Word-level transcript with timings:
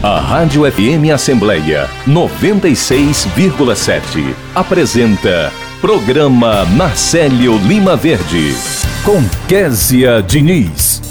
A 0.00 0.20
Rádio 0.20 0.62
FM 0.70 1.10
Assembleia 1.12 1.88
96,7 2.06 4.32
apresenta 4.54 5.52
Programa 5.80 6.64
Marcelo 6.66 7.58
Lima 7.66 7.96
Verde 7.96 8.54
com 9.04 9.20
Késia 9.48 10.22
Diniz. 10.22 11.02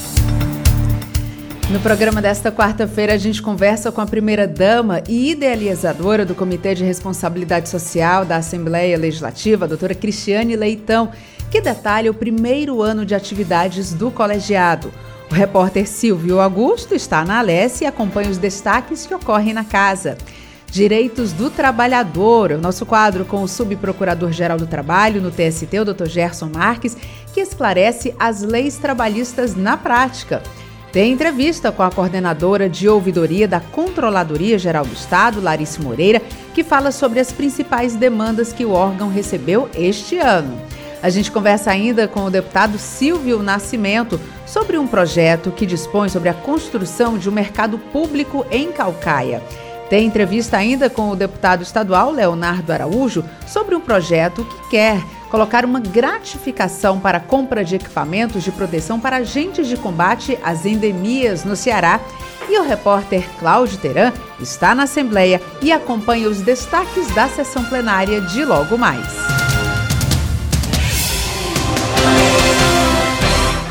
No 1.70 1.82
programa 1.82 2.22
desta 2.22 2.50
quarta-feira, 2.50 3.16
a 3.16 3.18
gente 3.18 3.42
conversa 3.42 3.92
com 3.92 4.00
a 4.00 4.06
primeira-dama 4.06 5.04
e 5.06 5.32
idealizadora 5.32 6.26
do 6.26 6.34
Comitê 6.34 6.74
de 6.74 6.86
Responsabilidade 6.86 7.68
Social 7.68 8.24
da 8.24 8.38
Assembleia 8.38 8.98
Legislativa, 8.98 9.66
a 9.66 9.68
doutora 9.68 9.96
Cristiane 9.96 10.56
Leitão, 10.56 11.12
que 11.52 11.60
detalha 11.60 12.10
o 12.10 12.14
primeiro 12.14 12.82
ano 12.82 13.06
de 13.06 13.14
atividades 13.14 13.94
do 13.94 14.10
colegiado. 14.10 14.94
O 15.30 15.34
repórter 15.34 15.88
Silvio 15.88 16.40
Augusto 16.40 16.96
está 16.96 17.26
na 17.26 17.40
Alesse 17.40 17.84
e 17.84 17.88
acompanha 17.88 18.30
os 18.30 18.38
destaques 18.38 19.06
que 19.06 19.14
ocorrem 19.14 19.54
na 19.54 19.66
casa. 19.66 20.18
Direitos 20.72 21.34
do 21.34 21.50
Trabalhador, 21.50 22.52
o 22.52 22.58
nosso 22.58 22.86
quadro 22.86 23.26
com 23.26 23.44
o 23.44 23.48
Subprocurador-Geral 23.48 24.58
do 24.58 24.68
Trabalho 24.68 25.22
no 25.22 25.32
TST, 25.32 25.80
o 25.80 25.86
Dr. 25.86 26.08
Gerson 26.08 26.50
Marques, 26.54 26.96
que 27.34 27.42
esclarece 27.42 28.16
as 28.20 28.42
leis 28.42 28.78
trabalhistas 28.78 29.56
na 29.56 29.76
prática. 29.76 30.42
Tem 30.92 31.12
entrevista 31.12 31.72
com 31.72 31.84
a 31.84 31.92
coordenadora 31.92 32.70
de 32.70 32.88
ouvidoria 32.88 33.48
da 33.48 33.60
Controladoria 33.60 34.58
Geral 34.58 34.86
do 34.86 34.94
Estado, 34.94 35.42
Larice 35.42 35.82
Moreira, 35.82 36.22
que 36.54 36.64
fala 36.64 36.92
sobre 36.92 37.20
as 37.20 37.32
principais 37.32 37.96
demandas 37.96 38.54
que 38.54 38.66
o 38.66 38.72
órgão 38.72 39.10
recebeu 39.10 39.70
este 39.76 40.18
ano. 40.18 40.58
A 41.08 41.10
gente 41.10 41.32
conversa 41.32 41.72
ainda 41.72 42.06
com 42.06 42.26
o 42.26 42.30
deputado 42.30 42.78
Silvio 42.78 43.42
Nascimento 43.42 44.20
sobre 44.46 44.78
um 44.78 44.86
projeto 44.86 45.52
que 45.52 45.66
dispõe 45.66 46.10
sobre 46.10 46.28
a 46.28 46.34
construção 46.34 47.18
de 47.18 47.30
um 47.30 47.32
mercado 47.32 47.80
público 47.80 48.46
em 48.52 48.74
Calcaia. 48.74 49.42
Tem 49.90 50.06
entrevista 50.06 50.58
ainda 50.58 50.90
com 50.90 51.10
o 51.10 51.16
deputado 51.16 51.64
estadual 51.64 52.12
Leonardo 52.12 52.74
Araújo 52.74 53.24
sobre 53.48 53.74
um 53.74 53.80
projeto 53.80 54.44
que 54.44 54.72
quer 54.72 55.02
colocar 55.32 55.64
uma 55.64 55.80
gratificação 55.80 57.00
para 57.00 57.20
a 57.20 57.22
compra 57.22 57.64
de 57.64 57.76
equipamentos 57.76 58.44
de 58.44 58.52
proteção 58.52 59.00
para 59.00 59.16
agentes 59.16 59.66
de 59.70 59.78
combate 59.78 60.38
às 60.44 60.66
endemias 60.66 61.46
no 61.46 61.56
Ceará. 61.56 62.02
E 62.50 62.60
o 62.60 62.68
repórter 62.68 63.26
Cláudio 63.40 63.78
Teran 63.78 64.12
está 64.42 64.76
na 64.76 64.84
Assembleia 64.84 65.42
e 65.62 65.72
acompanha 65.72 66.28
os 66.28 66.42
destaques 66.42 67.08
da 67.16 67.30
sessão 67.30 67.64
plenária 67.64 68.20
de 68.20 68.44
logo 68.44 68.78
mais. 68.78 69.37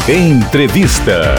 Entrevista. 0.10 1.36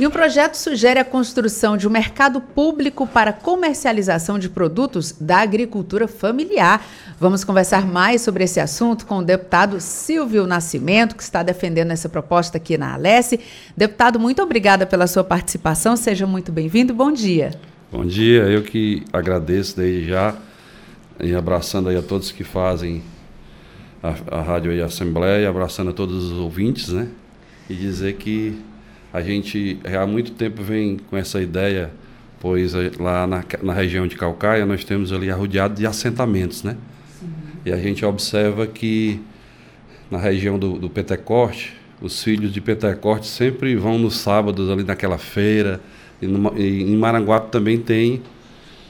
E 0.00 0.06
um 0.06 0.10
projeto 0.10 0.54
sugere 0.54 0.98
a 0.98 1.04
construção 1.04 1.76
de 1.76 1.86
um 1.86 1.90
mercado 1.90 2.40
público 2.40 3.06
para 3.06 3.34
comercialização 3.34 4.38
de 4.38 4.48
produtos 4.48 5.12
da 5.20 5.40
agricultura 5.40 6.08
familiar. 6.08 6.82
Vamos 7.18 7.44
conversar 7.44 7.86
mais 7.86 8.22
sobre 8.22 8.44
esse 8.44 8.58
assunto 8.58 9.04
com 9.04 9.18
o 9.18 9.22
deputado 9.22 9.78
Silvio 9.78 10.46
Nascimento, 10.46 11.14
que 11.14 11.22
está 11.22 11.42
defendendo 11.42 11.90
essa 11.90 12.08
proposta 12.08 12.56
aqui 12.56 12.78
na 12.78 12.94
Alesse. 12.94 13.40
Deputado, 13.76 14.18
muito 14.18 14.42
obrigada 14.42 14.86
pela 14.86 15.06
sua 15.06 15.22
participação. 15.22 15.94
Seja 15.98 16.26
muito 16.26 16.50
bem-vindo. 16.50 16.94
Bom 16.94 17.12
dia. 17.12 17.50
Bom 17.92 18.06
dia. 18.06 18.44
Eu 18.44 18.62
que 18.62 19.04
agradeço 19.12 19.76
desde 19.76 20.08
já 20.08 20.34
e 21.22 21.34
abraçando 21.34 21.90
aí 21.90 21.96
a 21.98 22.02
todos 22.02 22.32
que 22.32 22.42
fazem 22.42 23.02
a, 24.02 24.38
a 24.38 24.40
rádio 24.40 24.72
e 24.72 24.80
a 24.80 24.86
Assembleia, 24.86 25.50
abraçando 25.50 25.90
a 25.90 25.92
todos 25.92 26.30
os 26.32 26.38
ouvintes, 26.38 26.88
né? 26.88 27.06
E 27.68 27.74
dizer 27.74 28.14
que 28.14 28.69
a 29.12 29.20
gente 29.20 29.78
há 29.84 30.06
muito 30.06 30.32
tempo 30.32 30.62
vem 30.62 30.98
com 31.08 31.16
essa 31.16 31.40
ideia, 31.40 31.90
pois 32.38 32.74
eh, 32.74 32.90
lá 32.98 33.26
na, 33.26 33.44
na 33.62 33.72
região 33.72 34.06
de 34.06 34.16
Calcaia 34.16 34.64
nós 34.64 34.84
temos 34.84 35.12
ali 35.12 35.30
arrodeado 35.30 35.74
de 35.74 35.86
assentamentos, 35.86 36.62
né? 36.62 36.76
Sim. 37.18 37.28
E 37.66 37.72
a 37.72 37.76
gente 37.76 38.04
observa 38.04 38.66
que 38.66 39.20
na 40.10 40.18
região 40.18 40.58
do, 40.58 40.78
do 40.78 40.90
Pentecoste, 40.90 41.74
os 42.00 42.22
filhos 42.22 42.52
de 42.52 42.60
Pentecoste 42.60 43.26
sempre 43.26 43.76
vão 43.76 43.98
nos 43.98 44.16
sábados 44.16 44.70
ali 44.70 44.82
naquela 44.82 45.18
feira. 45.18 45.80
E, 46.20 46.26
no, 46.26 46.58
e 46.58 46.82
em 46.82 46.96
Maranguape 46.96 47.50
também 47.50 47.78
tem 47.78 48.22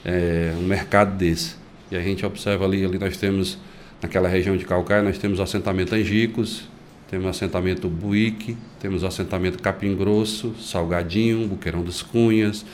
é, 0.05 0.55
um 0.57 0.63
mercado 0.63 1.17
desse. 1.17 1.57
E 1.91 1.97
a 1.97 2.01
gente 2.01 2.25
observa 2.25 2.65
ali, 2.65 2.85
ali 2.85 2.99
nós 2.99 3.17
temos, 3.17 3.59
naquela 4.01 4.29
região 4.29 4.57
de 4.57 4.65
Calcaia, 4.65 5.03
nós 5.03 5.19
temos 5.19 5.39
o 5.39 5.43
assentamento 5.43 5.95
Angicos, 5.95 6.69
temos 7.11 7.27
assentamento 7.27 7.89
Buíque, 7.89 8.57
temos 8.79 9.03
assentamento 9.03 9.61
Capim 9.61 9.97
Grosso, 9.97 10.55
Salgadinho, 10.61 11.49
Buqueirão 11.49 11.83
dos 11.83 12.03
Cunhas, 12.03 12.65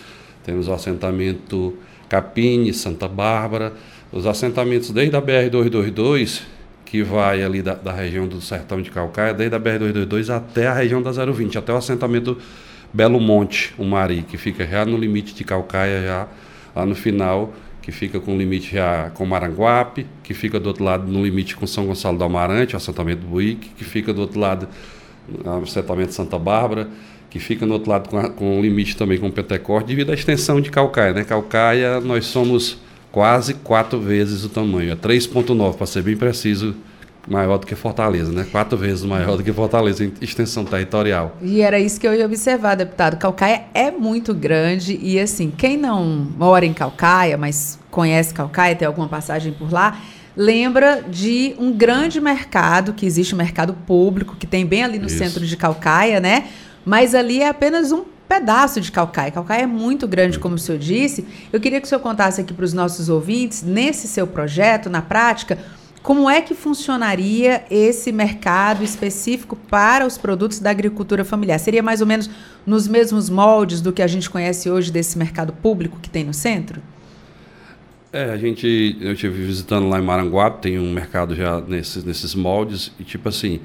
temos 0.44 0.68
o 0.68 0.74
assentamento 0.74 1.74
Capine, 2.06 2.74
Santa 2.74 3.08
Bárbara, 3.08 3.72
os 4.12 4.26
assentamentos 4.26 4.90
desde 4.90 5.16
a 5.16 5.22
BR-222, 5.22 6.42
que 6.84 7.02
vai 7.02 7.42
ali 7.42 7.62
da, 7.62 7.72
da, 7.72 7.92
região 7.92 8.28
do 8.28 8.38
Sertão 8.42 8.82
de 8.82 8.90
Calcaia, 8.90 9.32
desde 9.32 9.56
a 9.56 9.58
BR-222 9.58 10.28
até 10.28 10.66
a 10.66 10.74
região 10.74 11.02
da 11.02 11.12
020, 11.12 11.56
até 11.56 11.72
o 11.72 11.76
assentamento 11.78 12.36
Belo 12.92 13.18
Monte, 13.18 13.74
o 13.78 13.84
Mari, 13.84 14.22
que 14.22 14.36
fica 14.36 14.66
já 14.66 14.84
no 14.84 14.98
limite 14.98 15.34
de 15.34 15.44
Calcaia, 15.44 16.02
já 16.02 16.28
lá 16.74 16.84
no 16.84 16.94
final 16.94 17.54
que 17.86 17.92
fica 17.92 18.18
com 18.18 18.36
limite 18.36 18.74
já 18.74 19.10
com 19.10 19.24
Maranguape, 19.24 20.08
que 20.24 20.34
fica 20.34 20.58
do 20.58 20.66
outro 20.66 20.82
lado 20.82 21.06
no 21.06 21.24
limite 21.24 21.54
com 21.54 21.68
São 21.68 21.86
Gonçalo 21.86 22.18
do 22.18 22.24
Amarante, 22.24 22.74
o 22.74 22.76
assentamento 22.76 23.20
do 23.20 23.28
Buíque, 23.28 23.68
que 23.78 23.84
fica 23.84 24.12
do 24.12 24.22
outro 24.22 24.40
lado 24.40 24.66
no 25.44 25.62
assentamento 25.62 26.12
Santa 26.12 26.36
Bárbara, 26.36 26.88
que 27.30 27.38
fica 27.38 27.64
no 27.64 27.74
outro 27.74 27.88
lado 27.88 28.08
com, 28.08 28.20
com 28.30 28.60
limite 28.60 28.96
também 28.96 29.18
com 29.18 29.30
Pentecoste, 29.30 29.86
devido 29.86 30.10
à 30.10 30.14
extensão 30.14 30.60
de 30.60 30.68
Calcaia. 30.68 31.12
Né? 31.12 31.22
Calcaia, 31.22 32.00
nós 32.00 32.26
somos 32.26 32.76
quase 33.12 33.54
quatro 33.54 34.00
vezes 34.00 34.42
o 34.42 34.48
tamanho, 34.48 34.90
é 34.90 34.96
3,9 34.96 35.76
para 35.76 35.86
ser 35.86 36.02
bem 36.02 36.16
preciso, 36.16 36.74
maior 37.26 37.58
do 37.58 37.66
que 37.66 37.74
Fortaleza, 37.74 38.32
né? 38.32 38.46
Quatro 38.50 38.78
vezes 38.78 39.04
maior 39.04 39.36
do 39.36 39.42
que 39.42 39.52
Fortaleza 39.52 40.04
em 40.04 40.12
extensão 40.20 40.64
territorial. 40.64 41.36
E 41.42 41.60
era 41.60 41.78
isso 41.78 42.00
que 42.00 42.06
eu 42.06 42.14
ia 42.14 42.24
observar, 42.24 42.76
deputado. 42.76 43.16
Calcaia 43.16 43.64
é 43.74 43.90
muito 43.90 44.32
grande 44.34 44.98
e 45.02 45.18
assim, 45.18 45.50
quem 45.50 45.76
não 45.76 46.04
mora 46.04 46.64
em 46.64 46.72
Calcaia, 46.72 47.36
mas 47.36 47.78
conhece 47.90 48.32
Calcaia, 48.32 48.76
tem 48.76 48.86
alguma 48.86 49.08
passagem 49.08 49.52
por 49.52 49.72
lá, 49.72 50.00
lembra 50.36 51.02
de 51.02 51.54
um 51.58 51.72
grande 51.72 52.20
mercado, 52.20 52.92
que 52.92 53.06
existe 53.06 53.34
um 53.34 53.38
mercado 53.38 53.72
público, 53.72 54.36
que 54.36 54.46
tem 54.46 54.64
bem 54.64 54.84
ali 54.84 54.98
no 54.98 55.06
isso. 55.06 55.18
centro 55.18 55.44
de 55.44 55.56
Calcaia, 55.56 56.20
né? 56.20 56.48
Mas 56.84 57.14
ali 57.14 57.40
é 57.40 57.48
apenas 57.48 57.90
um 57.90 58.04
pedaço 58.28 58.80
de 58.80 58.92
Calcaia. 58.92 59.30
Calcaia 59.30 59.62
é 59.62 59.66
muito 59.66 60.06
grande, 60.06 60.38
como 60.38 60.56
o 60.56 60.58
senhor 60.58 60.78
disse. 60.78 61.26
Eu 61.52 61.60
queria 61.60 61.80
que 61.80 61.86
o 61.86 61.88
senhor 61.88 62.00
contasse 62.00 62.40
aqui 62.40 62.52
para 62.52 62.64
os 62.64 62.72
nossos 62.72 63.08
ouvintes, 63.08 63.62
nesse 63.62 64.06
seu 64.08 64.26
projeto, 64.26 64.90
na 64.90 65.00
prática, 65.00 65.58
como 66.06 66.30
é 66.30 66.40
que 66.40 66.54
funcionaria 66.54 67.64
esse 67.68 68.12
mercado 68.12 68.84
específico 68.84 69.56
para 69.68 70.06
os 70.06 70.16
produtos 70.16 70.60
da 70.60 70.70
agricultura 70.70 71.24
familiar? 71.24 71.58
Seria 71.58 71.82
mais 71.82 72.00
ou 72.00 72.06
menos 72.06 72.30
nos 72.64 72.86
mesmos 72.86 73.28
moldes 73.28 73.80
do 73.80 73.92
que 73.92 74.00
a 74.00 74.06
gente 74.06 74.30
conhece 74.30 74.70
hoje 74.70 74.92
desse 74.92 75.18
mercado 75.18 75.52
público 75.52 75.98
que 76.00 76.08
tem 76.08 76.22
no 76.22 76.32
centro? 76.32 76.80
É, 78.12 78.30
a 78.30 78.36
gente, 78.36 78.96
eu 79.00 79.14
estive 79.14 79.44
visitando 79.44 79.88
lá 79.88 79.98
em 79.98 80.02
Maranguape, 80.04 80.62
tem 80.62 80.78
um 80.78 80.92
mercado 80.92 81.34
já 81.34 81.60
nesses, 81.60 82.04
nesses 82.04 82.36
moldes, 82.36 82.92
e 83.00 83.02
tipo 83.02 83.28
assim, 83.28 83.58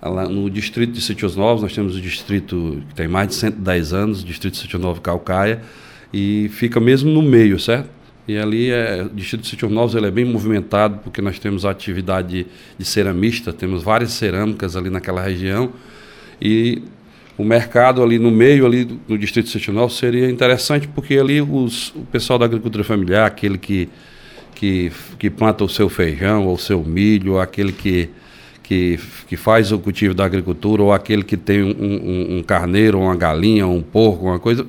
lá 0.00 0.28
no 0.28 0.48
distrito 0.48 0.92
de 0.92 1.00
Sítios 1.00 1.34
Novos, 1.34 1.62
nós 1.62 1.74
temos 1.74 1.96
o 1.96 2.00
distrito 2.00 2.80
que 2.90 2.94
tem 2.94 3.08
mais 3.08 3.26
de 3.26 3.34
110 3.34 3.92
anos, 3.92 4.24
distrito 4.24 4.54
de 4.54 4.60
Sítio 4.60 4.78
Novo 4.78 5.00
Calcaia, 5.00 5.60
e 6.12 6.48
fica 6.52 6.78
mesmo 6.78 7.10
no 7.10 7.22
meio, 7.22 7.58
certo? 7.58 8.01
E 8.26 8.38
ali, 8.38 8.70
é, 8.70 9.02
o 9.02 9.08
Distrito 9.08 9.46
Sítio 9.46 9.68
Novos 9.68 9.94
ele 9.94 10.06
é 10.06 10.10
bem 10.10 10.24
movimentado, 10.24 11.00
porque 11.02 11.20
nós 11.20 11.38
temos 11.38 11.64
a 11.64 11.70
atividade 11.70 12.46
de, 12.78 12.84
ceramista, 12.84 13.52
temos 13.52 13.82
várias 13.82 14.12
cerâmicas 14.12 14.76
ali 14.76 14.90
naquela 14.90 15.20
região. 15.20 15.72
E 16.40 16.82
o 17.36 17.44
mercado 17.44 18.02
ali 18.02 18.18
no 18.18 18.30
meio 18.30 18.64
ali 18.64 18.84
do, 18.84 19.18
Distrito 19.18 19.48
Sítio 19.48 19.72
Novos 19.72 19.96
seria 19.96 20.30
interessante, 20.30 20.86
porque 20.86 21.18
ali 21.18 21.40
os, 21.40 21.88
o 21.96 22.06
pessoal 22.12 22.38
da 22.38 22.44
agricultura 22.44 22.84
familiar, 22.84 23.26
aquele 23.26 23.58
que, 23.58 23.88
que, 24.54 24.92
que 25.18 25.28
planta 25.28 25.64
o 25.64 25.68
seu 25.68 25.88
feijão 25.88 26.46
ou 26.46 26.54
o 26.54 26.58
seu 26.58 26.84
milho, 26.84 27.40
aquele 27.40 27.72
que 27.72 28.08
que, 28.72 28.98
que 29.28 29.36
faz 29.36 29.70
o 29.70 29.78
cultivo 29.78 30.14
da 30.14 30.24
agricultura, 30.24 30.82
ou 30.82 30.94
aquele 30.94 31.22
que 31.22 31.36
tem 31.36 31.62
um, 31.62 31.68
um, 31.68 32.38
um 32.38 32.42
carneiro, 32.42 32.98
uma 32.98 33.14
galinha, 33.14 33.66
um 33.66 33.82
porco, 33.82 34.24
uma 34.24 34.38
coisa, 34.38 34.66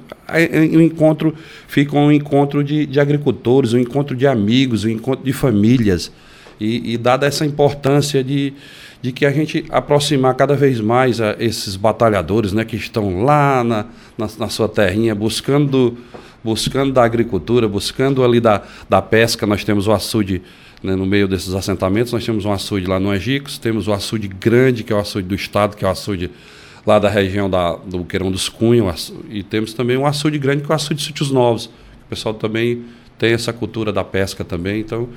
o 0.75 0.81
encontro 0.81 1.33
fica 1.69 1.95
um 1.95 2.11
encontro 2.11 2.61
de, 2.65 2.85
de 2.85 2.99
agricultores, 2.99 3.71
um 3.71 3.79
encontro 3.79 4.13
de 4.13 4.27
amigos, 4.27 4.83
um 4.83 4.89
encontro 4.89 5.23
de 5.23 5.31
famílias. 5.31 6.11
E, 6.59 6.93
e 6.93 6.97
dada 6.97 7.25
essa 7.25 7.45
importância 7.45 8.21
de, 8.21 8.53
de 9.01 9.13
que 9.13 9.25
a 9.25 9.31
gente 9.31 9.63
aproximar 9.69 10.35
cada 10.35 10.55
vez 10.55 10.81
mais 10.81 11.21
a 11.21 11.37
esses 11.39 11.77
batalhadores 11.77 12.51
né, 12.51 12.65
que 12.65 12.75
estão 12.75 13.23
lá 13.23 13.63
na, 13.63 13.85
na, 14.17 14.27
na 14.37 14.49
sua 14.49 14.67
terrinha 14.67 15.15
buscando 15.15 15.97
buscando 16.43 16.91
da 16.91 17.05
agricultura, 17.05 17.69
buscando 17.69 18.21
ali 18.21 18.41
da, 18.41 18.63
da 18.89 19.01
pesca, 19.01 19.47
nós 19.47 19.63
temos 19.63 19.87
o 19.87 19.93
açude 19.93 20.41
né, 20.83 20.95
no 20.95 21.05
meio 21.05 21.27
desses 21.27 21.53
assentamentos. 21.53 22.11
Nós 22.11 22.25
temos 22.25 22.45
um 22.45 22.51
açude 22.51 22.85
lá 22.85 22.99
no 22.99 23.09
Angicos, 23.09 23.57
temos 23.57 23.87
o 23.87 23.93
açude 23.93 24.27
grande, 24.27 24.83
que 24.83 24.91
é 24.91 24.95
o 24.95 24.99
açude 24.99 25.27
do 25.27 25.33
estado, 25.33 25.77
que 25.77 25.85
é 25.85 25.87
o 25.87 25.91
açude 25.91 26.29
lá 26.85 26.99
da 26.99 27.09
região 27.09 27.49
da, 27.49 27.75
do 27.75 28.03
Queirão 28.03 28.29
dos 28.29 28.49
Cunhos, 28.49 29.13
e 29.29 29.41
temos 29.41 29.73
também 29.73 29.95
um 29.95 30.05
açude 30.05 30.37
grande, 30.37 30.63
que 30.63 30.71
é 30.71 30.73
o 30.73 30.75
açude 30.75 30.99
de 30.99 31.05
Sítios 31.05 31.31
Novos. 31.31 31.65
O 31.65 32.09
pessoal 32.09 32.33
também 32.33 32.83
tem 33.17 33.31
essa 33.31 33.53
cultura 33.53 33.93
da 33.93 34.03
pesca 34.03 34.43
também, 34.43 34.81
então 34.81 35.07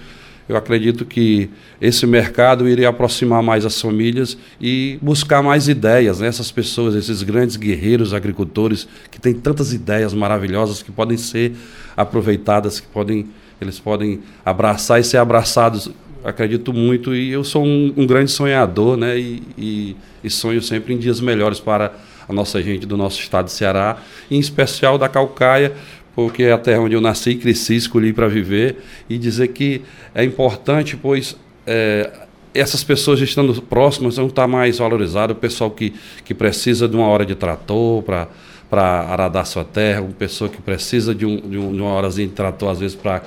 eu 0.48 0.56
acredito 0.56 1.04
que 1.04 1.50
esse 1.80 2.06
mercado 2.06 2.68
iria 2.68 2.88
aproximar 2.88 3.42
mais 3.42 3.64
as 3.66 3.80
famílias 3.80 4.38
e 4.60 4.96
buscar 5.02 5.42
mais 5.42 5.66
ideias, 5.66 6.20
né? 6.20 6.28
essas 6.28 6.52
pessoas, 6.52 6.94
esses 6.94 7.24
grandes 7.24 7.56
guerreiros 7.56 8.14
agricultores 8.14 8.86
que 9.10 9.20
têm 9.20 9.34
tantas 9.34 9.72
ideias 9.72 10.14
maravilhosas 10.14 10.84
que 10.84 10.92
podem 10.92 11.16
ser 11.16 11.52
aproveitadas, 11.96 12.78
que 12.78 12.86
podem 12.86 13.26
eles 13.60 13.78
podem 13.78 14.20
abraçar 14.44 15.00
e 15.00 15.04
ser 15.04 15.18
abraçados, 15.18 15.90
acredito 16.24 16.72
muito, 16.72 17.14
e 17.14 17.30
eu 17.30 17.44
sou 17.44 17.64
um, 17.64 17.92
um 17.96 18.06
grande 18.06 18.30
sonhador, 18.30 18.96
né? 18.96 19.18
E, 19.18 19.42
e, 19.56 19.96
e, 20.24 20.30
sonho 20.30 20.60
sempre 20.60 20.94
em 20.94 20.98
dias 20.98 21.20
melhores 21.20 21.60
para 21.60 21.92
a 22.28 22.32
nossa 22.32 22.62
gente 22.62 22.86
do 22.86 22.96
nosso 22.96 23.20
estado 23.20 23.46
de 23.46 23.52
Ceará, 23.52 23.98
em 24.30 24.38
especial 24.38 24.98
da 24.98 25.08
Calcaia, 25.08 25.72
porque 26.14 26.44
é 26.44 26.52
a 26.52 26.58
terra 26.58 26.80
onde 26.80 26.94
eu 26.94 27.00
nasci, 27.00 27.34
cresci, 27.36 27.76
escolhi 27.76 28.12
para 28.12 28.28
viver, 28.28 28.82
e 29.08 29.16
dizer 29.18 29.48
que 29.48 29.82
é 30.14 30.24
importante, 30.24 30.96
pois 30.96 31.36
é, 31.66 32.10
essas 32.52 32.82
pessoas 32.82 33.20
estando 33.20 33.62
próximas 33.62 34.16
vão 34.16 34.26
estar 34.26 34.48
mais 34.48 34.78
valorizadas, 34.78 35.36
o 35.36 35.38
pessoal 35.38 35.70
que, 35.70 35.94
que 36.24 36.34
precisa 36.34 36.88
de 36.88 36.96
uma 36.96 37.06
hora 37.06 37.24
de 37.24 37.34
trator 37.34 38.02
para 38.02 38.28
para 38.68 39.02
aradar 39.02 39.46
sua 39.46 39.64
terra, 39.64 40.02
uma 40.02 40.12
pessoa 40.12 40.50
que 40.50 40.60
precisa 40.60 41.14
de, 41.14 41.24
um, 41.24 41.36
de, 41.36 41.58
um, 41.58 41.72
de 41.72 41.80
uma 41.80 41.94
horazinha 41.94 42.26
de 42.26 42.34
trator, 42.34 42.70
às 42.70 42.80
vezes, 42.80 42.96
para 42.96 43.22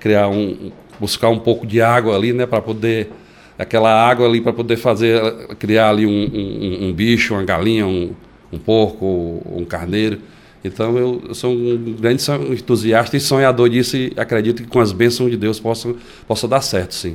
criar 0.00 0.28
um, 0.28 0.70
buscar 0.98 1.28
um 1.28 1.38
pouco 1.38 1.66
de 1.66 1.80
água 1.80 2.16
ali, 2.16 2.32
né, 2.32 2.46
para 2.46 2.60
poder 2.60 3.10
aquela 3.58 3.92
água 3.92 4.26
ali 4.26 4.40
para 4.40 4.52
poder 4.52 4.76
fazer 4.76 5.20
criar 5.58 5.90
ali 5.90 6.06
um, 6.06 6.10
um, 6.10 6.88
um, 6.88 6.92
bicho, 6.92 7.34
uma 7.34 7.42
galinha, 7.42 7.86
um, 7.86 8.12
um 8.52 8.58
porco, 8.58 9.42
um 9.44 9.64
carneiro. 9.64 10.20
Então 10.64 10.96
eu, 10.96 11.34
sou 11.34 11.52
um 11.52 11.96
grande 11.98 12.22
entusiasta 12.52 13.16
e 13.16 13.20
sonhador 13.20 13.68
disso 13.68 13.96
e 13.96 14.12
acredito 14.16 14.62
que 14.62 14.68
com 14.68 14.80
as 14.80 14.92
bênçãos 14.92 15.30
de 15.30 15.36
Deus 15.36 15.58
possa, 15.58 15.94
possa 16.26 16.46
dar 16.46 16.60
certo, 16.60 16.94
sim. 16.94 17.14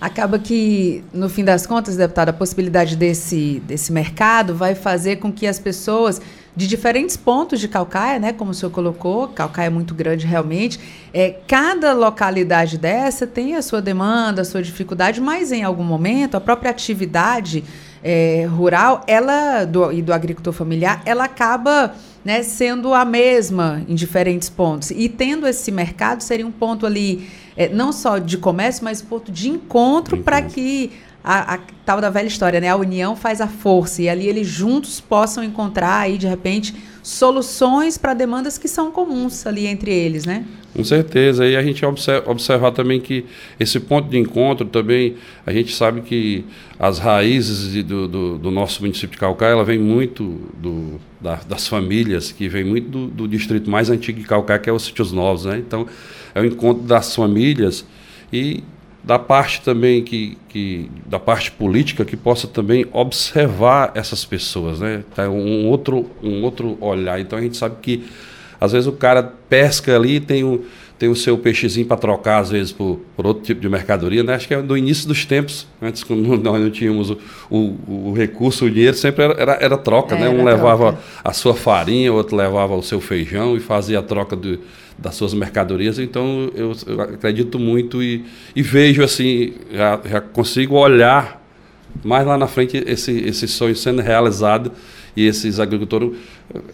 Acaba 0.00 0.38
que, 0.38 1.02
no 1.12 1.28
fim 1.28 1.42
das 1.42 1.66
contas, 1.66 1.96
deputado, 1.96 2.28
a 2.28 2.32
possibilidade 2.32 2.94
desse, 2.94 3.60
desse 3.66 3.92
mercado 3.92 4.54
vai 4.54 4.74
fazer 4.74 5.16
com 5.16 5.32
que 5.32 5.46
as 5.46 5.58
pessoas 5.58 6.20
de 6.58 6.66
diferentes 6.66 7.16
pontos 7.16 7.60
de 7.60 7.68
Calcaia, 7.68 8.18
né, 8.18 8.32
como 8.32 8.50
o 8.50 8.54
senhor 8.54 8.72
colocou, 8.72 9.28
Calcaia 9.28 9.68
é 9.68 9.70
muito 9.70 9.94
grande 9.94 10.26
realmente. 10.26 10.80
É, 11.14 11.36
cada 11.46 11.92
localidade 11.92 12.76
dessa 12.76 13.28
tem 13.28 13.54
a 13.54 13.62
sua 13.62 13.80
demanda, 13.80 14.42
a 14.42 14.44
sua 14.44 14.60
dificuldade, 14.60 15.20
mas 15.20 15.52
em 15.52 15.62
algum 15.62 15.84
momento 15.84 16.36
a 16.36 16.40
própria 16.40 16.72
atividade 16.72 17.62
é, 18.02 18.44
rural, 18.50 19.04
ela 19.06 19.64
do, 19.64 19.92
e 19.92 20.02
do 20.02 20.12
agricultor 20.12 20.52
familiar, 20.52 21.00
ela 21.06 21.26
acaba 21.26 21.94
né, 22.24 22.42
sendo 22.42 22.92
a 22.92 23.04
mesma 23.04 23.84
em 23.86 23.94
diferentes 23.94 24.48
pontos. 24.48 24.90
E 24.90 25.08
tendo 25.08 25.46
esse 25.46 25.70
mercado, 25.70 26.22
seria 26.22 26.44
um 26.44 26.50
ponto 26.50 26.84
ali, 26.84 27.30
é, 27.56 27.68
não 27.68 27.92
só 27.92 28.18
de 28.18 28.36
comércio, 28.36 28.82
mas 28.82 29.00
ponto 29.00 29.30
de 29.30 29.48
encontro 29.48 30.16
para 30.24 30.42
que 30.42 30.90
a, 31.30 31.56
a, 31.56 31.58
tal 31.84 32.00
da 32.00 32.08
velha 32.08 32.26
história, 32.26 32.58
né? 32.58 32.70
A 32.70 32.76
união 32.76 33.14
faz 33.14 33.42
a 33.42 33.46
força 33.46 34.00
e 34.00 34.08
ali 34.08 34.26
eles 34.26 34.46
juntos 34.46 34.98
possam 34.98 35.44
encontrar 35.44 35.98
aí 35.98 36.16
de 36.16 36.26
repente 36.26 36.74
soluções 37.02 37.98
para 37.98 38.14
demandas 38.14 38.56
que 38.56 38.66
são 38.66 38.90
comuns 38.90 39.46
ali 39.46 39.66
entre 39.66 39.92
eles, 39.92 40.24
né? 40.24 40.46
Com 40.74 40.82
certeza. 40.82 41.46
E 41.46 41.54
a 41.54 41.62
gente 41.62 41.84
observa, 41.84 42.30
observar 42.30 42.70
também 42.72 42.98
que 42.98 43.26
esse 43.60 43.78
ponto 43.78 44.08
de 44.08 44.16
encontro 44.16 44.64
também, 44.64 45.16
a 45.44 45.52
gente 45.52 45.74
sabe 45.74 46.00
que 46.00 46.46
as 46.78 46.98
raízes 46.98 47.72
de, 47.72 47.82
do, 47.82 48.08
do, 48.08 48.38
do, 48.38 48.50
nosso 48.50 48.80
município 48.80 49.10
de 49.10 49.18
Calcaia, 49.18 49.52
ela 49.52 49.64
vem 49.64 49.78
muito 49.78 50.40
do, 50.56 50.98
da, 51.20 51.34
das 51.46 51.68
famílias, 51.68 52.32
que 52.32 52.48
vem 52.48 52.64
muito 52.64 52.88
do, 52.88 53.06
do, 53.06 53.28
distrito 53.28 53.68
mais 53.68 53.90
antigo 53.90 54.18
de 54.18 54.26
Calcaia, 54.26 54.58
que 54.58 54.70
é 54.70 54.72
os 54.72 54.82
Sítios 54.82 55.12
Novos, 55.12 55.44
né? 55.44 55.58
Então, 55.58 55.86
é 56.34 56.40
o 56.40 56.44
encontro 56.46 56.84
das 56.84 57.14
famílias 57.14 57.84
e 58.32 58.64
da 59.02 59.18
parte 59.18 59.62
também 59.62 60.02
que, 60.02 60.36
que 60.48 60.90
da 61.06 61.18
parte 61.18 61.50
política 61.50 62.04
que 62.04 62.16
possa 62.16 62.46
também 62.46 62.86
observar 62.92 63.92
essas 63.94 64.24
pessoas, 64.24 64.80
né? 64.80 65.04
Tá 65.14 65.28
um 65.28 65.66
outro 65.66 66.10
um 66.22 66.42
outro 66.42 66.76
olhar. 66.80 67.20
Então 67.20 67.38
a 67.38 67.42
gente 67.42 67.56
sabe 67.56 67.76
que 67.80 68.04
às 68.60 68.72
vezes 68.72 68.86
o 68.86 68.92
cara 68.92 69.22
pesca 69.48 69.94
ali 69.94 70.20
tem 70.20 70.44
o 70.44 70.64
tem 70.98 71.08
o 71.08 71.14
seu 71.14 71.38
peixezinho 71.38 71.86
para 71.86 71.96
trocar 71.96 72.40
às 72.40 72.50
vezes 72.50 72.72
por, 72.72 73.00
por 73.16 73.24
outro 73.24 73.44
tipo 73.44 73.60
de 73.60 73.68
mercadoria, 73.68 74.24
né? 74.24 74.34
Acho 74.34 74.48
que 74.48 74.54
é 74.54 74.60
do 74.60 74.76
início 74.76 75.06
dos 75.06 75.24
tempos, 75.24 75.66
antes 75.80 76.02
quando 76.02 76.26
nós 76.42 76.60
não 76.60 76.70
tínhamos 76.70 77.10
o, 77.10 77.18
o, 77.48 78.08
o 78.08 78.12
recurso, 78.12 78.64
o 78.64 78.70
dinheiro 78.70 78.96
sempre 78.96 79.24
era, 79.24 79.34
era, 79.34 79.58
era 79.60 79.78
troca, 79.78 80.16
é, 80.16 80.20
né? 80.22 80.28
Um 80.28 80.44
levava 80.44 80.94
troca. 80.94 80.98
a 81.22 81.32
sua 81.32 81.54
farinha, 81.54 82.12
o 82.12 82.16
outro 82.16 82.36
levava 82.36 82.74
o 82.74 82.82
seu 82.82 83.00
feijão 83.00 83.56
e 83.56 83.60
fazia 83.60 84.00
a 84.00 84.02
troca 84.02 84.34
do 84.34 84.58
das 84.98 85.14
suas 85.14 85.32
mercadorias. 85.32 85.98
Então, 85.98 86.50
eu, 86.54 86.72
eu 86.86 87.00
acredito 87.00 87.58
muito 87.58 88.02
e, 88.02 88.24
e, 88.54 88.62
vejo 88.62 89.02
assim, 89.02 89.54
já, 89.72 90.00
já 90.04 90.20
consigo 90.20 90.74
olhar 90.74 91.40
mais 92.04 92.26
lá 92.26 92.36
na 92.36 92.46
frente 92.46 92.82
esse, 92.86 93.12
esse 93.12 93.46
sonho 93.46 93.74
sendo 93.74 94.02
realizado 94.02 94.72
e 95.16 95.26
esses 95.26 95.58
agricultores, 95.58 96.12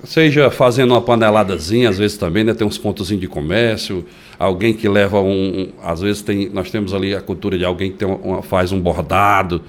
seja 0.04 0.50
fazendo 0.50 0.90
uma 0.90 1.00
paneladazinha, 1.00 1.88
às 1.88 1.96
vezes 1.96 2.18
também, 2.18 2.44
né, 2.44 2.52
tem 2.52 2.66
uns 2.66 2.76
pontos 2.76 3.08
de 3.08 3.26
comércio, 3.26 4.04
alguém 4.38 4.74
que 4.74 4.86
leva 4.86 5.20
um, 5.20 5.60
um, 5.60 5.68
às 5.82 6.00
vezes 6.00 6.20
tem, 6.20 6.50
nós 6.50 6.70
temos 6.70 6.92
ali 6.92 7.14
a 7.14 7.22
cultura 7.22 7.56
de 7.56 7.64
alguém 7.64 7.90
que 7.90 7.98
tem 7.98 8.08
uma, 8.08 8.42
faz 8.42 8.70
um 8.70 8.78
bordado, 8.78 9.62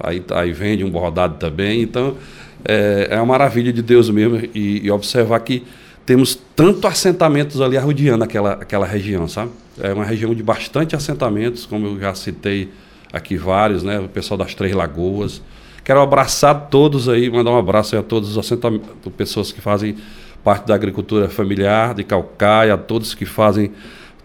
aí, 0.00 0.24
aí 0.30 0.52
vende 0.52 0.82
um 0.82 0.90
bordado 0.90 1.36
também, 1.36 1.82
então 1.82 2.16
é, 2.64 3.08
é 3.12 3.16
uma 3.16 3.26
maravilha 3.26 3.72
de 3.72 3.82
Deus 3.82 4.10
mesmo 4.10 4.40
e, 4.52 4.84
e 4.84 4.90
observar 4.90 5.38
que 5.40 5.62
temos 6.06 6.38
tanto 6.54 6.86
assentamentos 6.86 7.60
ali 7.60 7.76
arrodeando 7.76 8.22
aquela, 8.22 8.52
aquela 8.52 8.86
região, 8.86 9.26
sabe? 9.26 9.50
É 9.80 9.92
uma 9.92 10.04
região 10.04 10.32
de 10.32 10.42
bastante 10.42 10.94
assentamentos, 10.94 11.66
como 11.66 11.86
eu 11.88 11.98
já 11.98 12.14
citei 12.14 12.70
aqui 13.12 13.36
vários, 13.36 13.82
né? 13.82 13.98
O 13.98 14.08
pessoal 14.08 14.38
das 14.38 14.54
Três 14.54 14.72
Lagoas. 14.72 15.42
Quero 15.84 16.00
abraçar 16.00 16.68
todos 16.70 17.08
aí, 17.08 17.28
mandar 17.28 17.50
um 17.50 17.58
abraço 17.58 17.96
a 17.96 18.02
todos 18.02 18.30
os 18.30 18.38
assentamentos, 18.38 18.88
pessoas 19.16 19.50
que 19.50 19.60
fazem 19.60 19.96
parte 20.44 20.66
da 20.66 20.74
agricultura 20.76 21.28
familiar 21.28 21.92
de 21.92 22.04
Calcaia, 22.04 22.74
a 22.74 22.78
todos 22.78 23.12
que 23.12 23.26
fazem 23.26 23.72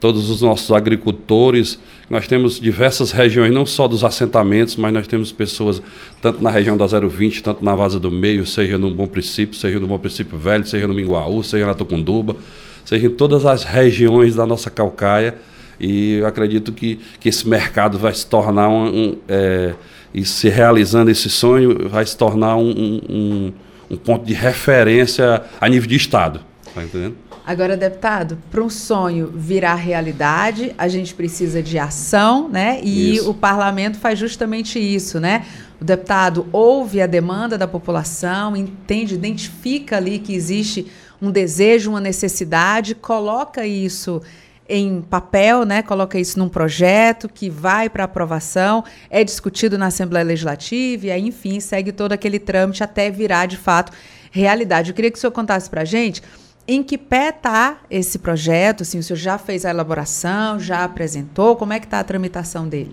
todos 0.02 0.32
os 0.32 0.42
nossos 0.42 0.72
agricultores. 0.72 1.80
Nós 2.10 2.28
temos 2.28 2.60
diversas 2.60 3.12
regiões, 3.12 3.54
não 3.54 3.66
só 3.66 3.88
dos 3.88 4.04
assentamentos, 4.04 4.76
mas 4.76 4.92
nós 4.92 5.08
temos 5.08 5.32
pessoas 5.32 5.82
tanto 6.22 6.44
na 6.44 6.50
região 6.50 6.76
da 6.76 6.88
020, 6.88 7.44
tanto 7.44 7.64
na 7.64 7.74
Vaza 7.76 8.00
do 8.00 8.12
Meio, 8.12 8.46
seja 8.46 8.78
no 8.78 8.94
Bom 8.94 9.06
Princípio, 9.06 9.56
seja 9.56 9.80
no 9.80 9.88
Bom 9.88 10.00
Princípio 10.00 10.38
Velho, 10.38 10.66
seja 10.66 10.88
no 10.88 10.94
Minguaú, 10.94 11.44
seja 11.44 11.68
na 11.68 11.76
Tucunduba, 11.76 12.36
seja 12.84 13.06
em 13.06 13.12
todas 13.12 13.46
as 13.46 13.64
regiões 13.64 14.36
da 14.36 14.46
nossa 14.46 14.72
Calcaia. 14.72 15.36
E 15.80 16.16
eu 16.16 16.26
acredito 16.26 16.74
que, 16.74 17.00
que 17.20 17.30
esse 17.30 17.48
mercado 17.48 17.98
vai 17.98 18.14
se 18.14 18.26
tornar 18.26 18.68
um, 18.68 18.88
um 18.88 19.18
é, 19.30 19.76
e 20.14 20.26
se 20.26 20.50
realizando 20.50 21.12
esse 21.12 21.30
sonho, 21.30 21.88
vai 21.88 22.06
se 22.06 22.18
tornar 22.18 22.58
um, 22.58 22.72
um, 23.08 23.54
um 23.92 23.98
ponto 23.98 24.26
de 24.26 24.34
referência 24.34 25.44
a 25.60 25.70
nível 25.70 25.88
de 25.88 25.96
Estado. 25.96 26.51
Está 26.72 26.86
entendendo? 26.86 27.18
Agora, 27.46 27.76
deputado, 27.76 28.38
para 28.50 28.64
um 28.64 28.70
sonho 28.70 29.28
virar 29.36 29.76
realidade, 29.76 30.74
a 30.78 30.88
gente 30.88 31.14
precisa 31.14 31.62
de 31.62 31.78
ação, 31.78 32.48
né? 32.48 32.80
E 32.82 33.16
isso. 33.16 33.30
o 33.30 33.34
parlamento 33.34 34.00
faz 34.00 34.18
justamente 34.18 34.80
isso, 34.80 35.20
né? 35.20 35.46
O 35.82 35.84
deputado 35.84 36.48
ouve 36.54 37.02
a 37.02 37.08
demanda 37.08 37.58
da 37.58 37.68
população, 37.68 38.56
entende, 38.56 39.16
identifica 39.16 39.98
ali 39.98 40.18
que 40.20 40.34
existe 40.34 40.90
um 41.22 41.30
desejo, 41.30 41.90
uma 41.90 42.00
necessidade, 42.00 42.96
coloca 42.96 43.66
isso 43.68 44.22
em 44.70 45.02
papel, 45.02 45.66
né? 45.66 45.82
Coloca 45.82 46.18
isso 46.18 46.40
num 46.40 46.48
projeto 46.48 47.28
que 47.28 47.50
vai 47.50 47.90
para 47.90 48.06
aprovação, 48.06 48.82
é 49.10 49.26
discutido 49.26 49.78
na 49.78 49.88
Assembleia 49.88 50.26
Legislativa 50.26 51.08
e 51.08 51.12
aí, 51.12 51.28
enfim, 51.28 51.60
segue 51.60 51.92
todo 51.92 52.14
aquele 52.14 52.40
trâmite 52.40 52.82
até 52.82 53.12
virar 53.12 53.46
de 53.48 53.58
fato 53.58 53.92
realidade. 54.32 54.92
Eu 54.92 54.96
queria 54.96 55.12
que 55.12 55.18
o 55.18 55.20
senhor 55.20 55.34
contasse 55.34 55.70
para 55.70 55.82
a 55.82 55.86
gente 55.86 56.24
em 56.68 56.84
que 56.84 56.98
pé 56.98 57.30
está 57.30 57.82
esse 57.90 58.20
projeto? 58.20 58.84
Assim, 58.84 59.00
o 59.00 59.04
senhor 59.04 59.18
já 59.18 59.38
fez 59.38 59.66
a 59.66 59.70
elaboração, 59.70 60.60
já 60.60 60.84
apresentou? 60.84 61.56
Como 61.56 61.74
é 61.74 61.80
que 61.80 61.86
está 61.86 62.00
a 62.00 62.04
tramitação 62.04 62.68
dele? 62.68 62.92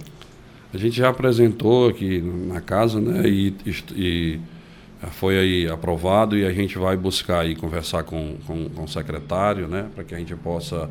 A 0.73 0.77
gente 0.77 0.97
já 0.97 1.09
apresentou 1.09 1.89
aqui 1.89 2.21
na 2.21 2.61
casa, 2.61 3.01
né? 3.01 3.27
E, 3.29 3.55
e 3.95 4.41
foi 5.13 5.39
aí 5.39 5.69
aprovado 5.69 6.37
e 6.37 6.45
a 6.45 6.53
gente 6.53 6.77
vai 6.77 6.97
buscar 6.97 7.41
aí 7.41 7.55
conversar 7.55 8.03
com, 8.03 8.37
com, 8.47 8.69
com 8.69 8.85
o 8.85 8.89
secretário, 8.89 9.69
né? 9.69 9.87
Para 9.95 10.05
que 10.05 10.15
a 10.15 10.19
gente 10.19 10.35
possa 10.35 10.91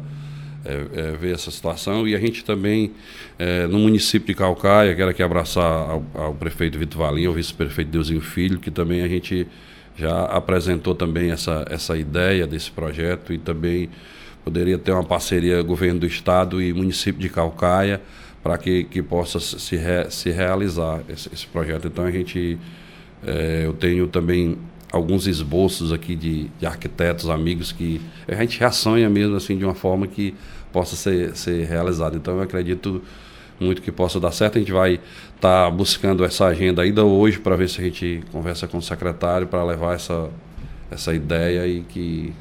é, 0.65 0.85
é, 0.99 1.11
ver 1.11 1.33
essa 1.33 1.51
situação. 1.51 2.07
E 2.07 2.15
a 2.15 2.19
gente 2.19 2.43
também, 2.43 2.91
é, 3.37 3.67
no 3.67 3.79
município 3.79 4.27
de 4.27 4.33
Calcaia, 4.33 4.95
quero 4.95 5.11
aqui 5.11 5.21
abraçar 5.21 5.63
ao, 5.63 6.05
ao 6.13 6.33
prefeito 6.33 6.79
Vitor 6.79 7.01
Valim, 7.01 7.25
ao 7.25 7.33
vice-prefeito 7.33 7.91
Deusinho 7.91 8.21
Filho, 8.21 8.59
que 8.59 8.71
também 8.71 9.01
a 9.01 9.07
gente 9.07 9.47
já 9.97 10.25
apresentou 10.25 10.93
também 10.93 11.31
essa, 11.31 11.65
essa 11.69 11.97
ideia 11.97 12.45
desse 12.45 12.69
projeto 12.69 13.33
e 13.33 13.37
também 13.37 13.89
poderia 14.45 14.77
ter 14.77 14.91
uma 14.91 15.03
parceria 15.03 15.61
governo 15.61 16.01
do 16.01 16.05
estado 16.05 16.61
e 16.61 16.71
município 16.71 17.19
de 17.19 17.29
Calcaia 17.29 18.01
para 18.43 18.57
que, 18.57 18.83
que 18.85 19.01
possa 19.01 19.39
se, 19.39 19.75
re, 19.75 20.09
se 20.09 20.29
realizar 20.29 21.01
esse, 21.09 21.29
esse, 21.33 21.47
projeto. 21.47 21.87
Então 21.87 22.05
a 22.05 22.11
gente, 22.11 22.57
é, 23.25 23.63
eu 23.65 23.73
tenho 23.73 24.07
também 24.07 24.57
alguns 24.91 25.27
esboços 25.27 25.91
aqui 25.91 26.15
de, 26.15 26.49
de, 26.59 26.65
arquitetos, 26.65 27.29
amigos 27.29 27.71
que 27.71 27.99
a 28.27 28.35
gente 28.35 28.57
já 28.57 28.71
sonha 28.71 29.09
mesmo 29.09 29.35
assim 29.35 29.57
de 29.57 29.65
uma 29.65 29.75
forma 29.75 30.07
que 30.07 30.33
possa 30.71 30.95
ser, 30.95 31.35
ser 31.35 31.65
realizado. 31.65 32.15
Então 32.15 32.35
eu 32.35 32.41
acredito 32.41 33.01
muito 33.59 33.81
que 33.81 33.91
possa 33.91 34.19
dar 34.19 34.31
certo. 34.31 34.57
A 34.57 34.59
gente 34.59 34.71
vai 34.71 34.99
estar 35.35 35.65
tá 35.65 35.69
buscando 35.69 36.23
essa 36.23 36.45
agenda 36.45 36.81
ainda 36.81 37.03
hoje 37.03 37.39
para 37.39 37.55
ver 37.55 37.69
se 37.69 37.81
a 37.81 37.83
gente 37.83 38.23
conversa 38.31 38.67
com 38.67 38.77
o 38.77 38.81
secretário 38.81 39.47
para 39.47 39.63
levar 39.63 39.95
essa, 39.95 40.29
essa 40.91 41.13
ideia 41.13 41.67
e 41.67 41.81
que 41.81 42.33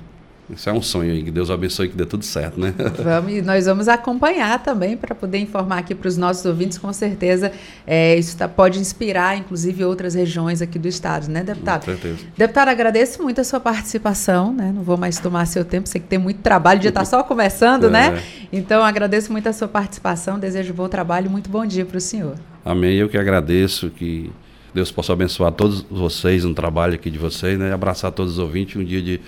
isso 0.48 0.70
é 0.70 0.72
um 0.72 0.80
sonho 0.80 1.12
aí, 1.12 1.24
que 1.24 1.30
Deus 1.30 1.50
abençoe 1.50 1.86
e 1.86 1.88
que 1.90 1.96
dê 1.96 2.06
tudo 2.06 2.24
certo, 2.24 2.60
né? 2.60 2.72
Vamos, 3.02 3.32
e 3.32 3.42
nós 3.42 3.66
vamos 3.66 3.88
acompanhar 3.88 4.62
também 4.62 4.96
para 4.96 5.14
poder 5.14 5.38
informar 5.38 5.78
aqui 5.78 5.94
para 5.94 6.06
os 6.06 6.16
nossos 6.16 6.44
ouvintes, 6.44 6.78
com 6.78 6.92
certeza 6.92 7.50
é, 7.84 8.16
isso 8.16 8.36
tá, 8.36 8.48
pode 8.48 8.78
inspirar, 8.78 9.36
inclusive, 9.36 9.84
outras 9.84 10.14
regiões 10.14 10.62
aqui 10.62 10.78
do 10.78 10.86
estado, 10.86 11.28
né, 11.28 11.42
deputado? 11.42 11.80
Com 11.80 11.92
certeza. 11.92 12.18
Deputado, 12.36 12.68
agradeço 12.68 13.22
muito 13.22 13.40
a 13.40 13.44
sua 13.44 13.58
participação, 13.58 14.52
né? 14.52 14.72
Não 14.72 14.82
vou 14.82 14.96
mais 14.96 15.18
tomar 15.18 15.46
seu 15.46 15.64
tempo, 15.64 15.88
sei 15.88 16.00
que 16.00 16.06
tem 16.06 16.18
muito 16.18 16.40
trabalho, 16.42 16.78
o 16.78 16.80
dia 16.80 16.90
está 16.90 17.04
só 17.04 17.24
começando, 17.24 17.90
né? 17.90 18.06
é. 18.06 18.10
né? 18.12 18.22
Então, 18.52 18.84
agradeço 18.84 19.32
muito 19.32 19.48
a 19.48 19.52
sua 19.52 19.66
participação, 19.66 20.38
desejo 20.38 20.72
bom 20.72 20.88
trabalho 20.88 21.26
e 21.26 21.28
muito 21.28 21.50
bom 21.50 21.66
dia 21.66 21.84
para 21.84 21.98
o 21.98 22.00
senhor. 22.00 22.36
Amém, 22.64 22.96
eu 22.96 23.08
que 23.08 23.18
agradeço, 23.18 23.90
que 23.90 24.30
Deus 24.72 24.92
possa 24.92 25.12
abençoar 25.12 25.50
todos 25.50 25.84
vocês 25.90 26.44
no 26.44 26.54
trabalho 26.54 26.94
aqui 26.94 27.10
de 27.10 27.18
vocês, 27.18 27.58
né? 27.58 27.72
Abraçar 27.72 28.12
todos 28.12 28.34
os 28.34 28.38
ouvintes, 28.38 28.76
um 28.76 28.84
dia 28.84 29.02
de 29.02 29.20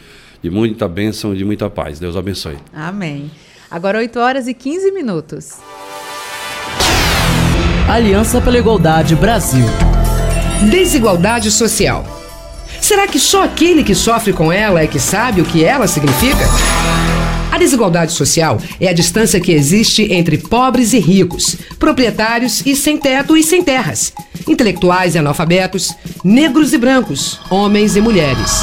de 0.42 0.50
muita 0.50 0.88
bênção 0.88 1.34
e 1.34 1.38
de 1.38 1.44
muita 1.44 1.68
paz. 1.68 1.98
Deus 1.98 2.16
abençoe. 2.16 2.56
Amém. 2.72 3.30
Agora 3.70 3.98
8 3.98 4.18
horas 4.18 4.48
e 4.48 4.54
15 4.54 4.90
minutos. 4.92 5.56
Aliança 7.88 8.40
pela 8.40 8.58
Igualdade 8.58 9.16
Brasil. 9.16 9.64
Desigualdade 10.70 11.50
social. 11.50 12.04
Será 12.80 13.06
que 13.06 13.18
só 13.18 13.44
aquele 13.44 13.82
que 13.82 13.94
sofre 13.94 14.32
com 14.32 14.52
ela 14.52 14.80
é 14.80 14.86
que 14.86 14.98
sabe 14.98 15.40
o 15.40 15.44
que 15.44 15.64
ela 15.64 15.86
significa? 15.86 16.44
A 17.50 17.58
desigualdade 17.58 18.12
social 18.12 18.58
é 18.80 18.88
a 18.88 18.92
distância 18.92 19.40
que 19.40 19.52
existe 19.52 20.12
entre 20.12 20.38
pobres 20.38 20.92
e 20.92 20.98
ricos, 20.98 21.56
proprietários 21.78 22.64
e 22.64 22.76
sem 22.76 22.96
teto 22.96 23.36
e 23.36 23.42
sem 23.42 23.64
terras, 23.64 24.12
intelectuais 24.46 25.14
e 25.14 25.18
analfabetos, 25.18 25.92
negros 26.22 26.72
e 26.72 26.78
brancos, 26.78 27.40
homens 27.50 27.96
e 27.96 28.00
mulheres. 28.00 28.62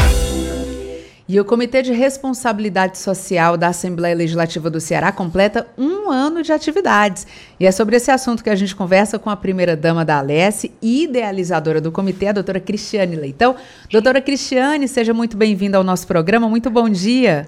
E 1.31 1.39
o 1.39 1.45
Comitê 1.45 1.81
de 1.81 1.93
Responsabilidade 1.93 2.97
Social 2.97 3.55
da 3.55 3.69
Assembleia 3.69 4.13
Legislativa 4.13 4.69
do 4.69 4.81
Ceará 4.81 5.13
completa 5.13 5.65
um 5.77 6.11
ano 6.11 6.43
de 6.43 6.51
atividades. 6.51 7.25
E 7.57 7.65
é 7.65 7.71
sobre 7.71 7.95
esse 7.95 8.11
assunto 8.11 8.43
que 8.43 8.49
a 8.49 8.55
gente 8.55 8.75
conversa 8.75 9.17
com 9.17 9.29
a 9.29 9.37
primeira-dama 9.37 10.03
da 10.03 10.17
Alesse 10.17 10.73
idealizadora 10.81 11.79
do 11.79 11.89
comitê, 11.89 12.27
a 12.27 12.33
doutora 12.33 12.59
Cristiane 12.59 13.15
Leitão. 13.15 13.55
Doutora 13.89 14.19
Cristiane, 14.19 14.89
seja 14.89 15.13
muito 15.13 15.37
bem-vinda 15.37 15.77
ao 15.77 15.85
nosso 15.85 16.05
programa. 16.05 16.49
Muito 16.49 16.69
bom 16.69 16.89
dia. 16.89 17.47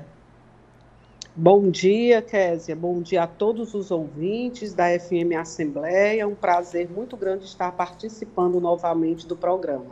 Bom 1.35 1.69
dia, 1.69 2.21
Késia. 2.21 2.77
Bom 2.77 3.01
dia 3.01 3.23
a 3.23 3.27
todos 3.27 3.73
os 3.73 3.91
ouvintes 3.91 4.73
da 4.73 4.97
FM 4.97 5.35
Assembleia. 5.37 6.21
É 6.21 6.25
um 6.25 6.35
prazer 6.35 6.89
muito 6.89 7.17
grande 7.17 7.43
estar 7.43 7.73
participando 7.73 8.61
novamente 8.61 9.27
do 9.27 9.35
programa. 9.35 9.91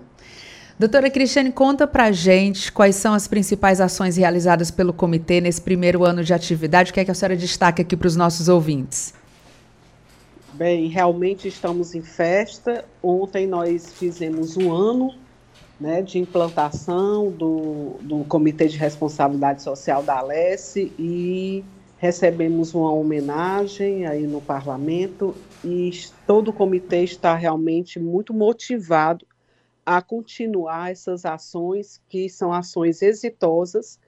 Doutora 0.81 1.11
Cristiane, 1.11 1.51
conta 1.51 1.85
pra 1.85 2.11
gente 2.11 2.71
quais 2.71 2.95
são 2.95 3.13
as 3.13 3.27
principais 3.27 3.79
ações 3.79 4.17
realizadas 4.17 4.71
pelo 4.71 4.91
comitê 4.91 5.39
nesse 5.39 5.61
primeiro 5.61 6.03
ano 6.03 6.23
de 6.23 6.33
atividade. 6.33 6.89
O 6.89 6.93
que 6.95 6.99
é 6.99 7.05
que 7.05 7.11
a 7.11 7.13
senhora 7.13 7.37
destaca 7.37 7.83
aqui 7.83 7.95
para 7.95 8.07
os 8.07 8.15
nossos 8.15 8.49
ouvintes? 8.49 9.13
Bem, 10.53 10.87
realmente 10.87 11.47
estamos 11.47 11.93
em 11.93 12.01
festa. 12.01 12.83
Ontem 13.03 13.45
nós 13.45 13.93
fizemos 13.93 14.57
um 14.57 14.73
ano 14.73 15.13
né, 15.79 16.01
de 16.01 16.17
implantação 16.17 17.29
do, 17.29 17.97
do 18.01 18.23
Comitê 18.23 18.67
de 18.67 18.75
Responsabilidade 18.75 19.61
Social 19.61 20.01
da 20.01 20.17
Alesse 20.17 20.91
e 20.97 21.63
recebemos 21.99 22.73
uma 22.73 22.91
homenagem 22.91 24.07
aí 24.07 24.25
no 24.25 24.41
parlamento 24.41 25.35
e 25.63 25.91
todo 26.25 26.47
o 26.47 26.53
comitê 26.53 27.03
está 27.03 27.35
realmente 27.35 27.99
muito 27.99 28.33
motivado 28.33 29.27
a 29.85 30.01
continuar 30.01 30.91
essas 30.91 31.25
ações, 31.25 32.01
que 32.07 32.29
são 32.29 32.53
ações 32.53 33.01
exitosas, 33.01 33.99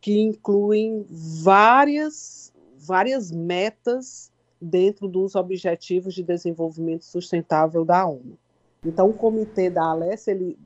que 0.00 0.18
incluem 0.18 1.04
várias, 1.08 2.52
várias 2.78 3.30
metas 3.30 4.32
dentro 4.60 5.08
dos 5.08 5.34
Objetivos 5.34 6.14
de 6.14 6.22
Desenvolvimento 6.22 7.04
Sustentável 7.04 7.84
da 7.84 8.06
ONU. 8.06 8.38
Então, 8.84 9.10
o 9.10 9.14
Comitê 9.14 9.68
da 9.68 9.84
Alessia 9.84 10.32
ele, 10.32 10.58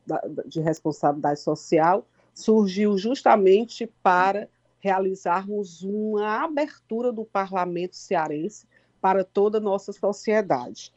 de 0.47 0.61
Responsabilidade 0.61 1.41
Social 1.41 2.07
surgiu 2.35 2.97
justamente 2.97 3.87
para 4.03 4.49
realizarmos 4.79 5.83
uma 5.83 6.45
abertura 6.45 7.13
do 7.13 7.25
parlamento 7.25 7.97
cearense 7.97 8.67
para 9.01 9.25
toda 9.25 9.59
a 9.59 9.61
nossa 9.61 9.93
sociedade. 9.93 10.93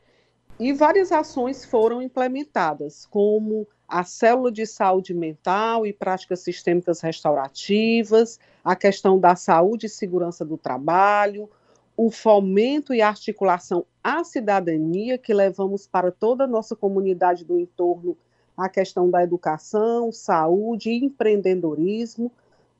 E 0.63 0.71
várias 0.71 1.11
ações 1.11 1.65
foram 1.65 2.01
implementadas, 2.01 3.05
como 3.07 3.67
a 3.85 4.05
célula 4.05 4.49
de 4.49 4.65
saúde 4.65 5.13
mental 5.13 5.85
e 5.85 5.91
práticas 5.91 6.39
sistêmicas 6.39 7.01
restaurativas, 7.01 8.39
a 8.63 8.73
questão 8.73 9.19
da 9.19 9.35
saúde 9.35 9.87
e 9.87 9.89
segurança 9.89 10.45
do 10.45 10.57
trabalho, 10.57 11.49
o 11.97 12.09
fomento 12.09 12.93
e 12.93 13.01
articulação 13.01 13.85
à 14.01 14.23
cidadania 14.23 15.17
que 15.17 15.33
levamos 15.33 15.85
para 15.85 16.13
toda 16.13 16.45
a 16.45 16.47
nossa 16.47 16.77
comunidade 16.77 17.43
do 17.43 17.59
entorno, 17.59 18.15
a 18.55 18.69
questão 18.69 19.09
da 19.09 19.21
educação, 19.21 20.13
saúde 20.13 20.91
e 20.91 21.03
empreendedorismo, 21.03 22.31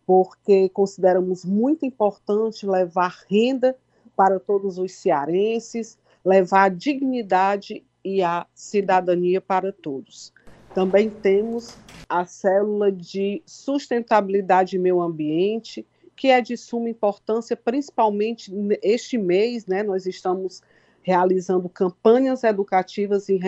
porque 0.08 0.70
consideramos 0.70 1.44
muito 1.44 1.86
importante 1.86 2.66
levar 2.66 3.26
renda 3.30 3.76
para 4.16 4.40
todos 4.40 4.78
os 4.78 4.94
cearenses, 4.94 5.98
levar 6.24 6.64
a 6.64 6.70
dignidade 6.70 7.84
e 8.04 8.22
a 8.22 8.46
cidadania 8.54 9.42
para 9.42 9.72
todos. 9.72 10.34
Também 10.74 11.10
temos 11.10 11.78
a 12.10 12.26
célula 12.26 12.92
de 12.92 13.42
sustentabilidade 13.46 14.76
e 14.76 14.80
meio 14.80 15.02
ambiente, 15.02 15.86
que 16.16 16.30
é 16.30 16.42
de 16.42 16.56
suma 16.58 16.90
importância, 16.90 17.56
principalmente 17.56 18.52
este 18.82 19.18
mês, 19.18 19.66
né? 19.66 19.84
Nós 19.84 20.06
estamos 20.06 20.62
realizando 21.02 21.68
campanhas 21.70 22.44
educativas 22.44 23.30
e, 23.30 23.40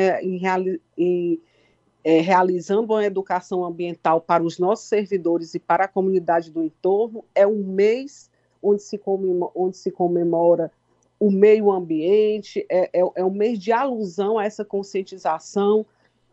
em 0.98 1.40
é, 2.04 2.22
realizando 2.22 2.94
uma 2.94 3.04
educação 3.04 3.66
ambiental 3.66 4.22
para 4.22 4.44
os 4.44 4.60
nossos 4.60 4.88
servidores 4.88 5.56
e 5.56 5.60
para 5.60 5.86
a 5.86 5.88
comunidade 5.88 6.52
do 6.52 6.62
entorno. 6.62 7.26
É 7.34 7.48
um 7.48 7.64
mês 7.64 8.30
onde 8.62 8.84
se 8.84 8.96
comemora, 8.96 9.52
onde 9.56 9.76
se 9.76 9.90
comemora 9.90 10.72
o 11.20 11.32
meio 11.32 11.72
ambiente, 11.72 12.66
é, 12.70 12.90
é, 12.94 13.04
é 13.16 13.24
um 13.24 13.32
mês 13.32 13.60
de 13.60 13.72
alusão 13.72 14.38
a 14.38 14.46
essa 14.46 14.66
conscientização 14.66 15.86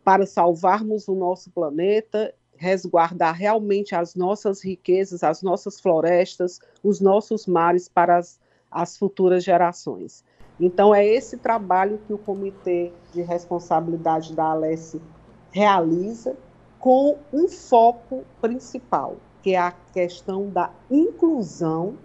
para 0.03 0.25
salvarmos 0.25 1.07
o 1.07 1.15
nosso 1.15 1.49
planeta, 1.51 2.33
resguardar 2.55 3.35
realmente 3.35 3.95
as 3.95 4.15
nossas 4.15 4.63
riquezas, 4.63 5.23
as 5.23 5.41
nossas 5.41 5.79
florestas, 5.79 6.59
os 6.83 6.99
nossos 6.99 7.47
mares 7.47 7.87
para 7.87 8.17
as, 8.17 8.39
as 8.69 8.97
futuras 8.97 9.43
gerações. 9.43 10.23
Então, 10.59 10.93
é 10.93 11.05
esse 11.05 11.37
trabalho 11.37 11.99
que 12.05 12.13
o 12.13 12.17
Comitê 12.17 12.91
de 13.11 13.21
Responsabilidade 13.21 14.35
da 14.35 14.51
Alesse 14.51 15.01
realiza 15.51 16.35
com 16.79 17.17
um 17.31 17.47
foco 17.47 18.23
principal, 18.41 19.17
que 19.41 19.55
é 19.55 19.57
a 19.57 19.71
questão 19.71 20.49
da 20.49 20.71
inclusão, 20.91 21.97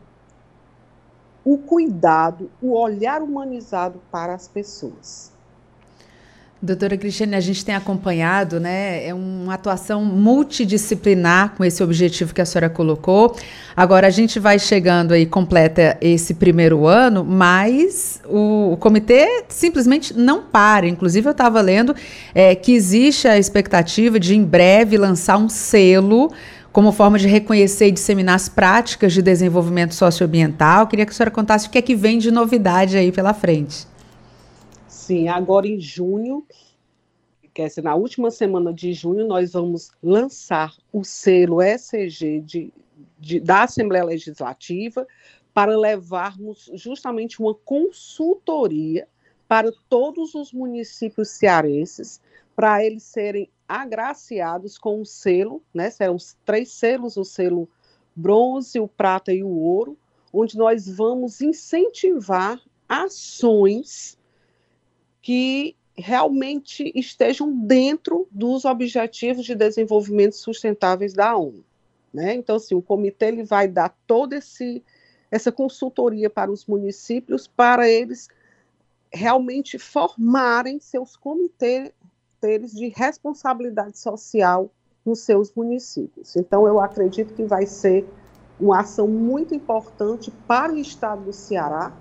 o 1.50 1.56
cuidado, 1.56 2.50
o 2.60 2.78
olhar 2.78 3.22
humanizado 3.22 4.02
para 4.12 4.34
as 4.34 4.46
pessoas. 4.46 5.32
Doutora 6.60 6.96
Cristiane, 6.98 7.36
a 7.36 7.40
gente 7.40 7.64
tem 7.64 7.74
acompanhado, 7.74 8.58
né? 8.58 9.06
É 9.06 9.14
uma 9.14 9.54
atuação 9.54 10.04
multidisciplinar 10.04 11.54
com 11.56 11.64
esse 11.64 11.82
objetivo 11.82 12.34
que 12.34 12.40
a 12.40 12.44
senhora 12.44 12.68
colocou. 12.68 13.34
Agora 13.76 14.08
a 14.08 14.10
gente 14.10 14.40
vai 14.40 14.58
chegando 14.58 15.12
aí, 15.12 15.24
completa 15.24 15.96
esse 16.00 16.34
primeiro 16.34 16.84
ano, 16.84 17.24
mas 17.24 18.20
o, 18.26 18.72
o 18.72 18.76
comitê 18.76 19.44
simplesmente 19.48 20.12
não 20.12 20.42
para. 20.42 20.86
Inclusive, 20.86 21.28
eu 21.28 21.32
estava 21.32 21.60
lendo 21.60 21.94
é, 22.34 22.56
que 22.56 22.72
existe 22.72 23.26
a 23.28 23.38
expectativa 23.38 24.18
de 24.18 24.34
em 24.34 24.44
breve 24.44 24.98
lançar 24.98 25.38
um 25.38 25.48
selo 25.48 26.30
como 26.72 26.92
forma 26.92 27.18
de 27.18 27.26
reconhecer 27.26 27.88
e 27.88 27.92
disseminar 27.92 28.36
as 28.36 28.48
práticas 28.48 29.12
de 29.12 29.22
desenvolvimento 29.22 29.94
socioambiental. 29.94 30.86
Queria 30.86 31.06
que 31.06 31.12
a 31.12 31.14
senhora 31.14 31.30
contasse 31.30 31.68
o 31.68 31.70
que 31.70 31.78
é 31.78 31.82
que 31.82 31.94
vem 31.94 32.18
de 32.18 32.30
novidade 32.30 32.96
aí 32.96 33.10
pela 33.10 33.32
frente. 33.34 33.86
Sim, 34.86 35.28
agora 35.28 35.66
em 35.66 35.80
junho, 35.80 36.46
quer 37.54 37.68
dizer, 37.68 37.82
na 37.82 37.94
última 37.94 38.30
semana 38.30 38.72
de 38.72 38.92
junho, 38.92 39.26
nós 39.26 39.52
vamos 39.52 39.90
lançar 40.02 40.74
o 40.92 41.02
selo 41.02 41.62
ECG 41.62 42.40
de, 42.40 42.72
de, 43.18 43.40
da 43.40 43.62
Assembleia 43.62 44.04
Legislativa 44.04 45.06
para 45.54 45.76
levarmos 45.76 46.70
justamente 46.74 47.40
uma 47.40 47.54
consultoria 47.54 49.08
para 49.48 49.72
todos 49.88 50.34
os 50.34 50.52
municípios 50.52 51.30
cearenses, 51.30 52.20
para 52.54 52.84
eles 52.84 53.02
serem 53.02 53.50
agraciados 53.68 54.78
com 54.78 55.00
o 55.00 55.04
selo, 55.04 55.62
né? 55.74 55.90
Serão 55.90 56.16
três 56.44 56.72
selos, 56.72 57.16
o 57.16 57.24
selo 57.24 57.68
bronze, 58.16 58.80
o 58.80 58.88
prata 58.88 59.32
e 59.32 59.44
o 59.44 59.50
ouro, 59.50 59.96
onde 60.32 60.56
nós 60.56 60.88
vamos 60.88 61.40
incentivar 61.40 62.60
ações 62.88 64.18
que 65.20 65.76
realmente 65.94 66.92
estejam 66.94 67.52
dentro 67.52 68.26
dos 68.30 68.64
objetivos 68.64 69.44
de 69.44 69.54
desenvolvimento 69.54 70.36
sustentáveis 70.36 71.12
da 71.12 71.36
ONU. 71.36 71.64
Né? 72.12 72.34
Então, 72.34 72.56
assim, 72.56 72.74
o 72.74 72.82
comitê 72.82 73.26
ele 73.26 73.42
vai 73.42 73.68
dar 73.68 73.94
toda 74.06 74.36
esse, 74.36 74.82
essa 75.30 75.52
consultoria 75.52 76.30
para 76.30 76.50
os 76.50 76.64
municípios 76.66 77.46
para 77.46 77.88
eles 77.88 78.28
realmente 79.12 79.78
formarem 79.78 80.78
seus 80.80 81.16
comitês 82.40 82.72
de 82.72 82.88
responsabilidade 82.88 83.98
social 83.98 84.70
nos 85.04 85.20
seus 85.20 85.52
municípios. 85.54 86.36
Então, 86.36 86.66
eu 86.66 86.80
acredito 86.80 87.34
que 87.34 87.44
vai 87.44 87.66
ser 87.66 88.08
uma 88.60 88.80
ação 88.80 89.06
muito 89.06 89.54
importante 89.54 90.30
para 90.46 90.72
o 90.72 90.78
estado 90.78 91.24
do 91.24 91.32
Ceará, 91.32 91.92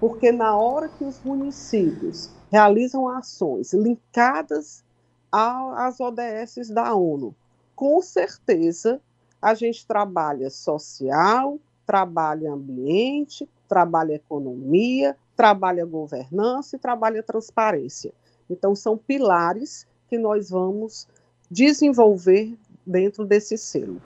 porque 0.00 0.30
na 0.30 0.56
hora 0.56 0.88
que 0.88 1.04
os 1.04 1.20
municípios 1.22 2.30
realizam 2.50 3.08
ações 3.08 3.72
linkadas 3.72 4.84
às 5.30 5.98
ODS 5.98 6.68
da 6.68 6.94
ONU. 6.94 7.34
Com 7.74 8.00
certeza, 8.00 9.00
a 9.42 9.54
gente 9.54 9.86
trabalha 9.86 10.48
social, 10.50 11.58
trabalha 11.84 12.52
ambiente, 12.52 13.48
trabalha 13.68 14.14
economia, 14.14 15.16
trabalha 15.36 15.84
governança 15.84 16.76
e 16.76 16.78
trabalha 16.78 17.22
transparência. 17.22 18.12
Então, 18.48 18.74
são 18.74 18.96
pilares 18.96 19.86
que 20.08 20.18
nós 20.18 20.50
vamos 20.50 21.06
desenvolver 21.50 22.56
dentro 22.86 23.24
desse 23.24 23.56
selo. 23.56 24.00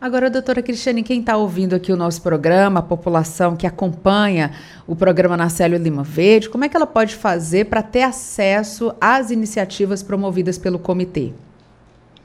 Agora, 0.00 0.30
doutora 0.30 0.62
Cristiane, 0.62 1.02
quem 1.02 1.18
está 1.18 1.36
ouvindo 1.36 1.74
aqui 1.74 1.92
o 1.92 1.96
nosso 1.96 2.22
programa, 2.22 2.78
a 2.78 2.82
população 2.82 3.56
que 3.56 3.66
acompanha 3.66 4.52
o 4.86 4.94
programa 4.94 5.36
Narcélio 5.36 5.76
Lima 5.76 6.04
Verde, 6.04 6.48
como 6.48 6.64
é 6.64 6.68
que 6.68 6.76
ela 6.76 6.86
pode 6.86 7.16
fazer 7.16 7.64
para 7.64 7.82
ter 7.82 8.02
acesso 8.02 8.94
às 9.00 9.32
iniciativas 9.32 10.00
promovidas 10.00 10.56
pelo 10.56 10.78
comitê? 10.78 11.32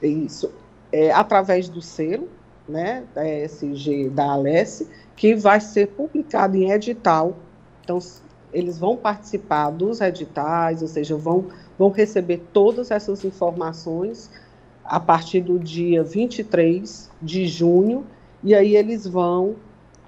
Isso. 0.00 0.52
É, 0.92 1.10
através 1.10 1.68
do 1.68 1.82
selo, 1.82 2.28
né, 2.68 3.02
da 3.12 3.28
ESG 3.28 4.08
da 4.10 4.32
Alesse, 4.32 4.88
que 5.16 5.34
vai 5.34 5.60
ser 5.60 5.88
publicado 5.88 6.56
em 6.56 6.70
edital. 6.70 7.36
Então, 7.82 7.98
eles 8.54 8.78
vão 8.78 8.96
participar 8.96 9.70
dos 9.70 10.00
editais, 10.00 10.80
ou 10.80 10.88
seja, 10.88 11.16
vão, 11.16 11.46
vão 11.76 11.90
receber 11.90 12.38
todas 12.52 12.90
essas 12.90 13.24
informações 13.24 14.30
a 14.84 15.00
partir 15.00 15.40
do 15.40 15.58
dia 15.58 16.04
23 16.04 17.10
de 17.20 17.46
junho, 17.46 18.06
e 18.42 18.54
aí 18.54 18.76
eles 18.76 19.06
vão 19.06 19.56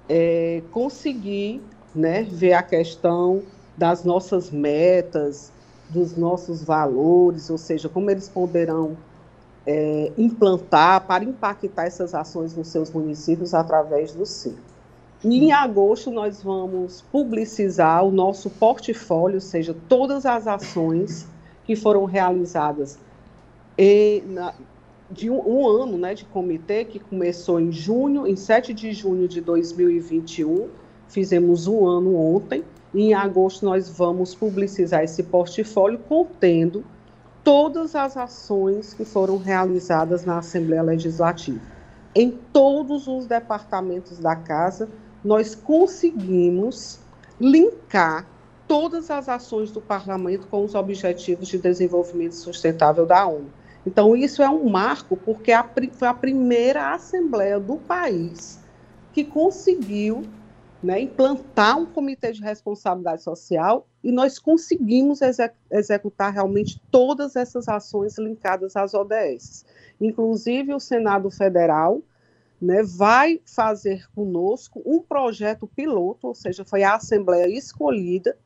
é, 0.07 0.63
conseguir 0.71 1.61
né, 1.93 2.23
ver 2.23 2.53
a 2.53 2.63
questão 2.63 3.43
das 3.75 4.03
nossas 4.03 4.49
metas, 4.49 5.51
dos 5.89 6.15
nossos 6.15 6.63
valores, 6.63 7.49
ou 7.49 7.57
seja, 7.57 7.89
como 7.89 8.09
eles 8.09 8.29
poderão 8.29 8.97
é, 9.65 10.11
implantar 10.17 11.05
para 11.05 11.23
impactar 11.23 11.85
essas 11.85 12.13
ações 12.13 12.55
nos 12.55 12.69
seus 12.69 12.91
municípios 12.91 13.53
através 13.53 14.13
do 14.13 14.25
CIM. 14.25 14.55
E 15.23 15.45
em 15.45 15.51
agosto 15.51 16.11
nós 16.11 16.43
vamos 16.43 17.01
publicizar 17.01 18.03
o 18.05 18.11
nosso 18.11 18.49
portfólio, 18.49 19.35
ou 19.35 19.41
seja, 19.41 19.75
todas 19.89 20.25
as 20.25 20.47
ações 20.47 21.27
que 21.65 21.75
foram 21.75 22.05
realizadas 22.05 22.99
e, 23.77 24.23
na, 24.27 24.53
de 25.09 25.29
um, 25.29 25.39
um, 25.39 25.67
ano 25.67 25.97
né, 25.97 26.13
de 26.13 26.25
comitê 26.25 26.83
que 26.83 26.99
começou 26.99 27.59
em 27.59 27.71
junho, 27.71 28.25
em 28.25 28.35
7 28.35 28.73
de 28.73 28.91
junho 28.91 29.27
de 29.27 29.39
2021, 29.39 30.67
fizemos 31.07 31.67
um 31.67 31.85
ano 31.85 32.15
ontem, 32.15 32.63
e 32.93 33.03
em 33.03 33.13
agosto 33.13 33.65
nós 33.65 33.89
vamos 33.89 34.33
publicizar 34.33 35.03
esse 35.03 35.23
portfólio 35.23 35.99
contendo 36.09 36.83
todas 37.43 37.95
as 37.95 38.17
ações 38.17 38.93
que 38.93 39.05
foram 39.05 39.37
realizadas 39.37 40.25
na 40.25 40.39
Assembleia 40.39 40.81
Legislativa. 40.81 41.61
Em 42.15 42.31
todos 42.51 43.07
os 43.07 43.27
departamentos 43.27 44.17
da 44.17 44.35
Casa, 44.35 44.89
nós 45.27 45.53
conseguimos 45.53 47.01
linkar 47.37 48.25
todas 48.65 49.11
as 49.11 49.27
ações 49.27 49.69
do 49.71 49.81
parlamento 49.81 50.47
com 50.47 50.63
os 50.63 50.73
objetivos 50.73 51.49
de 51.49 51.57
desenvolvimento 51.57 52.33
sustentável 52.33 53.05
da 53.05 53.27
ONU. 53.27 53.49
Então, 53.85 54.15
isso 54.15 54.41
é 54.41 54.49
um 54.49 54.69
marco, 54.69 55.17
porque 55.17 55.51
a, 55.51 55.69
foi 55.91 56.07
a 56.07 56.13
primeira 56.13 56.93
Assembleia 56.93 57.59
do 57.59 57.75
país 57.75 58.57
que 59.11 59.25
conseguiu 59.25 60.23
né, 60.81 61.01
implantar 61.01 61.77
um 61.77 61.85
comitê 61.85 62.31
de 62.31 62.41
responsabilidade 62.41 63.21
social 63.21 63.85
e 64.01 64.13
nós 64.13 64.39
conseguimos 64.39 65.19
executar 65.69 66.31
realmente 66.31 66.81
todas 66.89 67.35
essas 67.35 67.67
ações 67.67 68.17
linkadas 68.17 68.77
às 68.77 68.93
ODS. 68.93 69.65
Inclusive, 69.99 70.73
o 70.73 70.79
Senado 70.79 71.29
Federal 71.29 72.01
né, 72.61 72.81
vai 72.83 73.39
fazer 73.45 74.09
conosco 74.13 74.81
um 74.85 74.99
projeto 74.99 75.67
piloto, 75.67 76.27
ou 76.27 76.35
seja, 76.35 76.65
foi 76.65 76.83
a 76.83 76.95
Assembleia 76.95 77.47
escolhida 77.47 78.37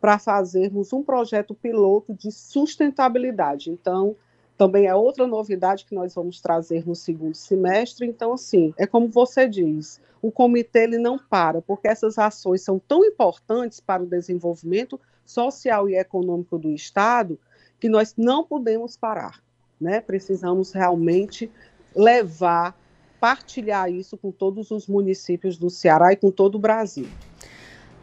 para 0.00 0.18
fazermos 0.18 0.92
um 0.92 1.02
projeto 1.02 1.54
piloto 1.54 2.12
de 2.12 2.30
sustentabilidade. 2.30 3.70
Então, 3.70 4.14
também 4.56 4.86
é 4.86 4.94
outra 4.94 5.26
novidade 5.26 5.84
que 5.84 5.94
nós 5.94 6.14
vamos 6.14 6.40
trazer 6.40 6.86
no 6.86 6.94
segundo 6.94 7.34
semestre. 7.34 8.06
Então, 8.06 8.34
assim, 8.34 8.74
é 8.76 8.86
como 8.86 9.08
você 9.08 9.48
diz, 9.48 10.00
o 10.22 10.30
comitê 10.30 10.84
ele 10.84 10.98
não 10.98 11.18
para, 11.18 11.60
porque 11.60 11.88
essas 11.88 12.18
ações 12.18 12.62
são 12.62 12.78
tão 12.78 13.04
importantes 13.04 13.80
para 13.80 14.02
o 14.02 14.06
desenvolvimento 14.06 15.00
social 15.24 15.88
e 15.88 15.96
econômico 15.96 16.58
do 16.58 16.70
Estado 16.70 17.38
que 17.80 17.88
nós 17.88 18.14
não 18.16 18.44
podemos 18.44 18.96
parar. 18.96 19.42
Né? 19.80 20.00
Precisamos 20.00 20.72
realmente 20.72 21.50
levar, 21.94 22.78
partilhar 23.20 23.90
isso 23.90 24.16
com 24.16 24.30
todos 24.30 24.70
os 24.70 24.86
municípios 24.86 25.56
do 25.56 25.70
Ceará 25.70 26.12
e 26.12 26.16
com 26.16 26.30
todo 26.30 26.56
o 26.56 26.58
Brasil. 26.58 27.06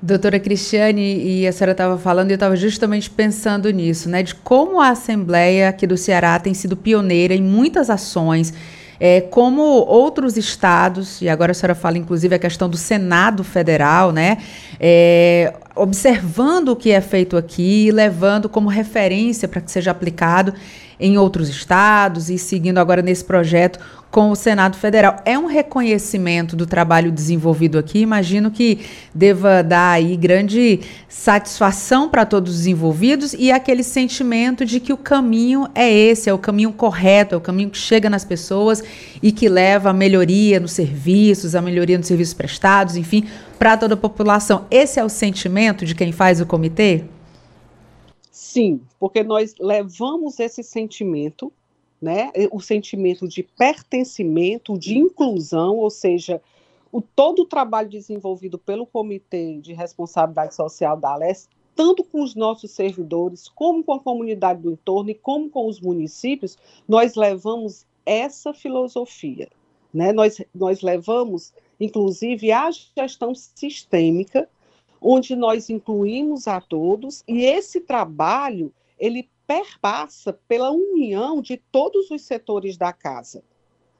Doutora 0.01 0.39
Cristiane, 0.39 1.23
e 1.23 1.47
a 1.47 1.51
senhora 1.51 1.73
estava 1.73 1.95
falando, 1.95 2.31
e 2.31 2.33
eu 2.33 2.35
estava 2.35 2.55
justamente 2.55 3.07
pensando 3.07 3.69
nisso, 3.69 4.09
né? 4.09 4.23
De 4.23 4.33
como 4.33 4.81
a 4.81 4.89
Assembleia 4.89 5.69
aqui 5.69 5.85
do 5.85 5.95
Ceará 5.95 6.39
tem 6.39 6.55
sido 6.55 6.75
pioneira 6.75 7.35
em 7.35 7.41
muitas 7.43 7.87
ações 7.87 8.51
é, 8.99 9.19
como 9.19 9.61
outros 9.61 10.37
estados, 10.37 11.21
e 11.23 11.29
agora 11.29 11.51
a 11.51 11.55
senhora 11.55 11.73
fala 11.73 11.97
inclusive 11.97 12.35
a 12.35 12.39
questão 12.39 12.69
do 12.69 12.77
Senado 12.77 13.43
Federal, 13.43 14.11
né? 14.11 14.37
É, 14.79 15.53
observando 15.75 16.69
o 16.69 16.75
que 16.75 16.91
é 16.91 17.01
feito 17.01 17.35
aqui, 17.35 17.91
levando 17.91 18.47
como 18.47 18.69
referência 18.69 19.47
para 19.47 19.59
que 19.59 19.71
seja 19.71 19.89
aplicado 19.89 20.53
em 20.99 21.17
outros 21.17 21.49
estados 21.49 22.29
e 22.29 22.37
seguindo 22.37 22.77
agora 22.77 23.01
nesse 23.01 23.25
projeto 23.25 23.79
com 24.11 24.29
o 24.29 24.35
Senado 24.35 24.77
Federal. 24.77 25.15
É 25.23 25.39
um 25.39 25.45
reconhecimento 25.45 26.55
do 26.55 26.67
trabalho 26.67 27.11
desenvolvido 27.11 27.79
aqui, 27.79 27.99
imagino 27.99 28.51
que 28.51 28.79
deva 29.15 29.63
dar 29.63 29.91
aí 29.91 30.17
grande 30.17 30.81
satisfação 31.07 32.09
para 32.09 32.25
todos 32.25 32.53
os 32.53 32.67
envolvidos 32.67 33.33
e 33.33 33.51
aquele 33.51 33.83
sentimento 33.83 34.65
de 34.65 34.81
que 34.81 34.91
o 34.91 34.97
caminho 34.97 35.67
é 35.73 35.89
esse, 35.89 36.29
é 36.29 36.33
o 36.33 36.37
caminho 36.37 36.73
correto, 36.73 37.33
é 37.33 37.37
o 37.37 37.41
caminho 37.41 37.69
que 37.69 37.77
chega 37.77 38.09
nas 38.09 38.25
pessoas 38.25 38.83
e 39.23 39.31
que 39.31 39.47
leva 39.47 39.91
a 39.91 39.93
melhoria 39.93 40.59
nos 40.59 40.73
serviços, 40.73 41.55
a 41.55 41.61
melhoria 41.61 41.97
nos 41.97 42.07
serviços 42.07 42.33
prestados, 42.33 42.97
enfim, 42.97 43.25
para 43.57 43.77
toda 43.77 43.93
a 43.93 43.97
população. 43.97 44.65
Esse 44.69 44.99
é 44.99 45.03
o 45.03 45.09
sentimento 45.09 45.85
de 45.85 45.95
quem 45.95 46.11
faz 46.11 46.41
o 46.41 46.45
comitê? 46.45 47.05
Sim, 48.29 48.81
porque 48.99 49.23
nós 49.23 49.55
levamos 49.57 50.37
esse 50.39 50.61
sentimento, 50.61 51.53
né, 52.01 52.31
o 52.51 52.59
sentimento 52.59 53.27
de 53.27 53.43
pertencimento, 53.43 54.77
de 54.77 54.97
inclusão, 54.97 55.77
ou 55.77 55.89
seja, 55.89 56.41
o 56.91 57.01
todo 57.01 57.43
o 57.43 57.45
trabalho 57.45 57.89
desenvolvido 57.89 58.57
pelo 58.57 58.85
Comitê 58.85 59.59
de 59.59 59.73
Responsabilidade 59.73 60.55
Social 60.55 60.97
da 60.97 61.13
ALES, 61.13 61.47
tanto 61.75 62.03
com 62.03 62.21
os 62.21 62.35
nossos 62.35 62.71
servidores, 62.71 63.47
como 63.47 63.83
com 63.83 63.93
a 63.93 63.99
comunidade 63.99 64.61
do 64.61 64.71
entorno 64.71 65.09
e 65.11 65.15
como 65.15 65.49
com 65.49 65.67
os 65.67 65.79
municípios, 65.79 66.57
nós 66.87 67.15
levamos 67.15 67.85
essa 68.05 68.53
filosofia. 68.53 69.47
Né? 69.93 70.11
Nós, 70.11 70.41
nós 70.53 70.81
levamos, 70.81 71.53
inclusive, 71.79 72.51
a 72.51 72.69
gestão 72.71 73.33
sistêmica, 73.33 74.49
onde 75.01 75.35
nós 75.35 75.69
incluímos 75.69 76.47
a 76.47 76.59
todos, 76.59 77.23
e 77.27 77.45
esse 77.45 77.81
trabalho 77.81 78.73
ele 78.99 79.27
perpassa 79.51 80.31
pela 80.47 80.71
união 80.71 81.41
de 81.41 81.57
todos 81.57 82.09
os 82.09 82.21
setores 82.21 82.77
da 82.77 82.93
casa, 82.93 83.43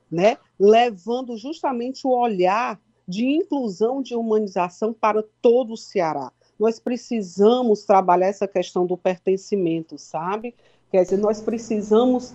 né? 0.10 0.38
levando 0.58 1.36
justamente 1.36 2.08
o 2.08 2.12
olhar 2.12 2.80
de 3.06 3.26
inclusão, 3.26 4.02
de 4.02 4.16
humanização 4.16 4.94
para 4.94 5.22
todo 5.42 5.74
o 5.74 5.78
Ceará. 5.78 6.32
Nós 6.58 6.80
precisamos 6.80 7.84
trabalhar 7.84 8.28
essa 8.28 8.48
questão 8.48 8.86
do 8.86 8.96
pertencimento, 8.96 9.98
sabe? 9.98 10.56
Quer 10.90 11.04
dizer, 11.04 11.18
nós 11.18 11.42
precisamos 11.42 12.34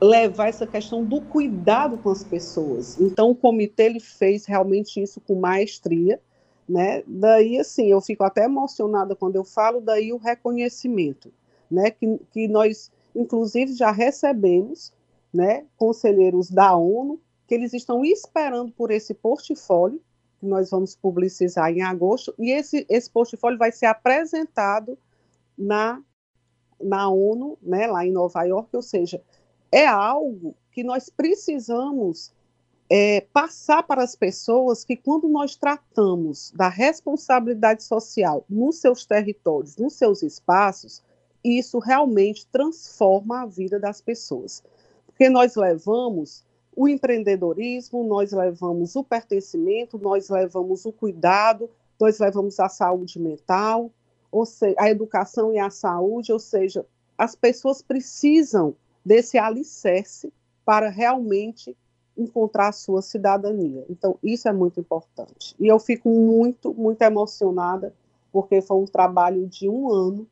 levar 0.00 0.48
essa 0.48 0.66
questão 0.66 1.04
do 1.04 1.20
cuidado 1.20 1.98
com 1.98 2.08
as 2.08 2.24
pessoas. 2.24 2.98
Então, 2.98 3.32
o 3.32 3.34
comitê 3.34 3.84
ele 3.84 4.00
fez 4.00 4.46
realmente 4.46 5.02
isso 5.02 5.20
com 5.20 5.34
maestria, 5.34 6.18
né? 6.66 7.02
Daí, 7.06 7.58
assim, 7.58 7.90
eu 7.90 8.00
fico 8.00 8.24
até 8.24 8.44
emocionada 8.44 9.14
quando 9.14 9.36
eu 9.36 9.44
falo, 9.44 9.82
daí 9.82 10.10
o 10.10 10.16
reconhecimento, 10.16 11.30
né? 11.70 11.90
Que, 11.90 12.18
que 12.32 12.48
nós, 12.48 12.90
inclusive, 13.14 13.74
já 13.74 13.90
recebemos, 13.90 14.92
né? 15.32 15.64
Conselheiros 15.76 16.50
da 16.50 16.76
ONU, 16.76 17.20
que 17.46 17.54
eles 17.54 17.72
estão 17.72 18.04
esperando 18.04 18.72
por 18.72 18.90
esse 18.90 19.14
portfólio, 19.14 20.00
que 20.38 20.46
nós 20.46 20.70
vamos 20.70 20.94
publicizar 20.94 21.70
em 21.70 21.82
agosto, 21.82 22.34
e 22.38 22.50
esse, 22.50 22.86
esse 22.88 23.10
portfólio 23.10 23.58
vai 23.58 23.72
ser 23.72 23.86
apresentado 23.86 24.98
na, 25.56 26.02
na 26.80 27.08
ONU, 27.08 27.58
né? 27.62 27.86
Lá 27.86 28.04
em 28.04 28.12
Nova 28.12 28.42
York, 28.44 28.74
ou 28.74 28.82
seja, 28.82 29.22
é 29.70 29.86
algo 29.86 30.54
que 30.72 30.84
nós 30.84 31.08
precisamos 31.08 32.32
é, 32.88 33.22
passar 33.32 33.82
para 33.82 34.02
as 34.02 34.14
pessoas 34.14 34.84
que 34.84 34.96
quando 34.96 35.28
nós 35.28 35.56
tratamos 35.56 36.52
da 36.52 36.68
responsabilidade 36.68 37.82
social 37.82 38.44
nos 38.48 38.80
seus 38.80 39.04
territórios, 39.04 39.76
nos 39.76 39.94
seus 39.94 40.22
espaços, 40.22 41.02
isso 41.46 41.78
realmente 41.78 42.46
transforma 42.46 43.42
a 43.42 43.46
vida 43.46 43.78
das 43.78 44.00
pessoas. 44.00 44.62
Porque 45.06 45.28
nós 45.28 45.54
levamos 45.54 46.44
o 46.74 46.88
empreendedorismo, 46.88 48.04
nós 48.04 48.32
levamos 48.32 48.96
o 48.96 49.04
pertencimento, 49.04 49.98
nós 49.98 50.28
levamos 50.28 50.84
o 50.84 50.92
cuidado, 50.92 51.70
nós 51.98 52.18
levamos 52.18 52.60
a 52.60 52.68
saúde 52.68 53.18
mental, 53.18 53.90
ou 54.30 54.44
seja, 54.44 54.74
a 54.78 54.90
educação 54.90 55.52
e 55.52 55.58
a 55.58 55.70
saúde, 55.70 56.32
ou 56.32 56.38
seja, 56.38 56.84
as 57.16 57.34
pessoas 57.34 57.80
precisam 57.80 58.74
desse 59.04 59.38
alicerce 59.38 60.32
para 60.64 60.90
realmente 60.90 61.74
encontrar 62.16 62.68
a 62.68 62.72
sua 62.72 63.00
cidadania. 63.00 63.86
Então, 63.88 64.18
isso 64.22 64.48
é 64.48 64.52
muito 64.52 64.80
importante. 64.80 65.54
E 65.58 65.66
eu 65.66 65.78
fico 65.78 66.08
muito, 66.08 66.74
muito 66.74 67.00
emocionada, 67.02 67.94
porque 68.32 68.60
foi 68.60 68.76
um 68.76 68.84
trabalho 68.84 69.46
de 69.46 69.68
um 69.68 69.90
ano 69.90 70.26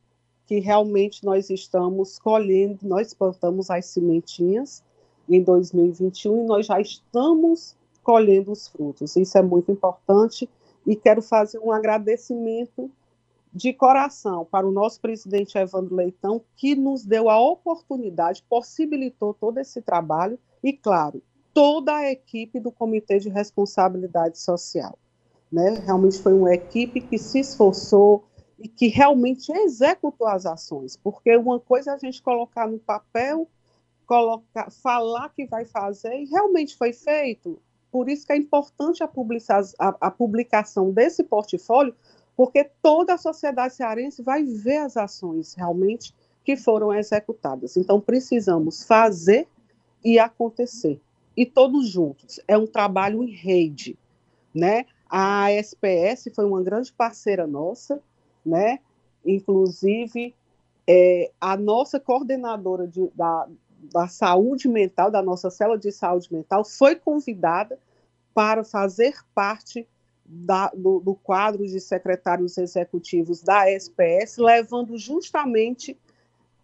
que 0.47 0.59
realmente 0.59 1.25
nós 1.25 1.51
estamos 1.51 2.19
colhendo, 2.19 2.79
nós 2.83 3.15
plantamos 3.15 3.71
as 3.71 3.87
sementinhas 3.87 4.83
em 5.29 5.43
2021 5.43 6.43
e 6.43 6.47
nós 6.47 6.67
já 6.67 6.81
estamos 6.81 7.77
colhendo 8.03 8.53
os 8.53 8.69
frutos. 8.69 9.17
Isso 9.17 9.39
é 9.39 9.43
muito 9.43 9.73
importante 9.73 10.49
e 10.87 10.95
quero 10.95 11.23
fazer 11.23 11.59
um 11.59 11.73
agradecimento 11.73 12.91
de 13.53 13.73
coração 13.73 14.45
para 14.45 14.67
o 14.67 14.73
nosso 14.73 15.01
presidente 15.01 15.57
Evandro 15.57 15.95
Leitão, 15.95 16.43
que 16.57 16.75
nos 16.75 17.05
deu 17.05 17.31
a 17.31 17.41
oportunidade, 17.41 18.45
possibilitou 18.51 19.33
todo 19.33 19.59
esse 19.59 19.81
trabalho 19.81 20.39
e, 20.63 20.73
claro, 20.73 21.23
toda 21.55 21.95
a 21.95 22.11
equipe 22.11 22.59
do 22.59 22.73
Comitê 22.73 23.21
de 23.21 23.29
Responsabilidade 23.29 24.39
Social. 24.39 24.99
Né? 25.53 25.81
Realmente 25.87 26.19
foi 26.19 26.35
uma 26.35 26.53
equipe 26.53 27.01
que 27.01 27.17
se 27.17 27.39
esforçou 27.39 28.25
e 28.65 28.69
que 28.69 28.89
realmente 28.89 29.53
executou 29.53 30.27
as 30.27 30.47
ações, 30.47 30.97
porque 30.97 31.37
uma 31.37 31.61
coisa 31.61 31.91
é 31.91 31.95
a 31.95 31.99
gente 31.99 32.23
colocar 32.23 32.67
no 32.67 32.79
papel, 32.79 33.47
colocar, 34.07 34.71
falar 34.71 35.29
que 35.29 35.45
vai 35.45 35.67
fazer, 35.67 36.23
e 36.23 36.25
realmente 36.25 36.75
foi 36.75 36.95
feito. 36.95 37.61
Por 37.93 38.09
isso 38.09 38.27
que 38.27 38.33
é 38.33 38.37
importante 38.39 39.03
a, 39.03 39.11
a, 39.79 39.89
a 40.01 40.11
publicação 40.11 40.91
desse 40.91 41.23
portfólio, 41.23 41.95
porque 42.35 42.65
toda 42.81 43.13
a 43.13 43.19
sociedade 43.19 43.75
cearense 43.75 44.23
vai 44.23 44.43
ver 44.43 44.79
as 44.79 44.97
ações 44.97 45.53
realmente 45.53 46.15
que 46.43 46.57
foram 46.57 46.91
executadas. 46.93 47.77
Então, 47.77 48.01
precisamos 48.01 48.83
fazer 48.83 49.47
e 50.03 50.19
acontecer 50.19 50.99
e 51.37 51.45
todos 51.45 51.87
juntos. 51.87 52.41
É 52.49 52.57
um 52.57 52.67
trabalho 52.67 53.23
em 53.23 53.31
rede, 53.31 53.99
né? 54.55 54.87
A 55.09 55.53
SPS 55.53 56.31
foi 56.35 56.47
uma 56.47 56.63
grande 56.63 56.91
parceira 56.93 57.47
nossa, 57.47 58.03
né? 58.45 58.79
Inclusive, 59.25 60.35
é, 60.87 61.31
a 61.41 61.57
nossa 61.57 61.99
coordenadora 61.99 62.87
de, 62.87 63.09
da, 63.15 63.49
da 63.93 64.09
saúde 64.09 64.69
mental, 64.69 65.11
da 65.11 65.23
nossa 65.23 65.51
célula 65.51 65.79
de 65.79 65.91
saúde 65.91 66.33
mental, 66.33 66.65
foi 66.65 66.97
convidada 66.97 67.79
para 68.35 68.65
fazer 68.65 69.15
parte 69.35 69.87
da, 70.25 70.71
do, 70.75 71.01
do, 71.01 71.15
quadro 71.15 71.67
de 71.67 71.81
secretários 71.81 72.57
executivos 72.59 73.43
da 73.43 73.71
SPS, 73.71 74.39
levando 74.39 74.97
justamente 74.97 75.97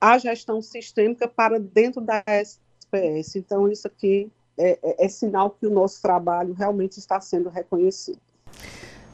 a 0.00 0.16
gestão 0.18 0.62
sistêmica 0.62 1.28
para 1.28 1.60
dentro 1.60 2.00
da 2.00 2.22
SPS. 2.26 3.36
Então, 3.36 3.70
isso 3.70 3.86
aqui 3.86 4.30
é, 4.56 4.78
é, 4.82 5.04
é 5.04 5.08
sinal 5.08 5.50
que 5.50 5.66
o 5.66 5.70
nosso 5.70 6.00
trabalho 6.00 6.54
realmente 6.54 6.98
está 6.98 7.20
sendo 7.20 7.48
reconhecido. 7.48 8.20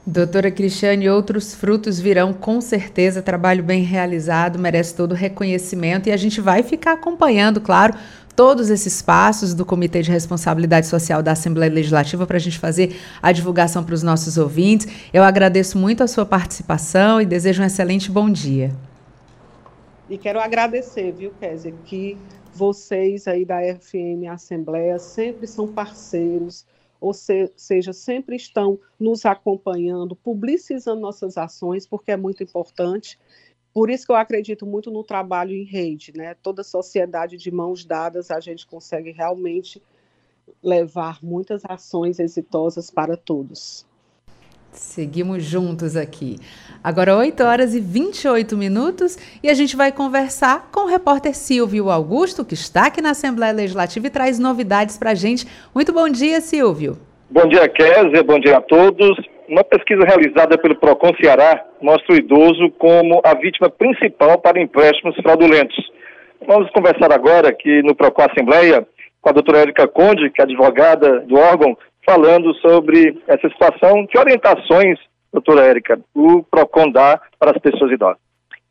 Doutora 0.09 0.53
Cristiane, 0.53 1.11
outros 1.11 1.53
frutos 1.53 1.99
virão 1.99 2.33
com 2.33 2.61
certeza. 2.61 3.21
Trabalho 3.21 3.64
bem 3.64 3.83
realizado, 3.83 4.57
merece 4.57 4.95
todo 4.95 5.11
o 5.11 5.16
reconhecimento 5.16 6.09
e 6.09 6.12
a 6.12 6.16
gente 6.16 6.40
vai 6.40 6.62
ficar 6.62 6.92
acompanhando, 6.92 7.61
claro, 7.61 7.92
todos 8.37 8.71
esses 8.71 9.03
passos 9.03 9.53
do 9.53 9.66
Comitê 9.66 10.03
de 10.03 10.12
Responsabilidade 10.12 10.87
Social 10.87 11.25
da 11.25 11.33
Assembleia 11.33 11.73
Legislativa 11.73 12.25
para 12.25 12.37
a 12.37 12.40
gente 12.40 12.57
fazer 12.57 12.97
a 13.21 13.33
divulgação 13.33 13.83
para 13.83 13.95
os 13.97 14.03
nossos 14.05 14.38
ouvintes. 14.38 14.87
Eu 15.12 15.25
agradeço 15.25 15.77
muito 15.77 16.05
a 16.05 16.07
sua 16.07 16.25
participação 16.25 17.21
e 17.21 17.27
desejo 17.27 17.61
um 17.61 17.66
excelente 17.66 18.09
bom 18.09 18.31
dia. 18.31 18.71
E 20.09 20.16
quero 20.16 20.38
agradecer, 20.38 21.11
viu, 21.11 21.33
Kézia, 21.40 21.75
que 21.85 22.16
vocês 22.55 23.27
aí 23.27 23.45
da 23.45 23.59
FM 23.61 24.31
Assembleia 24.31 25.01
sempre 25.01 25.49
são 25.49 25.66
parceiros, 25.66 26.64
ou 27.01 27.13
se, 27.13 27.53
seja, 27.57 27.93
sempre 27.93 28.37
estão 28.37 28.79
nos 28.99 29.25
acompanhando, 29.25 30.17
publicizando 30.17 31.01
nossas 31.01 31.37
ações, 31.37 31.87
porque 31.87 32.13
é 32.13 32.17
muito 32.17 32.43
importante. 32.43 33.19
Por 33.73 33.91
isso 33.91 34.07
que 34.07 34.13
eu 34.13 34.17
acredito 34.17 34.65
muito 34.65 34.91
no 34.91 35.05
trabalho 35.05 35.53
em 35.53 35.65
rede, 35.65 36.13
né? 36.17 36.35
Toda 36.43 36.65
sociedade 36.65 37.37
de 37.37 37.51
mãos 37.51 37.85
dadas, 37.85 38.31
a 38.31 38.41
gente 38.41 38.67
consegue 38.67 39.11
realmente 39.11 39.83
levar 40.63 41.23
muitas 41.23 41.63
ações 41.65 42.19
exitosas 42.19 42.91
para 42.91 43.17
todos. 43.17 43.87
Seguimos 44.79 45.43
juntos 45.43 45.97
aqui. 45.97 46.37
Agora 46.85 47.17
8 47.17 47.43
horas 47.43 47.75
e 47.75 47.81
28 47.81 48.57
minutos 48.57 49.17
e 49.43 49.49
a 49.49 49.55
gente 49.55 49.75
vai 49.75 49.91
conversar 49.91 50.69
com 50.71 50.81
o 50.81 50.87
repórter 50.87 51.35
Silvio 51.35 51.91
Augusto, 51.91 52.45
que 52.45 52.55
está 52.55 52.87
aqui 52.87 53.01
na 53.01 53.11
Assembleia 53.11 53.53
Legislativa 53.53 54.07
e 54.07 54.11
traz 54.11 54.39
novidades 54.39 54.99
para 54.99 55.11
a 55.11 55.15
gente. 55.15 55.47
Muito 55.75 55.93
bom 55.93 56.09
dia, 56.09 56.41
Silvio. 56.41 56.99
Bom 57.31 57.49
dia, 57.49 57.69
Kézia. 57.69 58.23
Bom 58.23 58.39
dia 58.39 58.59
a 58.59 58.61
todos. 58.61 59.17
Uma 59.49 59.65
pesquisa 59.65 60.05
realizada 60.05 60.59
pelo 60.59 60.77
Procon 60.77 61.12
Ceará 61.21 61.65
mostra 61.81 62.15
o 62.15 62.19
idoso 62.19 62.71
como 62.79 63.21
a 63.25 63.35
vítima 63.35 63.71
principal 63.71 64.39
para 64.39 64.61
empréstimos 64.61 65.17
fraudulentos. 65.17 65.77
Vamos 66.47 66.71
conversar 66.71 67.12
agora 67.12 67.49
aqui 67.49 67.83
no 67.83 67.95
Procon 67.95 68.27
Assembleia 68.31 68.87
com 69.27 69.31
a 69.31 69.33
doutora 69.33 69.59
Érica 69.59 69.89
Conde, 69.89 70.31
que 70.31 70.41
é 70.41 70.45
advogada 70.45 71.21
do 71.21 71.37
órgão, 71.37 71.77
falando 72.07 72.55
sobre 72.61 73.21
essa 73.27 73.49
situação. 73.49 74.07
Que 74.07 74.19
orientações, 74.19 74.99
doutora 75.33 75.66
Érica, 75.66 75.99
o 76.14 76.45
PROCON 76.45 76.90
dá 76.90 77.21
para 77.38 77.51
as 77.51 77.59
pessoas 77.59 77.90
idosas? 77.90 78.25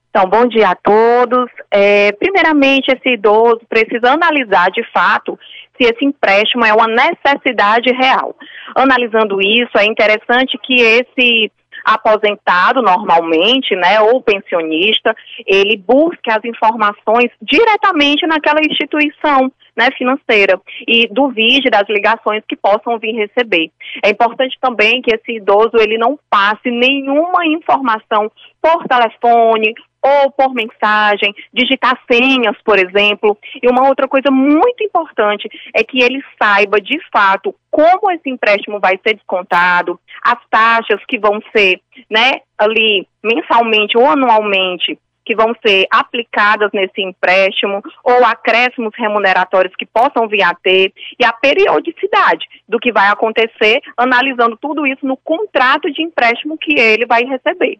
Então, 0.09 0.29
bom 0.29 0.47
dia 0.47 0.69
a 0.69 0.75
todos. 0.75 1.51
É, 1.69 2.13
primeiramente, 2.13 2.87
esse 2.87 3.15
idoso 3.15 3.59
precisa 3.67 4.13
analisar 4.13 4.71
de 4.71 4.81
fato 4.93 5.37
se 5.75 5.83
esse 5.83 6.05
empréstimo 6.05 6.63
é 6.65 6.71
uma 6.71 6.87
necessidade 6.87 7.91
real. 7.91 8.33
Analisando 8.73 9.41
isso, 9.41 9.77
é 9.77 9.83
interessante 9.83 10.57
que 10.63 10.75
esse 10.79 11.51
aposentado 11.83 12.81
normalmente, 12.81 13.75
né, 13.75 13.99
ou 13.99 14.21
pensionista, 14.21 15.13
ele 15.45 15.75
busque 15.75 16.31
as 16.31 16.43
informações 16.45 17.29
diretamente 17.41 18.25
naquela 18.25 18.61
instituição 18.61 19.51
né, 19.75 19.89
financeira 19.97 20.59
e 20.87 21.07
duvide 21.11 21.69
das 21.69 21.87
ligações 21.89 22.43
que 22.47 22.55
possam 22.55 22.97
vir 22.97 23.13
receber. 23.13 23.71
É 24.03 24.09
importante 24.09 24.57
também 24.59 25.01
que 25.01 25.13
esse 25.13 25.37
idoso 25.37 25.77
ele 25.79 25.97
não 25.97 26.17
passe 26.29 26.71
nenhuma 26.71 27.45
informação 27.45 28.31
por 28.61 28.83
telefone 28.87 29.73
ou 30.05 30.31
por 30.31 30.53
mensagem, 30.53 31.33
digitar 31.51 31.99
senhas, 32.09 32.55
por 32.63 32.77
exemplo. 32.77 33.35
E 33.61 33.67
uma 33.67 33.87
outra 33.87 34.07
coisa 34.07 34.29
muito 34.29 34.83
importante 34.83 35.49
é 35.73 35.83
que 35.83 36.01
ele 36.01 36.23
saiba 36.39 36.79
de 36.79 36.99
fato 37.11 37.55
como 37.71 38.11
esse 38.11 38.29
empréstimo 38.29 38.79
vai 38.79 38.99
ser 39.01 39.15
descontado, 39.15 39.99
as 40.23 40.37
taxas 40.49 41.03
que 41.07 41.17
vão 41.17 41.41
ser, 41.55 41.81
né, 42.09 42.41
ali 42.57 43.07
mensalmente 43.23 43.97
ou 43.97 44.05
anualmente 44.07 44.97
que 45.25 45.35
vão 45.35 45.53
ser 45.65 45.87
aplicadas 45.91 46.69
nesse 46.73 47.01
empréstimo 47.01 47.81
ou 48.03 48.23
acréscimos 48.23 48.93
remuneratórios 48.95 49.75
que 49.75 49.85
possam 49.85 50.27
vir 50.27 50.43
a 50.43 50.53
ter 50.53 50.93
e 51.19 51.25
a 51.25 51.33
periodicidade 51.33 52.45
do 52.67 52.79
que 52.79 52.91
vai 52.91 53.07
acontecer, 53.09 53.81
analisando 53.97 54.57
tudo 54.57 54.85
isso 54.85 55.05
no 55.05 55.17
contrato 55.17 55.91
de 55.91 56.03
empréstimo 56.03 56.57
que 56.57 56.79
ele 56.79 57.05
vai 57.05 57.23
receber. 57.23 57.79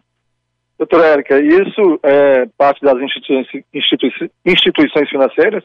Doutora 0.78 1.06
Érica, 1.06 1.40
isso 1.40 1.98
é 2.02 2.46
parte 2.58 2.82
das 2.82 3.00
instituições, 3.00 3.64
instituições, 3.72 4.30
instituições 4.44 5.08
financeiras? 5.08 5.64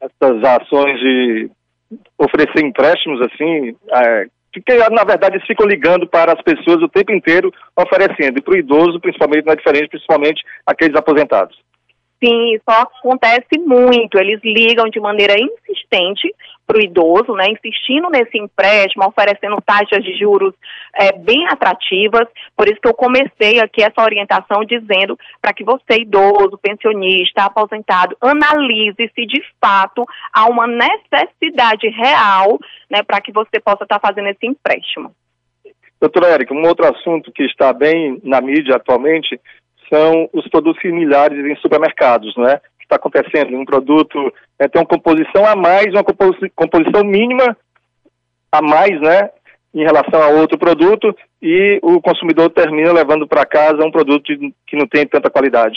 Essas 0.00 0.44
ações 0.44 1.00
de 1.00 1.50
oferecer 2.16 2.64
empréstimos 2.64 3.20
assim, 3.22 3.76
é, 3.92 4.26
porque 4.52 4.76
na 4.76 5.04
verdade 5.04 5.36
eles 5.36 5.46
ficam 5.46 5.66
ligando 5.66 6.06
para 6.06 6.32
as 6.32 6.42
pessoas 6.42 6.82
o 6.82 6.88
tempo 6.88 7.12
inteiro, 7.12 7.52
oferecendo, 7.76 8.42
para 8.42 8.54
o 8.54 8.56
idoso, 8.56 9.00
principalmente, 9.00 9.44
não 9.44 9.52
é 9.52 9.56
diferente, 9.56 9.88
principalmente 9.88 10.42
aqueles 10.66 10.96
aposentados. 10.96 11.56
Sim, 12.22 12.54
isso 12.54 12.64
acontece 12.66 13.58
muito. 13.58 14.18
Eles 14.18 14.40
ligam 14.42 14.88
de 14.88 14.98
maneira 14.98 15.34
insistente 15.38 16.34
para 16.66 16.76
o 16.76 16.82
idoso, 16.82 17.32
né, 17.32 17.46
insistindo 17.48 18.10
nesse 18.10 18.36
empréstimo, 18.36 19.06
oferecendo 19.06 19.56
taxas 19.64 20.04
de 20.04 20.18
juros 20.18 20.52
é, 20.94 21.12
bem 21.12 21.46
atrativas. 21.46 22.28
Por 22.56 22.68
isso 22.68 22.80
que 22.80 22.88
eu 22.88 22.94
comecei 22.94 23.60
aqui 23.60 23.82
essa 23.82 24.02
orientação 24.02 24.64
dizendo 24.64 25.16
para 25.40 25.52
que 25.54 25.64
você, 25.64 26.00
idoso, 26.00 26.58
pensionista, 26.60 27.44
aposentado, 27.44 28.16
analise 28.20 29.10
se 29.14 29.24
de 29.24 29.42
fato 29.60 30.04
há 30.32 30.46
uma 30.46 30.66
necessidade 30.66 31.88
real 31.88 32.58
né, 32.90 33.02
para 33.02 33.20
que 33.20 33.32
você 33.32 33.60
possa 33.60 33.84
estar 33.84 33.98
tá 33.98 34.08
fazendo 34.08 34.28
esse 34.28 34.44
empréstimo. 34.44 35.14
Doutora 36.00 36.28
Érica, 36.28 36.54
um 36.54 36.66
outro 36.66 36.86
assunto 36.86 37.32
que 37.32 37.42
está 37.42 37.72
bem 37.72 38.20
na 38.22 38.40
mídia 38.40 38.76
atualmente 38.76 39.40
são 39.92 40.28
os 40.32 40.46
produtos 40.48 40.80
similares 40.80 41.38
em 41.44 41.56
supermercados, 41.56 42.36
né? 42.36 42.60
que 42.78 42.84
está 42.84 42.96
acontecendo? 42.96 43.56
Um 43.56 43.64
produto 43.64 44.32
é, 44.58 44.68
tem 44.68 44.80
uma 44.80 44.88
composição 44.88 45.44
a 45.44 45.54
mais, 45.54 45.86
uma 45.88 46.04
composi 46.04 46.50
composição 46.54 47.04
mínima 47.04 47.56
a 48.50 48.62
mais, 48.62 48.98
né? 49.00 49.30
Em 49.74 49.82
relação 49.82 50.22
a 50.22 50.28
outro 50.28 50.58
produto 50.58 51.14
e 51.42 51.78
o 51.82 52.00
consumidor 52.00 52.50
termina 52.50 52.92
levando 52.92 53.28
para 53.28 53.44
casa 53.44 53.84
um 53.84 53.90
produto 53.90 54.24
que 54.66 54.76
não 54.76 54.86
tem 54.86 55.06
tanta 55.06 55.30
qualidade. 55.30 55.76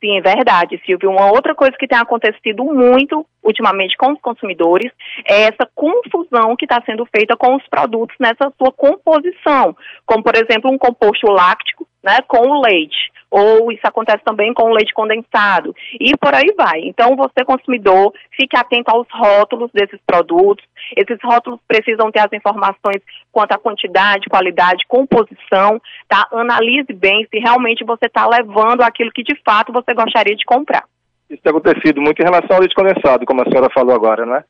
Sim, 0.00 0.18
é 0.18 0.20
verdade, 0.20 0.80
Silvio. 0.84 1.10
Uma 1.10 1.32
outra 1.32 1.54
coisa 1.54 1.74
que 1.78 1.88
tem 1.88 1.98
acontecido 1.98 2.64
muito 2.64 3.26
ultimamente 3.42 3.96
com 3.96 4.12
os 4.12 4.20
consumidores 4.20 4.92
é 5.26 5.42
essa 5.44 5.68
confusão 5.74 6.54
que 6.56 6.66
está 6.66 6.82
sendo 6.84 7.06
feita 7.06 7.36
com 7.36 7.56
os 7.56 7.66
produtos 7.68 8.14
nessa 8.20 8.52
sua 8.58 8.70
composição, 8.72 9.74
como 10.04 10.22
por 10.22 10.34
exemplo 10.36 10.70
um 10.70 10.78
composto 10.78 11.26
láctico, 11.30 11.86
né, 12.06 12.18
com 12.26 12.38
o 12.38 12.62
leite 12.62 13.16
ou 13.30 13.70
isso 13.72 13.82
acontece 13.84 14.22
também 14.24 14.54
com 14.54 14.70
o 14.70 14.74
leite 14.74 14.94
condensado, 14.94 15.74
e 16.00 16.16
por 16.16 16.34
aí 16.34 16.54
vai. 16.56 16.80
Então, 16.84 17.16
você, 17.16 17.44
consumidor, 17.44 18.12
fique 18.30 18.56
atento 18.56 18.90
aos 18.90 19.06
rótulos 19.10 19.70
desses 19.72 20.00
produtos. 20.06 20.64
Esses 20.96 21.18
rótulos 21.22 21.60
precisam 21.66 22.10
ter 22.10 22.20
as 22.20 22.32
informações 22.32 23.02
quanto 23.32 23.52
à 23.52 23.58
quantidade, 23.58 24.28
qualidade, 24.30 24.86
composição, 24.86 25.80
tá? 26.08 26.26
Analise 26.32 26.92
bem 26.92 27.26
se 27.30 27.38
realmente 27.38 27.84
você 27.84 28.06
está 28.06 28.26
levando 28.26 28.82
aquilo 28.82 29.10
que 29.12 29.22
de 29.22 29.34
fato 29.44 29.72
você 29.72 29.92
gostaria 29.92 30.36
de 30.36 30.44
comprar. 30.44 30.84
Isso 31.28 31.42
tem 31.42 31.50
acontecido 31.50 32.00
muito 32.00 32.20
em 32.22 32.24
relação 32.24 32.56
ao 32.56 32.60
leite 32.60 32.74
condensado, 32.74 33.26
como 33.26 33.42
a 33.42 33.50
senhora 33.50 33.68
falou 33.74 33.94
agora, 33.94 34.24
não 34.24 34.36
é? 34.36 34.44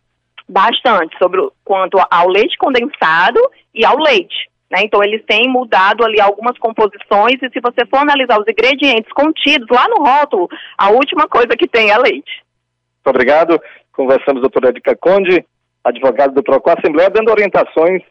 Bastante, 0.48 1.16
sobre 1.18 1.40
o, 1.40 1.50
quanto 1.64 1.98
ao 2.08 2.28
leite 2.28 2.56
condensado 2.58 3.40
e 3.74 3.84
ao 3.84 3.96
leite. 3.98 4.48
Né? 4.70 4.80
Então, 4.82 5.02
eles 5.02 5.24
têm 5.24 5.48
mudado 5.48 6.04
ali 6.04 6.20
algumas 6.20 6.58
composições 6.58 7.36
e 7.42 7.50
se 7.50 7.60
você 7.60 7.86
for 7.86 7.98
analisar 7.98 8.40
os 8.40 8.48
ingredientes 8.48 9.12
contidos 9.12 9.68
lá 9.70 9.86
no 9.88 10.04
rótulo, 10.04 10.48
a 10.76 10.90
última 10.90 11.28
coisa 11.28 11.56
que 11.56 11.68
tem 11.68 11.90
é 11.90 11.98
leite. 11.98 12.42
Muito 13.04 13.14
obrigado. 13.14 13.60
Conversamos, 13.92 14.40
doutora 14.40 14.70
Edika 14.70 14.96
Conde, 14.96 15.44
advogado 15.84 16.34
do 16.34 16.42
PROCON 16.42 16.74
Assembleia, 16.76 17.08
dando 17.08 17.30
orientações 17.30 18.02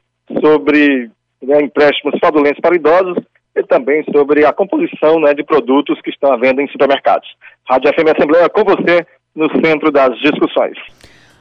sobre 0.42 1.12
né, 1.42 1.62
empréstimos 1.62 2.18
fraudulentos 2.20 2.60
para 2.62 2.76
idosos 2.76 3.18
e 3.56 3.64
também 3.64 4.04
sobre 4.12 4.46
a 4.46 4.54
composição 4.54 5.20
né, 5.20 5.34
de 5.34 5.44
produtos 5.44 6.00
que 6.02 6.10
estão 6.10 6.32
à 6.32 6.38
venda 6.38 6.62
em 6.62 6.68
supermercados. 6.68 7.28
Rádio 7.70 7.94
FM 7.94 8.16
Assembleia 8.16 8.50
com 8.50 8.64
você 8.64 9.06
no 9.36 9.50
centro 9.64 9.92
das 9.92 10.18
discussões. 10.20 10.78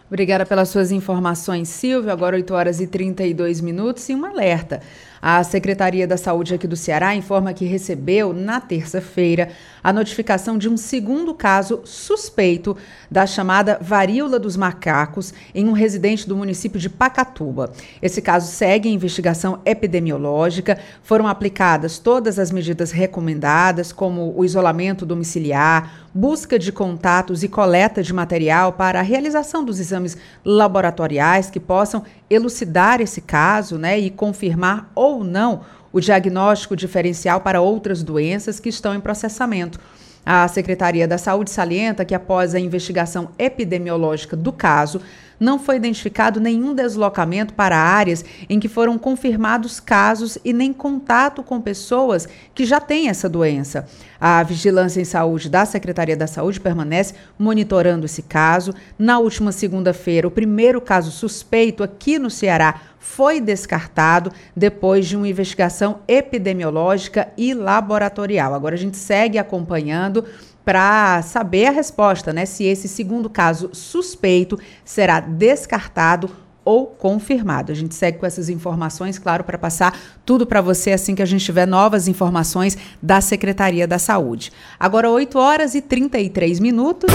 Obrigada 0.07 0.45
pelas 0.45 0.69
suas 0.69 0.93
informações, 0.93 1.69
Silvio. 1.69 2.13
Agora 2.13 2.37
8 2.37 2.55
horas 2.55 2.81
e 2.81 2.87
32 2.87 3.61
minutos 3.61 4.09
e 4.09 4.15
um 4.15 4.25
alerta. 4.25 4.83
A 5.27 5.43
Secretaria 5.43 6.07
da 6.07 6.19
Saúde 6.19 6.53
aqui 6.53 6.67
do 6.67 6.77
Ceará 6.77 7.15
informa 7.15 7.55
que 7.55 7.65
recebeu, 7.65 8.35
na 8.35 8.61
terça-feira, 8.61 9.49
a 9.83 9.91
notificação 9.91 10.59
de 10.59 10.69
um 10.69 10.77
segundo 10.77 11.33
caso 11.33 11.81
suspeito 11.87 12.77
da 13.11 13.27
chamada 13.27 13.79
varíola 13.81 14.39
dos 14.39 14.55
macacos 14.55 15.33
em 15.55 15.67
um 15.67 15.73
residente 15.73 16.29
do 16.29 16.37
município 16.37 16.79
de 16.79 16.91
Pacatuba. 16.91 17.73
Esse 18.03 18.21
caso 18.21 18.53
segue 18.53 18.87
em 18.87 18.93
investigação 18.93 19.61
epidemiológica. 19.65 20.79
Foram 21.03 21.27
aplicadas 21.27 21.99
todas 21.99 22.39
as 22.39 22.51
medidas 22.51 22.91
recomendadas, 22.91 23.93
como 23.93 24.35
o 24.37 24.45
isolamento 24.45 25.07
domiciliar, 25.07 26.05
busca 26.15 26.59
de 26.59 26.71
contatos 26.71 27.43
e 27.43 27.49
coleta 27.49 28.03
de 28.03 28.13
material 28.13 28.75
para 28.75 29.01
a 29.01 29.03
realização 29.03 29.65
dos 29.65 29.81
exames 29.81 30.19
laboratoriais 30.45 31.49
que 31.49 31.59
possam 31.59 32.05
elucidar 32.29 33.01
esse 33.01 33.21
caso 33.21 33.79
né, 33.79 33.99
e 33.99 34.11
confirmar 34.11 34.91
ou 35.15 35.25
não 35.25 35.63
o 35.93 36.01
diagnóstico 36.01 36.77
diferencial 36.77 37.41
para 37.41 37.61
outras 37.61 38.03
doenças 38.03 38.59
que 38.59 38.69
estão 38.69 38.95
em 38.95 39.01
processamento. 39.01 39.79
A 40.27 40.49
Secretaria 40.49 41.07
da 41.07 41.19
Saúde 41.19 41.51
salienta 41.51 42.05
que, 42.05 42.15
após 42.15 42.55
a 42.55 42.61
investigação 42.61 43.29
epidemiológica 43.39 44.35
do 44.35 44.53
caso, 44.53 45.01
não 45.39 45.59
foi 45.59 45.77
identificado 45.77 46.41
nenhum 46.41 46.75
deslocamento 46.75 47.53
para 47.53 47.77
áreas 47.77 48.25
em 48.49 48.59
que 48.59 48.69
foram 48.69 48.97
confirmados 48.97 49.81
casos 49.81 50.39
e 50.45 50.53
nem 50.53 50.73
contato 50.73 51.43
com 51.43 51.61
pessoas 51.61 52.27
que 52.55 52.65
já 52.65 52.81
têm 52.81 53.09
essa 53.09 53.29
doença. 53.29 53.87
A 54.19 54.43
Vigilância 54.43 55.01
em 55.01 55.05
Saúde 55.05 55.51
da 55.51 55.67
Secretaria 55.67 56.17
da 56.17 56.27
Saúde 56.27 56.61
permanece 56.61 57.15
monitorando 57.39 58.07
esse 58.07 58.23
caso. 58.23 58.73
Na 58.99 59.19
última 59.19 59.53
segunda-feira, 59.53 60.27
o 60.27 60.31
primeiro 60.31 60.81
caso 60.81 61.11
suspeito 61.11 61.83
aqui 61.83 62.19
no 62.19 62.31
Ceará 62.31 62.81
foi 63.05 63.39
descartado 63.39 64.33
depois 64.57 65.07
de 65.07 65.15
uma 65.15 65.29
investigação 65.29 66.01
epidemiológica 66.09 67.29
e 67.37 67.53
laboratorial. 67.53 68.55
Agora 68.55 68.75
a 68.75 68.79
gente 68.79 68.97
segue 68.97 69.37
acompanhando 69.37 70.25
para 70.65 71.21
saber 71.21 71.67
a 71.67 71.71
resposta, 71.71 72.33
né? 72.33 72.47
Se 72.47 72.65
esse 72.65 72.89
segundo 72.89 73.29
caso 73.29 73.69
suspeito 73.75 74.59
será 74.85 75.21
descartado 75.21 76.31
ou 76.65 76.87
confirmado. 76.87 77.71
A 77.71 77.75
gente 77.75 77.95
segue 77.95 78.19
com 78.19 78.25
essas 78.25 78.49
informações, 78.49 79.19
claro, 79.19 79.45
para 79.45 79.59
passar 79.59 79.97
tudo 80.25 80.47
para 80.47 80.63
você 80.63 80.93
assim 80.93 81.15
que 81.15 81.23
a 81.23 81.27
gente 81.27 81.45
tiver 81.45 81.67
novas 81.67 82.09
informações 82.09 82.77
da 83.03 83.21
Secretaria 83.21 83.87
da 83.87 83.99
Saúde. 83.99 84.51
Agora, 84.81 85.11
8 85.11 85.39
horas 85.39 85.75
e 85.75 85.83
33 85.83 86.59
minutos. 86.59 87.13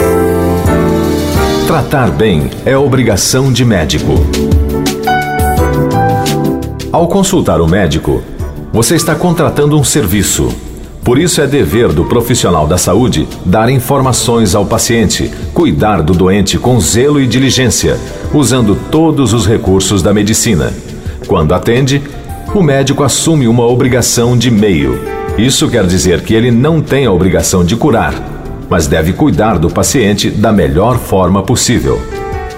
Tratar 1.65 2.11
bem 2.11 2.43
é 2.63 2.77
obrigação 2.77 3.51
de 3.51 3.65
médico. 3.65 4.13
Ao 6.91 7.07
consultar 7.07 7.61
o 7.61 7.67
médico, 7.67 8.23
você 8.73 8.95
está 8.95 9.13
contratando 9.13 9.79
um 9.79 9.83
serviço. 9.83 10.49
Por 11.03 11.19
isso 11.19 11.39
é 11.39 11.45
dever 11.45 11.89
do 11.89 12.03
profissional 12.05 12.65
da 12.65 12.79
saúde 12.79 13.27
dar 13.45 13.69
informações 13.69 14.55
ao 14.55 14.65
paciente, 14.65 15.31
cuidar 15.53 16.01
do 16.01 16.13
doente 16.13 16.57
com 16.57 16.79
zelo 16.79 17.21
e 17.21 17.27
diligência, 17.27 17.95
usando 18.33 18.75
todos 18.89 19.33
os 19.33 19.45
recursos 19.45 20.01
da 20.01 20.11
medicina. 20.11 20.73
Quando 21.27 21.53
atende, 21.53 22.01
o 22.55 22.63
médico 22.63 23.03
assume 23.03 23.47
uma 23.47 23.67
obrigação 23.67 24.35
de 24.35 24.49
meio. 24.49 24.99
Isso 25.37 25.69
quer 25.69 25.85
dizer 25.85 26.21
que 26.21 26.33
ele 26.33 26.49
não 26.49 26.81
tem 26.81 27.05
a 27.05 27.11
obrigação 27.11 27.63
de 27.63 27.75
curar, 27.75 28.15
mas 28.67 28.87
deve 28.87 29.13
cuidar 29.13 29.59
do 29.59 29.69
paciente 29.69 30.31
da 30.31 30.51
melhor 30.51 30.97
forma 30.97 31.43
possível. 31.43 32.01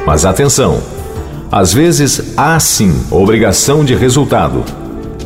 Mas 0.06 0.24
atenção! 0.24 1.01
Às 1.52 1.74
vezes 1.74 2.34
há 2.38 2.58
sim 2.62 2.96
obrigação 3.12 3.84
de 3.84 3.94
resultado. 3.94 4.64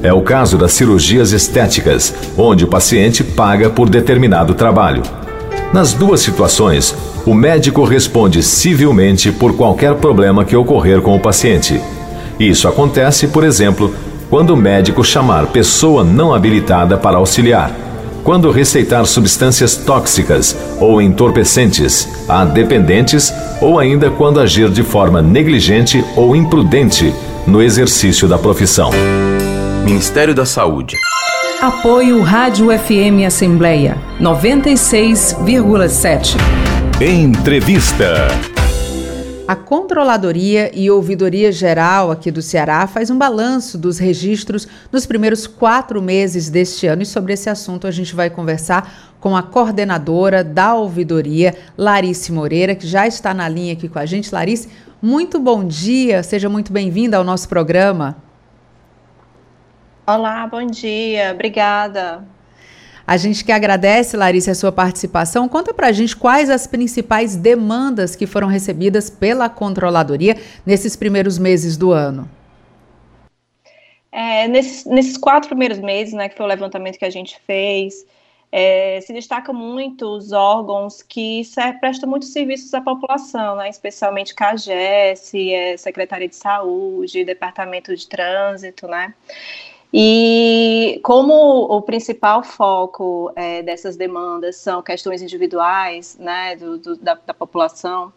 É 0.01 0.11
o 0.11 0.23
caso 0.23 0.57
das 0.57 0.73
cirurgias 0.73 1.31
estéticas, 1.31 2.15
onde 2.35 2.65
o 2.65 2.67
paciente 2.67 3.23
paga 3.23 3.69
por 3.69 3.87
determinado 3.87 4.55
trabalho. 4.55 5.03
Nas 5.71 5.93
duas 5.93 6.21
situações, 6.21 6.95
o 7.27 7.33
médico 7.35 7.83
responde 7.83 8.41
civilmente 8.41 9.31
por 9.31 9.55
qualquer 9.55 9.93
problema 9.95 10.43
que 10.43 10.55
ocorrer 10.55 10.99
com 10.99 11.15
o 11.15 11.19
paciente. 11.19 11.79
Isso 12.39 12.67
acontece, 12.67 13.27
por 13.27 13.43
exemplo, 13.43 13.93
quando 14.27 14.49
o 14.49 14.57
médico 14.57 15.03
chamar 15.03 15.45
pessoa 15.47 16.03
não 16.03 16.33
habilitada 16.33 16.97
para 16.97 17.17
auxiliar, 17.17 17.71
quando 18.25 18.51
receitar 18.51 19.05
substâncias 19.05 19.77
tóxicas 19.77 20.57
ou 20.79 20.99
entorpecentes 20.99 22.09
a 22.27 22.43
dependentes 22.43 23.31
ou 23.61 23.77
ainda 23.77 24.09
quando 24.09 24.39
agir 24.39 24.71
de 24.71 24.81
forma 24.81 25.21
negligente 25.21 26.03
ou 26.15 26.35
imprudente 26.35 27.13
no 27.45 27.61
exercício 27.61 28.27
da 28.27 28.39
profissão. 28.39 28.89
Ministério 29.85 30.33
da 30.33 30.45
Saúde. 30.45 30.97
Apoio 31.61 32.23
Rádio 32.23 32.69
FM 32.77 33.25
Assembleia 33.27 33.95
96,7. 34.19 36.35
Entrevista. 36.99 38.54
A 39.47 39.55
Controladoria 39.55 40.71
e 40.73 40.89
Ouvidoria 40.89 41.51
Geral 41.51 42.09
aqui 42.09 42.31
do 42.31 42.41
Ceará 42.41 42.87
faz 42.87 43.11
um 43.11 43.17
balanço 43.17 43.77
dos 43.77 43.99
registros 43.99 44.67
nos 44.91 45.05
primeiros 45.05 45.45
quatro 45.45 46.01
meses 46.01 46.49
deste 46.49 46.87
ano 46.87 47.03
e 47.03 47.05
sobre 47.05 47.33
esse 47.33 47.47
assunto 47.47 47.85
a 47.85 47.91
gente 47.91 48.15
vai 48.15 48.27
conversar 48.27 49.13
com 49.19 49.37
a 49.37 49.43
coordenadora 49.43 50.43
da 50.43 50.73
Ouvidoria, 50.73 51.55
Larice 51.77 52.31
Moreira, 52.31 52.73
que 52.73 52.87
já 52.87 53.05
está 53.05 53.35
na 53.35 53.47
linha 53.47 53.73
aqui 53.73 53.87
com 53.87 53.99
a 53.99 54.05
gente. 54.07 54.33
Larice, 54.33 54.67
muito 54.99 55.39
bom 55.39 55.63
dia, 55.63 56.23
seja 56.23 56.49
muito 56.49 56.73
bem-vinda 56.73 57.17
ao 57.17 57.23
nosso 57.23 57.47
programa. 57.47 58.17
Olá, 60.07 60.47
bom 60.47 60.65
dia, 60.65 61.31
obrigada. 61.31 62.25
A 63.07 63.17
gente 63.17 63.45
que 63.45 63.51
agradece, 63.51 64.17
Larissa, 64.17 64.51
a 64.51 64.55
sua 64.55 64.71
participação. 64.71 65.47
Conta 65.47 65.73
para 65.73 65.87
a 65.87 65.91
gente 65.91 66.15
quais 66.15 66.49
as 66.49 66.65
principais 66.65 67.35
demandas 67.35 68.15
que 68.15 68.25
foram 68.25 68.47
recebidas 68.47 69.09
pela 69.09 69.47
controladoria 69.47 70.35
nesses 70.65 70.95
primeiros 70.95 71.37
meses 71.37 71.77
do 71.77 71.91
ano. 71.91 72.27
É, 74.11 74.47
nesses, 74.47 74.85
nesses, 74.85 75.17
quatro 75.17 75.49
primeiros 75.49 75.77
meses, 75.77 76.13
né, 76.13 76.29
que 76.29 76.37
foi 76.37 76.45
o 76.45 76.49
levantamento 76.49 76.97
que 76.97 77.05
a 77.05 77.09
gente 77.09 77.37
fez, 77.45 78.05
é, 78.49 79.01
se 79.01 79.11
destaca 79.11 79.51
muito 79.51 80.07
os 80.07 80.31
órgãos 80.31 81.01
que 81.01 81.43
prestam 81.81 82.09
muitos 82.09 82.31
serviços 82.31 82.73
à 82.73 82.79
população, 82.79 83.57
né, 83.57 83.69
especialmente 83.69 84.33
CAGES, 84.33 85.33
é, 85.35 85.75
Secretaria 85.77 86.29
de 86.29 86.35
Saúde, 86.37 87.25
Departamento 87.25 87.93
de 87.93 88.07
Trânsito, 88.07 88.87
né, 88.87 89.13
e 89.97 90.99
como 91.03 91.33
o 91.33 91.81
principal 91.81 92.43
foco 92.43 93.31
é, 93.33 93.63
dessas 93.63 93.95
demandas 93.95 94.57
são 94.57 94.81
questões 94.81 95.21
individuais, 95.21 96.17
né, 96.19 96.57
do, 96.57 96.77
do, 96.77 96.97
da, 96.97 97.13
da, 97.13 97.33
população, 97.33 98.11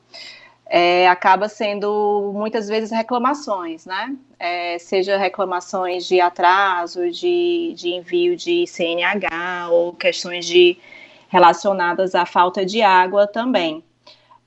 é, 0.66 1.06
acaba 1.06 1.48
sendo 1.48 2.32
muitas 2.34 2.66
vezes 2.66 2.90
reclamações, 2.90 3.86
né, 3.86 4.12
é, 4.40 4.76
seja 4.80 5.16
reclamações 5.16 6.04
de 6.04 6.20
atraso, 6.20 7.12
de, 7.12 7.72
de 7.76 7.90
envio 7.90 8.34
de 8.36 8.66
CNH 8.66 9.68
ou 9.70 9.92
questões 9.92 10.46
de 10.46 10.76
relacionadas 11.28 12.16
à 12.16 12.26
falta 12.26 12.66
de 12.66 12.82
água 12.82 13.24
também. 13.24 13.84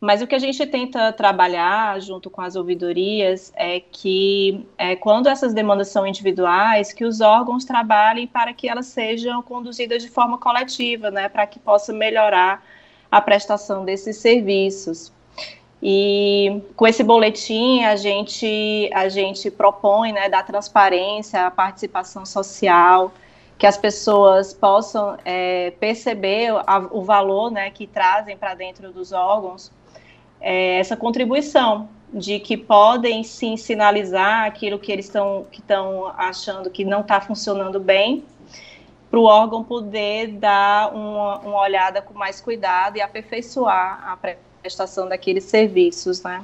Mas 0.02 0.20
o 0.20 0.26
que 0.26 0.34
a 0.34 0.40
gente 0.40 0.66
tenta 0.66 1.14
trabalhar 1.14 2.02
junto 2.02 2.28
com 2.28 2.42
as 2.42 2.56
ouvidorias 2.56 3.54
é 3.56 3.80
que, 3.80 4.66
é, 4.76 4.96
quando 4.96 5.30
essas 5.30 5.54
demandas 5.54 5.90
são 5.90 6.08
individuais, 6.08 6.92
que 6.92 7.06
os 7.06 7.22
órgãos 7.22 7.64
trabalhem 7.66 8.26
para 8.26 8.52
que 8.52 8.68
elas 8.68 8.88
sejam 8.88 9.44
conduzidas 9.44 10.02
de 10.02 10.10
forma 10.10 10.40
coletiva, 10.40 11.12
né, 11.12 11.30
para 11.30 11.46
que 11.46 11.60
possa 11.60 11.94
melhorar 11.94 12.64
a 13.12 13.22
prestação 13.22 13.86
desses 13.86 14.18
serviços. 14.18 15.14
E 15.84 16.64
com 16.76 16.88
esse 16.88 17.04
boletim 17.04 17.84
a 17.84 17.96
gente 17.96 18.90
a 18.94 19.08
gente 19.08 19.52
propõe, 19.52 20.14
né, 20.14 20.28
dar 20.30 20.44
transparência, 20.44 21.46
a 21.46 21.52
participação 21.52 22.26
social, 22.26 23.12
que 23.58 23.68
as 23.68 23.78
pessoas 23.78 24.52
possam 24.52 25.16
é, 25.24 25.72
perceber 25.80 26.50
a, 26.66 26.80
o 26.92 27.04
valor, 27.04 27.52
né, 27.52 27.70
que 27.70 27.86
trazem 27.86 28.36
para 28.36 28.56
dentro 28.56 28.92
dos 28.92 29.12
órgãos 29.12 29.72
é, 30.42 30.80
essa 30.80 30.98
contribuição 30.98 31.88
de 32.14 32.40
que 32.40 32.58
podem 32.58 33.24
sim 33.24 33.56
sinalizar 33.56 34.46
aquilo 34.46 34.78
que 34.78 34.92
eles 34.92 35.06
estão 35.06 35.46
que 35.50 35.62
estão 35.62 36.12
achando 36.18 36.70
que 36.70 36.84
não 36.84 37.02
está 37.02 37.22
funcionando 37.22 37.80
bem, 37.80 38.26
para 39.12 39.20
o 39.20 39.24
órgão 39.24 39.62
poder 39.62 40.28
dar 40.28 40.94
uma, 40.94 41.40
uma, 41.40 41.62
olhada 41.62 42.02
com 42.02 42.14
mais 42.14 42.40
cuidado 42.40 42.98
e 42.98 43.02
aperfeiçoar 43.02 44.02
a 44.08 44.18
prestação 44.62 45.10
daqueles 45.10 45.44
serviços, 45.44 46.24
né? 46.24 46.42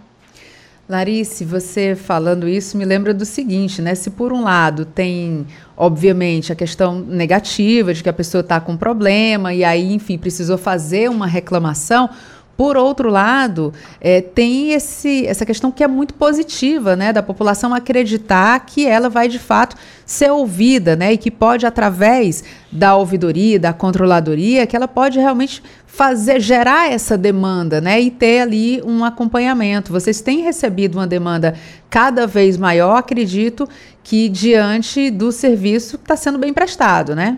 Larice, 0.90 1.44
você 1.44 1.96
falando 1.96 2.48
isso 2.48 2.78
me 2.78 2.86
lembra 2.86 3.14
do 3.14 3.26
seguinte, 3.26 3.82
né? 3.82 3.96
Se 3.96 4.10
por 4.10 4.32
um 4.32 4.44
lado 4.44 4.86
tem, 4.86 5.46
obviamente, 5.76 6.52
a 6.52 6.56
questão 6.56 7.00
negativa 7.00 7.94
de 7.94 8.02
que 8.02 8.10
a 8.10 8.14
pessoa 8.14 8.42
está 8.42 8.60
com 8.60 8.78
problema 8.78 9.54
e 9.54 9.64
aí, 9.64 9.94
enfim, 9.94 10.18
precisou 10.18 10.58
fazer 10.58 11.10
uma 11.10 11.28
reclamação, 11.28 12.10
por 12.58 12.76
outro 12.76 13.08
lado, 13.08 13.72
é, 14.02 14.20
tem 14.20 14.74
esse, 14.74 15.28
essa 15.28 15.46
questão 15.46 15.72
que 15.72 15.84
é 15.84 15.88
muito 15.88 16.16
positiva, 16.16 16.96
né, 16.96 17.14
da 17.14 17.22
população 17.22 17.72
acreditar 17.72 18.60
que 18.66 18.84
ela 18.84 19.10
vai 19.10 19.28
de 19.28 19.38
fato 19.38 19.76
ser 20.04 20.32
ouvida, 20.32 20.96
né, 20.96 21.14
e 21.14 21.18
que 21.18 21.30
pode 21.30 21.68
através 21.68 22.44
da 22.72 22.96
ouvidoria, 22.96 23.60
da 23.60 23.74
controladoria, 23.74 24.66
que 24.66 24.76
ela 24.76 24.88
pode 24.88 25.20
realmente 25.20 25.62
fazer 25.86 26.40
gerar 26.40 26.92
essa 26.92 27.16
demanda, 27.16 27.80
né, 27.80 28.02
e 28.02 28.10
ter 28.10 28.42
ali 28.42 28.82
um 28.84 29.06
acompanhamento. 29.06 29.94
Vocês 29.94 30.20
têm 30.20 30.42
recebido 30.42 30.98
uma 30.98 31.06
demanda 31.06 31.54
cada 31.92 32.26
vez 32.26 32.58
maior, 32.58 32.96
acredito 32.96 33.70
que 34.04 34.30
diante 34.30 35.12
do 35.12 35.32
serviço 35.32 36.00
que 36.00 36.06
está 36.06 36.16
sendo 36.16 36.40
bem 36.40 36.54
prestado, 36.54 37.16
né? 37.16 37.38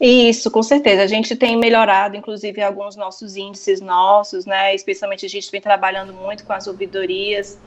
Isso, 0.00 0.50
com 0.50 0.62
certeza. 0.62 1.02
A 1.02 1.06
gente 1.06 1.34
tem 1.34 1.56
melhorado, 1.56 2.16
inclusive, 2.16 2.62
alguns 2.62 2.96
nossos 2.96 3.36
índices 3.36 3.80
nossos, 3.80 4.44
né? 4.44 4.74
Especialmente 4.74 5.24
a 5.24 5.28
gente 5.28 5.50
vem 5.50 5.60
trabalhando 5.60 6.12
muito 6.12 6.44
com 6.44 6.52
as 6.52 6.66
ouvidorias 6.66 7.58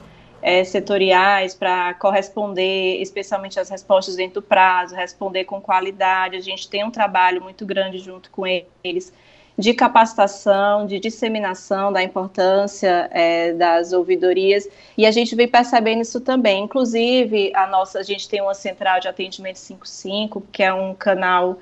é, 0.41 0.63
setoriais 0.63 1.55
para 1.55 1.93
corresponder, 1.95 3.01
especialmente 3.01 3.59
as 3.59 3.69
respostas 3.69 4.15
dentro 4.15 4.41
do 4.41 4.43
prazo, 4.43 4.95
responder 4.95 5.45
com 5.45 5.59
qualidade. 5.59 6.35
A 6.35 6.41
gente 6.41 6.69
tem 6.69 6.83
um 6.83 6.91
trabalho 6.91 7.41
muito 7.41 7.65
grande 7.65 7.97
junto 7.97 8.29
com 8.29 8.45
eles 8.83 9.11
de 9.57 9.73
capacitação, 9.73 10.87
de 10.87 11.01
disseminação 11.01 11.91
da 11.91 12.01
importância 12.01 13.09
é, 13.11 13.51
das 13.51 13.91
ouvidorias, 13.91 14.65
e 14.97 15.05
a 15.05 15.11
gente 15.11 15.35
vem 15.35 15.49
percebendo 15.49 16.01
isso 16.01 16.21
também. 16.21 16.63
Inclusive, 16.63 17.51
a 17.53 17.67
nossa, 17.67 17.99
a 17.99 18.03
gente 18.03 18.29
tem 18.29 18.41
uma 18.41 18.53
central 18.53 19.01
de 19.01 19.09
atendimento 19.09 19.59
55, 19.59 20.41
que 20.49 20.63
é 20.63 20.73
um 20.73 20.95
canal 20.95 21.59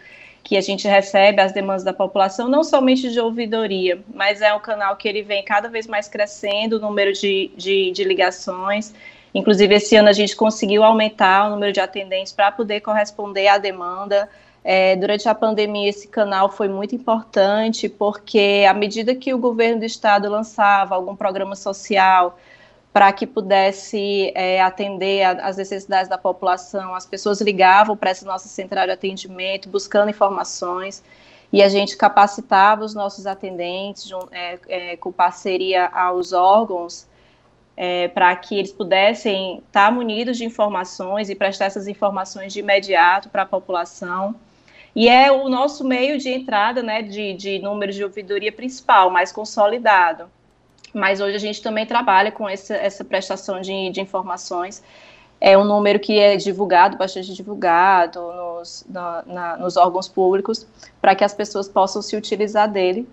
que 0.48 0.56
a 0.56 0.62
gente 0.62 0.88
recebe 0.88 1.42
as 1.42 1.52
demandas 1.52 1.84
da 1.84 1.92
população, 1.92 2.48
não 2.48 2.64
somente 2.64 3.12
de 3.12 3.20
ouvidoria, 3.20 4.02
mas 4.16 4.42
é 4.42 4.54
um 4.54 4.62
canal 4.62 4.96
que 4.96 5.06
ele 5.06 5.22
vem 5.22 5.44
cada 5.44 5.68
vez 5.68 5.86
mais 5.86 6.08
crescendo 6.08 6.78
o 6.78 6.80
número 6.80 7.12
de, 7.12 7.52
de, 7.58 7.92
de 7.92 8.06
ligações. 8.06 8.94
Inclusive, 9.36 9.76
esse 9.76 9.98
ano 9.98 10.08
a 10.08 10.14
gente 10.14 10.38
conseguiu 10.38 10.86
aumentar 10.86 11.48
o 11.48 11.50
número 11.50 11.74
de 11.74 11.82
atendentes 11.82 12.32
para 12.32 12.50
poder 12.50 12.80
corresponder 12.80 13.50
à 13.50 13.58
demanda. 13.58 14.30
É, 14.64 14.96
durante 14.96 15.28
a 15.28 15.36
pandemia, 15.36 15.90
esse 15.90 16.08
canal 16.08 16.50
foi 16.50 16.70
muito 16.70 16.96
importante, 16.96 17.90
porque 17.90 18.66
à 18.70 18.74
medida 18.74 19.14
que 19.14 19.34
o 19.34 19.38
governo 19.38 19.80
do 19.80 19.86
estado 19.86 20.30
lançava 20.30 20.96
algum 20.96 21.14
programa 21.14 21.58
social 21.58 22.40
para 22.98 23.14
que 23.14 23.28
pudesse 23.28 24.32
é, 24.34 24.60
atender 24.60 25.22
às 25.22 25.56
necessidades 25.56 26.10
da 26.10 26.18
população. 26.18 26.96
As 26.96 27.06
pessoas 27.06 27.40
ligavam 27.40 27.96
para 27.96 28.10
essa 28.10 28.26
nossa 28.26 28.48
central 28.48 28.88
de 28.88 28.92
atendimento, 28.92 29.70
buscando 29.70 30.10
informações, 30.10 31.04
e 31.54 31.62
a 31.62 31.70
gente 31.70 31.96
capacitava 31.96 32.84
os 32.84 32.96
nossos 32.96 33.28
atendentes 33.28 34.10
é, 34.32 34.60
é, 34.68 34.98
com 34.98 35.12
parceria 35.12 35.86
aos 35.90 36.34
órgãos 36.34 37.06
é, 37.76 38.08
para 38.08 38.36
que 38.36 38.58
eles 38.58 38.72
pudessem 38.72 39.60
estar 39.68 39.92
munidos 39.92 40.36
de 40.36 40.46
informações 40.46 41.30
e 41.30 41.36
prestar 41.36 41.66
essas 41.66 41.88
informações 41.88 42.52
de 42.52 42.62
imediato 42.62 43.30
para 43.30 43.44
a 43.44 43.46
população. 43.46 44.34
E 44.96 45.08
é 45.08 45.32
o 45.32 45.48
nosso 45.48 45.84
meio 45.86 46.18
de 46.18 46.30
entrada 46.30 46.82
né, 46.82 47.04
de, 47.04 47.36
de 47.36 47.60
números 47.60 47.96
de 47.96 48.04
ouvidoria 48.04 48.52
principal, 48.52 49.12
mais 49.12 49.32
consolidado. 49.32 50.36
Mas 50.98 51.22
hoje 51.22 51.36
a 51.36 51.40
gente 51.40 51.62
também 51.62 51.86
trabalha 51.86 52.32
com 52.32 52.50
essa, 52.50 52.76
essa 52.76 53.06
prestação 53.06 53.62
de, 53.62 53.92
de 53.92 54.02
informações. 54.02 54.84
É 55.40 55.56
um 55.56 55.64
número 55.64 56.00
que 56.00 56.18
é 56.18 56.36
divulgado, 56.36 56.98
bastante 56.98 57.36
divulgado 57.36 58.20
nos, 58.20 58.84
na, 58.90 59.24
na, 59.28 59.58
nos 59.58 59.78
órgãos 59.78 60.08
públicos, 60.08 60.66
para 61.00 61.14
que 61.14 61.24
as 61.24 61.36
pessoas 61.36 61.70
possam 61.70 62.02
se 62.02 62.18
utilizar 62.18 62.68
dele 62.68 63.08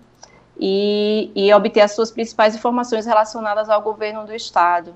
e, 0.59 1.31
e 1.35 1.53
obter 1.53 1.81
as 1.81 1.91
suas 1.91 2.09
principais 2.09 2.55
informações 2.55 3.05
relacionadas 3.05 3.69
ao 3.69 3.83
governo 3.83 4.25
do 4.25 4.33
Estado. 4.33 4.91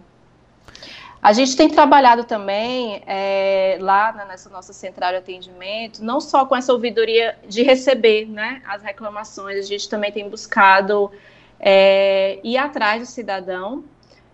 A 1.22 1.32
gente 1.32 1.56
tem 1.56 1.70
trabalhado 1.70 2.24
também 2.24 3.04
é, 3.06 3.78
lá 3.80 4.14
nessa 4.28 4.50
nossa 4.50 4.74
central 4.74 5.12
de 5.12 5.18
atendimento, 5.18 6.04
não 6.04 6.20
só 6.20 6.44
com 6.44 6.56
essa 6.56 6.74
ouvidoria 6.74 7.38
de 7.48 7.62
receber 7.62 8.26
né, 8.26 8.64
as 8.66 8.82
reclamações, 8.82 9.58
a 9.58 9.62
gente 9.62 9.88
também 9.88 10.12
tem 10.12 10.28
buscado 10.28 11.12
é, 11.60 12.40
ir 12.44 12.58
atrás 12.58 13.02
do 13.02 13.06
cidadão 13.06 13.84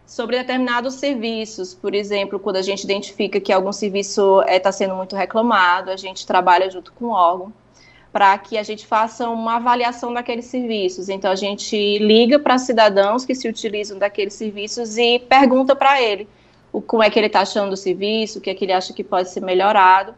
sobre 0.06 0.38
determinados 0.38 0.96
serviços. 0.96 1.74
Por 1.74 1.96
exemplo, 1.96 2.40
quando 2.40 2.58
a 2.58 2.62
gente 2.62 2.84
identifica 2.84 3.40
que 3.40 3.52
algum 3.52 3.72
serviço 3.72 4.42
está 4.42 4.54
é, 4.54 4.60
tá 4.60 4.72
sendo 4.72 4.96
muito 4.96 5.16
reclamado, 5.16 5.90
a 5.90 5.98
gente 5.98 6.26
trabalha 6.26 6.70
junto 6.70 6.92
com 6.94 7.06
o 7.06 7.12
órgão 7.12 7.52
para 8.12 8.38
que 8.38 8.58
a 8.58 8.64
gente 8.64 8.88
faça 8.88 9.28
uma 9.30 9.58
avaliação 9.58 10.14
daqueles 10.14 10.46
serviços. 10.46 11.10
Então, 11.10 11.30
a 11.30 11.36
gente 11.36 11.98
liga 11.98 12.40
para 12.40 12.58
cidadãos 12.58 13.26
que 13.26 13.36
se 13.36 13.46
utilizam 13.46 13.98
daqueles 13.98 14.34
serviços 14.34 14.98
e 14.98 15.20
pergunta 15.20 15.76
para 15.76 16.02
ele 16.02 16.26
o, 16.72 16.82
como 16.82 17.04
é 17.04 17.10
que 17.10 17.20
ele 17.20 17.28
está 17.28 17.42
achando 17.42 17.72
do 17.72 17.76
serviço, 17.78 18.40
o 18.40 18.42
que 18.42 18.50
é 18.50 18.56
que 18.56 18.64
ele 18.64 18.72
acha 18.72 18.94
que 18.94 19.04
pode 19.04 19.30
ser 19.30 19.42
melhorado. 19.42 20.16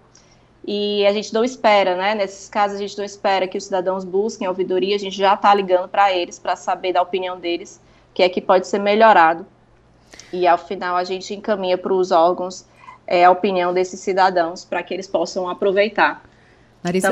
E 0.67 1.07
a 1.07 1.13
gente 1.13 1.33
não 1.33 1.45
espera, 1.45 1.95
né? 1.95 2.13
Nesses 2.13 2.49
casos, 2.49 2.75
a 2.75 2.79
gente 2.79 2.97
não 2.97 3.05
espera 3.05 3.47
que 3.47 3.57
os 3.57 3.63
cidadãos 3.63 4.03
busquem 4.03 4.45
a 4.45 4.49
ouvidoria, 4.49 4.97
a 4.97 4.99
gente 4.99 5.15
já 5.15 5.33
está 5.33 5.53
ligando 5.53 5.87
para 5.87 6.13
eles 6.13 6.37
para 6.37 6.57
saber 6.57 6.91
da 6.91 7.01
opinião 7.01 7.39
deles, 7.39 7.79
o 8.11 8.13
que 8.13 8.21
é 8.21 8.27
que 8.27 8.41
pode 8.41 8.67
ser 8.67 8.79
melhorado. 8.79 9.45
E 10.33 10.45
ao 10.45 10.57
final, 10.57 10.97
a 10.97 11.05
gente 11.05 11.33
encaminha 11.33 11.77
para 11.77 11.93
os 11.93 12.11
órgãos 12.11 12.65
é, 13.07 13.23
a 13.23 13.31
opinião 13.31 13.73
desses 13.73 14.01
cidadãos 14.01 14.65
para 14.65 14.83
que 14.83 14.93
eles 14.93 15.07
possam 15.07 15.47
aproveitar. 15.47 16.21
Larissa, 16.83 17.11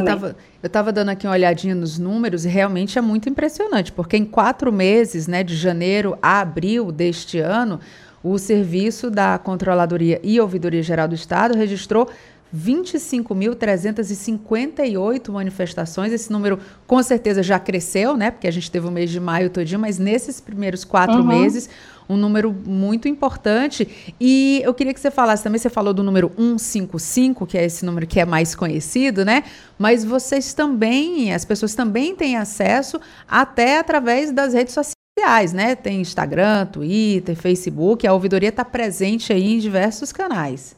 eu 0.62 0.68
estava 0.68 0.92
dando 0.92 1.10
aqui 1.10 1.26
uma 1.26 1.34
olhadinha 1.34 1.74
nos 1.74 1.98
números 1.98 2.46
e 2.46 2.50
realmente 2.50 2.98
é 3.00 3.02
muito 3.02 3.30
impressionante, 3.30 3.92
porque 3.92 4.16
em 4.18 4.26
quatro 4.26 4.72
meses, 4.72 5.28
né, 5.28 5.44
de 5.44 5.56
janeiro 5.56 6.18
a 6.22 6.42
abril 6.42 6.92
deste 6.92 7.40
ano, 7.40 7.80
o 8.24 8.38
serviço 8.38 9.10
da 9.10 9.38
Controladoria 9.38 10.20
e 10.24 10.40
Ouvidoria 10.40 10.84
Geral 10.84 11.08
do 11.08 11.16
Estado 11.16 11.56
registrou 11.56 12.10
25.358 12.54 15.32
manifestações. 15.32 16.12
Esse 16.12 16.30
número 16.32 16.60
com 16.88 17.04
certeza 17.04 17.44
já 17.44 17.60
cresceu, 17.60 18.18
né? 18.18 18.32
Porque 18.32 18.48
a 18.48 18.52
gente 18.52 18.72
teve 18.72 18.88
o 18.88 18.92
mês 18.92 19.10
de 19.10 19.20
maio 19.20 19.50
todinho, 19.50 19.80
mas 19.80 20.00
nesses 20.00 20.40
primeiros 20.40 20.84
quatro 20.84 21.18
uhum. 21.18 21.28
meses, 21.28 21.70
um 22.08 22.16
número 22.16 22.54
muito 22.54 23.08
importante. 23.08 24.16
E 24.20 24.62
eu 24.64 24.74
queria 24.74 24.94
que 24.94 25.00
você 25.00 25.12
falasse 25.12 25.44
também, 25.44 25.60
você 25.60 25.70
falou 25.70 25.94
do 25.94 26.04
número 26.04 26.32
155, 26.38 27.46
que 27.46 27.58
é 27.58 27.66
esse 27.66 27.86
número 27.86 28.08
que 28.08 28.20
é 28.20 28.26
mais 28.26 28.56
conhecido, 28.56 29.26
né? 29.26 29.44
Mas 29.78 30.06
vocês 30.06 30.54
também, 30.54 31.34
as 31.34 31.46
pessoas 31.46 31.74
também 31.74 32.16
têm 32.16 32.38
acesso 32.38 33.00
até 33.28 33.80
através 33.80 34.32
das 34.32 34.54
redes 34.54 34.74
sociais, 34.74 35.54
né? 35.54 35.76
Tem 35.76 36.02
Instagram, 36.02 36.66
Twitter, 36.68 37.36
Facebook, 37.36 38.06
a 38.06 38.14
ouvidoria 38.14 38.50
está 38.50 38.64
presente 38.64 39.34
aí 39.34 39.54
em 39.54 39.60
diversos 39.60 40.12
canais. 40.12 40.76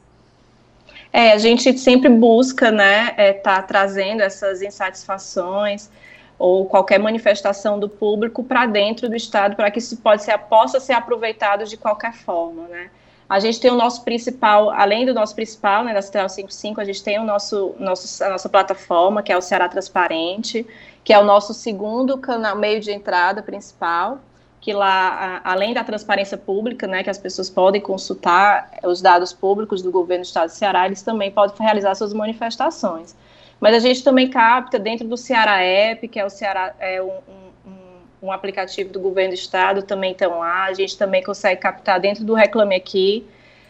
É, 1.17 1.31
a 1.31 1.39
gente 1.39 1.75
sempre 1.79 2.09
busca, 2.09 2.69
né, 2.69 3.07
estar 3.07 3.23
é, 3.23 3.33
tá 3.33 3.59
trazendo 3.63 4.21
essas 4.21 4.61
insatisfações 4.61 5.89
ou 6.37 6.67
qualquer 6.67 6.99
manifestação 6.99 7.79
do 7.79 7.89
público 7.89 8.43
para 8.43 8.67
dentro 8.67 9.09
do 9.09 9.15
Estado, 9.15 9.55
para 9.55 9.71
que 9.71 9.79
isso 9.79 9.97
pode 9.97 10.21
ser, 10.23 10.37
possa 10.37 10.79
ser 10.79 10.93
aproveitado 10.93 11.65
de 11.65 11.75
qualquer 11.75 12.13
forma, 12.13 12.67
né. 12.67 12.91
A 13.27 13.39
gente 13.39 13.59
tem 13.59 13.71
o 13.71 13.75
nosso 13.75 14.03
principal, 14.03 14.69
além 14.69 15.07
do 15.07 15.13
nosso 15.15 15.33
principal, 15.33 15.83
né, 15.83 15.91
da 15.91 16.03
Central 16.03 16.29
55, 16.29 16.79
a 16.79 16.85
gente 16.85 17.03
tem 17.03 17.17
o 17.17 17.23
nosso, 17.23 17.73
nosso, 17.79 18.23
a 18.23 18.29
nossa 18.29 18.47
plataforma, 18.47 19.23
que 19.23 19.31
é 19.31 19.37
o 19.37 19.41
Ceará 19.41 19.67
Transparente, 19.67 20.67
que 21.03 21.11
é 21.11 21.17
o 21.17 21.23
nosso 21.23 21.51
segundo 21.51 22.19
canal, 22.19 22.55
meio 22.55 22.79
de 22.79 22.91
entrada 22.91 23.41
principal, 23.41 24.19
que 24.59 24.73
lá, 24.73 25.39
além 25.43 25.73
da 25.73 25.83
transparência 25.83 26.37
pública, 26.37 26.87
né, 26.87 27.03
que 27.03 27.09
as 27.09 27.17
pessoas 27.17 27.49
podem 27.49 27.79
consultar 27.79 28.71
os 28.83 29.01
dados 29.01 29.31
públicos 29.31 29.81
do 29.81 29.91
governo 29.91 30.23
do 30.23 30.27
estado 30.27 30.47
do 30.47 30.53
Ceará, 30.53 30.85
eles 30.85 31.01
também 31.01 31.31
podem 31.31 31.55
realizar 31.59 31.95
suas 31.95 32.13
manifestações. 32.13 33.15
Mas 33.59 33.75
a 33.75 33.79
gente 33.79 34.03
também 34.03 34.29
capta 34.29 34.77
dentro 34.77 35.07
do 35.07 35.17
Ceará 35.17 35.61
App, 35.61 36.07
que 36.07 36.19
é 36.19 36.25
o 36.25 36.29
Ceará 36.29 36.75
é 36.79 37.01
um, 37.01 37.07
um, 37.07 38.27
um 38.27 38.31
aplicativo 38.31 38.91
do 38.91 38.99
governo 38.99 39.31
do 39.31 39.35
estado, 39.35 39.81
também 39.81 40.11
estão 40.11 40.39
lá. 40.39 40.65
A 40.65 40.73
gente 40.73 40.97
também 40.97 41.23
consegue 41.23 41.59
captar 41.61 41.99
dentro 41.99 42.23
do 42.23 42.33
Reclame 42.33 42.75
Aqui. 42.75 43.25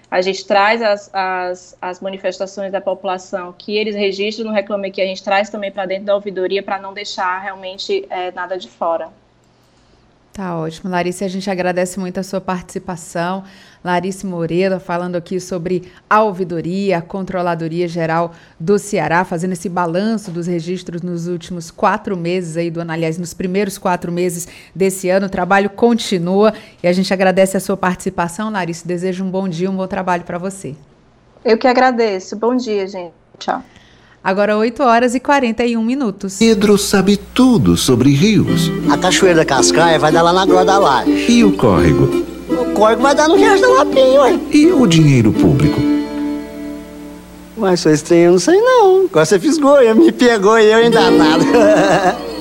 A 0.10 0.22
gente 0.22 0.46
traz 0.46 0.82
as, 0.82 1.10
as, 1.14 1.78
as 1.82 2.00
manifestações 2.00 2.72
da 2.72 2.80
população 2.80 3.54
que 3.58 3.78
eles 3.78 3.96
registram 3.96 4.48
no 4.48 4.54
Reclame 4.54 4.88
Aqui, 4.88 5.02
a 5.02 5.06
gente 5.06 5.24
traz 5.24 5.50
também 5.50 5.72
para 5.72 5.86
dentro 5.86 6.06
da 6.06 6.16
ouvidoria 6.16 6.64
para 6.64 6.80
não 6.80 6.94
deixar 6.94 7.40
realmente 7.40 8.06
é, 8.10 8.32
nada 8.32 8.58
de 8.58 8.70
fora. 8.70 9.10
Tá 10.38 10.56
ótimo. 10.56 10.92
Larissa, 10.92 11.26
a 11.26 11.28
gente 11.28 11.50
agradece 11.50 12.00
muito 12.00 12.20
a 12.20 12.24
sua 12.24 12.40
participação. 12.40 13.44
Larissa 13.84 14.28
Moreira 14.28 14.80
falando 14.80 15.16
aqui 15.16 15.40
sobre 15.40 15.92
a 16.08 16.22
ouvidoria, 16.22 17.00
a 17.00 17.02
Controladoria 17.02 17.88
Geral 17.88 18.32
do 18.60 18.78
Ceará, 18.78 19.26
fazendo 19.26 19.54
esse 19.54 19.68
balanço 19.68 20.30
dos 20.30 20.46
registros 20.46 21.02
nos 21.02 21.28
últimos 21.28 21.72
quatro 21.72 22.16
meses 22.16 22.56
aí 22.56 22.70
do 22.70 22.82
ano, 22.82 22.92
aliás, 22.92 23.18
nos 23.18 23.34
primeiros 23.34 23.80
quatro 23.80 24.12
meses 24.12 24.48
desse 24.76 25.10
ano. 25.10 25.26
O 25.26 25.30
trabalho 25.30 25.72
continua 25.72 26.54
e 26.84 26.88
a 26.88 26.94
gente 26.94 27.12
agradece 27.12 27.58
a 27.58 27.60
sua 27.60 27.76
participação, 27.76 28.52
Larissa. 28.52 28.88
Desejo 28.88 29.24
um 29.24 29.32
bom 29.32 29.50
dia, 29.50 29.72
um 29.72 29.76
bom 29.76 29.88
trabalho 29.88 30.24
para 30.24 30.38
você. 30.38 30.76
Eu 31.44 31.58
que 31.58 31.68
agradeço. 31.68 32.36
Bom 32.36 32.56
dia, 32.56 32.88
gente. 32.88 33.14
Tchau. 33.40 33.64
Agora 34.28 34.58
8 34.58 34.84
horas 34.84 35.16
e 35.16 35.22
41 35.22 35.82
minutos. 35.82 36.36
Pedro 36.38 36.78
sabe 36.78 37.16
tudo 37.16 37.78
sobre 37.78 38.10
rios. 38.10 38.70
A 38.92 38.98
cachoeira 38.98 39.38
da 39.38 39.46
Cascaia 39.46 39.98
vai 39.98 40.12
dar 40.12 40.22
lá 40.22 40.34
na 40.34 40.46
Groda 40.46 40.66
da 40.66 40.78
Laje. 40.78 41.32
E 41.32 41.46
o 41.46 41.54
córrego? 41.54 42.26
O 42.50 42.74
córrego 42.74 43.04
vai 43.04 43.16
dar 43.16 43.30
no 43.30 43.38
Riacho 43.38 43.62
da 43.62 43.70
Lapinha, 43.70 44.22
ué. 44.24 44.40
E 44.52 44.68
o 44.70 44.86
dinheiro 44.86 45.32
público? 45.32 45.80
Mas 47.56 47.80
sou 47.80 47.90
estranho, 47.90 48.24
eu 48.24 48.32
não 48.34 48.40
sei 48.40 48.60
não. 48.60 49.06
Agora 49.06 49.26
você 49.26 49.40
fisgou, 49.40 49.78
me 49.96 50.12
pegou 50.12 50.60
e 50.60 50.74
eu 50.74 50.80
ainda 50.80 51.10
nada. 51.10 52.18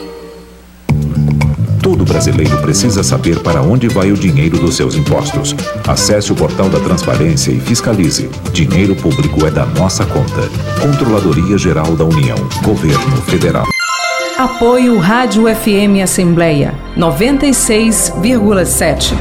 Todo 1.87 2.05
brasileiro 2.05 2.61
precisa 2.63 3.05
saber 3.05 3.39
para 3.45 3.63
onde 3.63 3.87
vai 3.87 4.11
o 4.11 4.17
dinheiro 4.17 4.59
dos 4.59 4.75
seus 4.75 4.97
impostos. 4.97 5.55
Acesse 5.87 6.33
o 6.33 6.35
portal 6.35 6.69
da 6.69 6.81
Transparência 6.81 7.53
e 7.53 7.61
fiscalize. 7.61 8.29
Dinheiro 8.53 8.97
público 8.97 9.47
é 9.47 9.53
da 9.53 9.65
nossa 9.65 10.05
conta. 10.05 10.51
Controladoria 10.83 11.57
Geral 11.57 11.95
da 11.95 12.05
União. 12.05 12.37
Governo 12.65 13.17
Federal. 13.29 13.67
Apoio 14.37 14.99
Rádio 14.99 15.45
FM 15.45 16.03
Assembleia 16.03 16.75
96,7. 16.99 19.15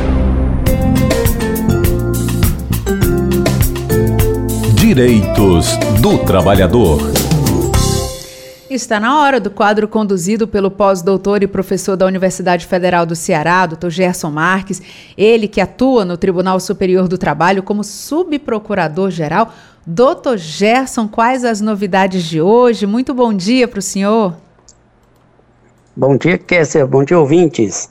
Direitos 4.73 5.77
do 6.01 6.17
Trabalhador. 6.17 7.24
Está 8.75 8.99
na 8.99 9.21
hora 9.21 9.39
do 9.39 9.49
quadro 9.49 9.87
conduzido 9.87 10.45
pelo 10.45 10.69
pós-doutor 10.69 11.41
e 11.41 11.47
professor 11.47 11.95
da 11.95 12.05
Universidade 12.05 12.67
Federal 12.67 13.05
do 13.05 13.15
Ceará, 13.15 13.65
Dr. 13.65 13.87
Gerson 13.87 14.29
Marques, 14.29 14.81
ele 15.17 15.47
que 15.47 15.61
atua 15.61 16.03
no 16.03 16.17
Tribunal 16.17 16.59
Superior 16.59 17.07
do 17.07 17.17
Trabalho 17.17 17.63
como 17.63 17.85
subprocurador-geral. 17.85 19.53
Doutor 19.87 20.37
Gerson, 20.37 21.07
quais 21.07 21.45
as 21.45 21.61
novidades 21.61 22.25
de 22.25 22.41
hoje? 22.41 22.85
Muito 22.85 23.13
bom 23.13 23.33
dia 23.33 23.65
para 23.65 23.79
o 23.79 23.81
senhor. 23.81 24.35
Bom 25.95 26.17
dia, 26.17 26.37
Kessia. 26.37 26.85
Bom 26.85 27.05
dia, 27.05 27.17
ouvintes. 27.17 27.89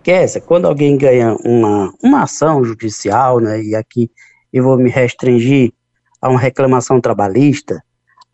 Kessia, 0.00 0.40
quando 0.40 0.68
alguém 0.68 0.96
ganha 0.96 1.36
uma, 1.44 1.92
uma 2.00 2.22
ação 2.22 2.62
judicial, 2.62 3.40
né, 3.40 3.60
e 3.60 3.74
aqui 3.74 4.08
eu 4.52 4.62
vou 4.62 4.78
me 4.78 4.90
restringir 4.90 5.72
a 6.22 6.28
uma 6.28 6.38
reclamação 6.38 7.00
trabalhista, 7.00 7.82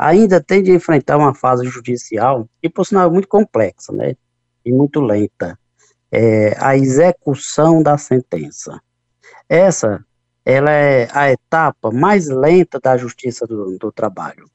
ainda 0.01 0.41
tem 0.41 0.63
de 0.63 0.73
enfrentar 0.73 1.19
uma 1.19 1.35
fase 1.35 1.67
judicial, 1.67 2.49
que 2.63 2.71
por 2.71 2.87
sinal 2.87 3.09
é 3.09 3.13
muito 3.13 3.29
complexa, 3.29 3.93
né, 3.93 4.17
e 4.65 4.73
muito 4.73 4.99
lenta, 5.01 5.59
é 6.11 6.57
a 6.59 6.75
execução 6.75 7.83
da 7.83 7.99
sentença. 7.99 8.81
Essa 9.47 10.03
ela 10.43 10.71
é 10.71 11.07
a 11.13 11.31
etapa 11.31 11.91
mais 11.91 12.29
lenta 12.29 12.81
da 12.81 12.97
justiça 12.97 13.47
do, 13.47 13.77
do 13.79 13.93
trabalho. 13.93 14.47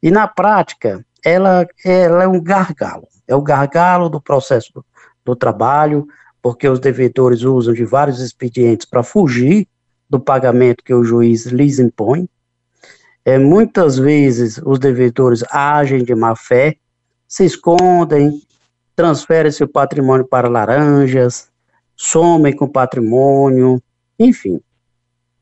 E 0.00 0.12
na 0.12 0.28
prática, 0.28 1.04
ela, 1.24 1.66
ela 1.84 2.22
é 2.22 2.28
um 2.28 2.40
gargalo, 2.40 3.08
é 3.26 3.34
o 3.34 3.42
gargalo 3.42 4.08
do 4.08 4.20
processo 4.20 4.72
do, 4.72 4.86
do 5.24 5.34
trabalho, 5.34 6.06
porque 6.40 6.68
os 6.68 6.78
devedores 6.78 7.42
usam 7.42 7.74
de 7.74 7.84
vários 7.84 8.20
expedientes 8.20 8.86
para 8.86 9.02
fugir 9.02 9.66
do 10.08 10.20
pagamento 10.20 10.84
que 10.84 10.94
o 10.94 11.02
juiz 11.02 11.46
lhes 11.46 11.80
impõe. 11.80 12.28
É, 13.28 13.38
muitas 13.38 13.98
vezes 13.98 14.58
os 14.64 14.78
devedores 14.78 15.44
agem 15.50 16.02
de 16.02 16.14
má 16.14 16.34
fé, 16.34 16.76
se 17.26 17.44
escondem, 17.44 18.40
transferem 18.96 19.52
seu 19.52 19.68
patrimônio 19.68 20.26
para 20.26 20.48
laranjas, 20.48 21.50
somem 21.94 22.56
com 22.56 22.66
patrimônio, 22.66 23.82
enfim, 24.18 24.58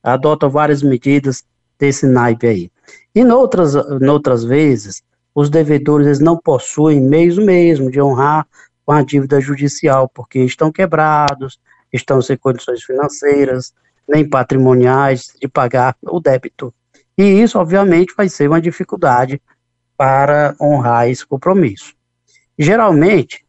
adotam 0.02 0.50
várias 0.50 0.82
medidas 0.82 1.44
desse 1.78 2.08
naipe 2.08 2.48
aí. 2.48 2.72
E 3.14 3.22
noutras, 3.22 3.74
noutras 4.00 4.42
vezes, 4.42 5.00
os 5.32 5.48
devedores 5.48 6.08
eles 6.08 6.18
não 6.18 6.36
possuem 6.36 7.00
meios 7.00 7.38
mesmo 7.38 7.88
de 7.88 8.02
honrar 8.02 8.48
com 8.84 8.90
a 8.90 9.02
dívida 9.02 9.40
judicial, 9.40 10.08
porque 10.12 10.40
estão 10.40 10.72
quebrados, 10.72 11.60
estão 11.92 12.20
sem 12.20 12.36
condições 12.36 12.82
financeiras, 12.82 13.72
nem 14.08 14.28
patrimoniais 14.28 15.32
de 15.40 15.46
pagar 15.46 15.94
o 16.02 16.18
débito. 16.18 16.74
E 17.16 17.24
isso, 17.24 17.58
obviamente, 17.58 18.14
vai 18.16 18.28
ser 18.28 18.48
uma 18.48 18.60
dificuldade 18.60 19.40
para 19.96 20.54
honrar 20.60 21.08
esse 21.08 21.26
compromisso. 21.26 21.94
Geralmente, 22.58 23.44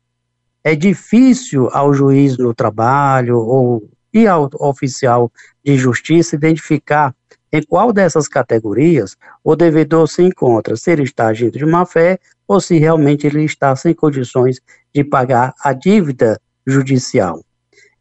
é 0.63 0.75
difícil 0.75 1.69
ao 1.71 1.93
juiz 1.93 2.37
no 2.37 2.53
trabalho 2.53 3.37
ou 3.37 3.89
e 4.13 4.27
ao 4.27 4.49
oficial 4.59 5.31
de 5.63 5.77
justiça 5.77 6.35
identificar 6.35 7.13
em 7.51 7.61
qual 7.61 7.93
dessas 7.93 8.27
categorias 8.27 9.15
o 9.43 9.55
devedor 9.55 10.07
se 10.07 10.23
encontra, 10.23 10.75
se 10.75 10.91
ele 10.91 11.03
está 11.03 11.27
agindo 11.27 11.57
de 11.57 11.65
má 11.65 11.85
fé 11.85 12.19
ou 12.47 12.59
se 12.59 12.77
realmente 12.77 13.27
ele 13.27 13.43
está 13.43 13.75
sem 13.75 13.93
condições 13.93 14.59
de 14.93 15.03
pagar 15.03 15.53
a 15.61 15.73
dívida 15.73 16.39
judicial. 16.65 17.41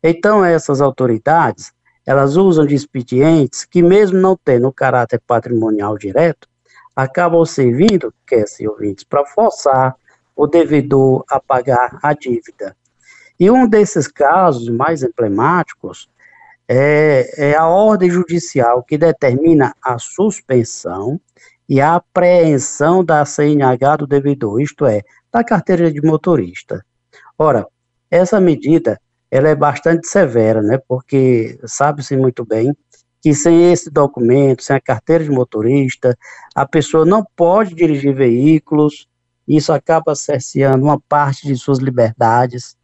Então, 0.02 0.44
essas 0.44 0.80
autoridades, 0.80 1.72
elas 2.06 2.36
usam 2.36 2.64
de 2.64 2.74
expedientes 2.74 3.64
que, 3.64 3.82
mesmo 3.82 4.18
não 4.18 4.38
tendo 4.42 4.72
caráter 4.72 5.20
patrimonial 5.26 5.98
direto, 5.98 6.48
acabam 6.94 7.44
servindo, 7.44 8.14
quer 8.24 8.46
se 8.46 8.66
ouvintes, 8.66 9.04
para 9.04 9.26
forçar 9.26 9.96
o 10.36 10.46
devedor 10.46 11.24
a 11.28 11.40
pagar 11.40 11.98
a 12.02 12.14
dívida. 12.14 12.76
E 13.38 13.50
um 13.50 13.68
desses 13.68 14.06
casos 14.06 14.68
mais 14.68 15.02
emblemáticos 15.02 16.08
é, 16.68 17.50
é 17.50 17.56
a 17.56 17.66
ordem 17.66 18.08
judicial 18.08 18.82
que 18.82 18.96
determina 18.96 19.74
a 19.82 19.98
suspensão 19.98 21.20
e 21.68 21.80
a 21.80 21.96
apreensão 21.96 23.04
da 23.04 23.24
CNH 23.24 23.96
do 23.98 24.06
devedor, 24.06 24.60
isto 24.60 24.86
é, 24.86 25.02
da 25.32 25.42
carteira 25.42 25.92
de 25.92 26.00
motorista. 26.00 26.84
Ora, 27.36 27.66
essa 28.10 28.40
medida 28.40 29.00
ela 29.30 29.48
é 29.48 29.54
bastante 29.54 30.06
severa, 30.08 30.62
né? 30.62 30.78
Porque 30.88 31.58
sabe-se 31.64 32.16
muito 32.16 32.44
bem 32.44 32.74
que 33.20 33.34
sem 33.34 33.72
esse 33.72 33.90
documento, 33.90 34.62
sem 34.62 34.76
a 34.76 34.80
carteira 34.80 35.24
de 35.24 35.30
motorista, 35.30 36.16
a 36.54 36.66
pessoa 36.66 37.04
não 37.04 37.26
pode 37.34 37.74
dirigir 37.74 38.14
veículos, 38.14 39.08
isso 39.48 39.72
acaba 39.72 40.14
cerceando 40.14 40.84
uma 40.84 41.00
parte 41.08 41.46
de 41.46 41.56
suas 41.56 41.78
liberdades, 41.78 42.76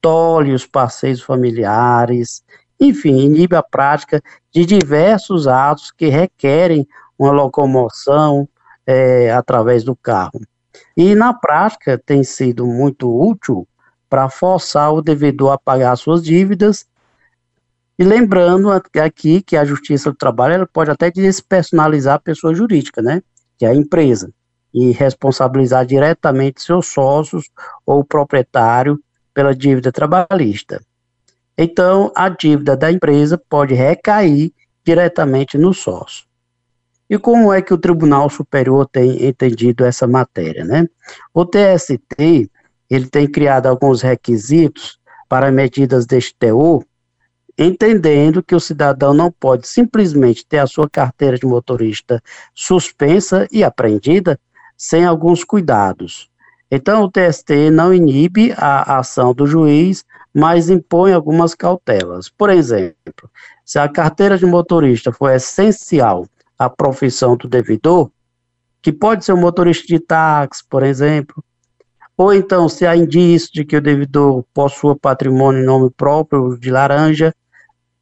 tolhe 0.00 0.52
os 0.52 0.66
passeios 0.66 1.20
familiares, 1.20 2.42
enfim, 2.80 3.20
inibe 3.20 3.54
a 3.54 3.62
prática 3.62 4.22
de 4.50 4.64
diversos 4.64 5.46
atos 5.46 5.90
que 5.90 6.08
requerem 6.08 6.88
uma 7.18 7.32
locomoção 7.32 8.48
é, 8.86 9.30
através 9.30 9.84
do 9.84 9.94
carro. 9.94 10.40
E 10.96 11.14
na 11.14 11.34
prática 11.34 12.00
tem 12.04 12.24
sido 12.24 12.66
muito 12.66 13.06
útil 13.14 13.68
para 14.10 14.28
forçar 14.28 14.92
o 14.92 15.00
devedor 15.00 15.52
a 15.52 15.58
pagar 15.58 15.94
suas 15.96 16.22
dívidas. 16.22 16.84
E 17.96 18.02
lembrando 18.02 18.70
aqui 18.72 19.40
que 19.40 19.56
a 19.56 19.64
Justiça 19.64 20.10
do 20.10 20.16
Trabalho 20.16 20.54
ela 20.54 20.66
pode 20.66 20.90
até 20.90 21.10
despersonalizar 21.10 22.16
a 22.16 22.20
pessoa 22.20 22.52
jurídica, 22.54 23.00
né? 23.00 23.22
Que 23.56 23.64
é 23.64 23.68
a 23.68 23.74
empresa, 23.74 24.32
e 24.74 24.90
responsabilizar 24.90 25.86
diretamente 25.86 26.60
seus 26.60 26.88
sócios 26.88 27.48
ou 27.86 28.00
o 28.00 28.04
proprietário 28.04 28.98
pela 29.32 29.54
dívida 29.54 29.92
trabalhista. 29.92 30.82
Então, 31.56 32.10
a 32.16 32.28
dívida 32.28 32.76
da 32.76 32.90
empresa 32.90 33.40
pode 33.48 33.74
recair 33.74 34.52
diretamente 34.84 35.56
no 35.56 35.72
sócio. 35.72 36.24
E 37.08 37.18
como 37.18 37.52
é 37.52 37.60
que 37.60 37.74
o 37.74 37.78
Tribunal 37.78 38.30
Superior 38.30 38.88
tem 38.88 39.26
entendido 39.26 39.84
essa 39.84 40.06
matéria, 40.06 40.64
né? 40.64 40.88
O 41.34 41.44
TST, 41.44 42.50
ele 42.90 43.08
tem 43.08 43.26
criado 43.26 43.66
alguns 43.66 44.02
requisitos 44.02 44.98
para 45.28 45.52
medidas 45.52 46.06
deste 46.06 46.34
teor, 46.34 46.84
entendendo 47.56 48.42
que 48.42 48.54
o 48.54 48.60
cidadão 48.60 49.14
não 49.14 49.30
pode 49.30 49.68
simplesmente 49.68 50.44
ter 50.44 50.58
a 50.58 50.66
sua 50.66 50.88
carteira 50.90 51.38
de 51.38 51.46
motorista 51.46 52.22
suspensa 52.54 53.46
e 53.52 53.62
apreendida 53.62 54.40
sem 54.76 55.04
alguns 55.04 55.44
cuidados. 55.44 56.28
Então, 56.70 57.02
o 57.04 57.10
TST 57.10 57.70
não 57.70 57.92
inibe 57.92 58.52
a 58.56 58.98
ação 58.98 59.34
do 59.34 59.46
juiz, 59.46 60.04
mas 60.32 60.70
impõe 60.70 61.12
algumas 61.12 61.54
cautelas. 61.54 62.28
Por 62.28 62.48
exemplo, 62.48 63.30
se 63.64 63.78
a 63.78 63.88
carteira 63.88 64.38
de 64.38 64.46
motorista 64.46 65.12
for 65.12 65.30
essencial 65.30 66.26
a 66.58 66.70
profissão 66.70 67.36
do 67.36 67.48
devedor, 67.48 68.10
que 68.82 68.92
pode 68.92 69.24
ser 69.24 69.32
um 69.32 69.40
motorista 69.40 69.86
de 69.86 69.98
táxi, 69.98 70.62
por 70.68 70.82
exemplo, 70.82 71.44
ou 72.20 72.34
então 72.34 72.68
se 72.68 72.86
há 72.86 72.94
indício 72.94 73.50
de 73.50 73.64
que 73.64 73.74
o 73.74 73.80
devedor 73.80 74.44
possua 74.52 74.94
patrimônio 74.94 75.62
em 75.62 75.64
nome 75.64 75.88
próprio 75.88 76.54
de 76.58 76.70
laranja 76.70 77.34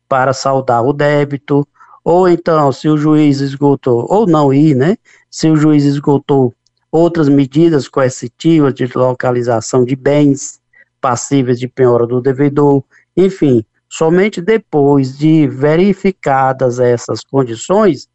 para 0.09 0.33
saldar 0.33 0.85
o 0.85 0.93
débito, 0.93 1.65
ou 2.03 2.29
então 2.29 2.73
se 2.73 2.89
o 2.89 2.97
juiz 2.97 3.41
esgotou, 3.41 4.09
ou 4.11 4.27
não 4.27 4.53
ir, 4.53 4.75
né? 4.75 4.97
Se 5.31 5.49
o 5.49 5.55
juiz 5.55 5.85
esgotou 5.85 6.53
outras 6.91 7.29
medidas 7.29 7.87
coercitivas 7.87 8.75
de 8.75 8.91
localização 8.93 9.85
de 9.85 9.95
bens 9.95 10.59
passíveis 11.01 11.57
de 11.57 11.69
penhora 11.69 12.05
do 12.05 12.21
devedor, 12.21 12.83
enfim, 13.17 13.65
somente 13.89 14.41
depois 14.41 15.17
de 15.17 15.47
verificadas 15.47 16.81
essas 16.81 17.23
condições, 17.23 18.09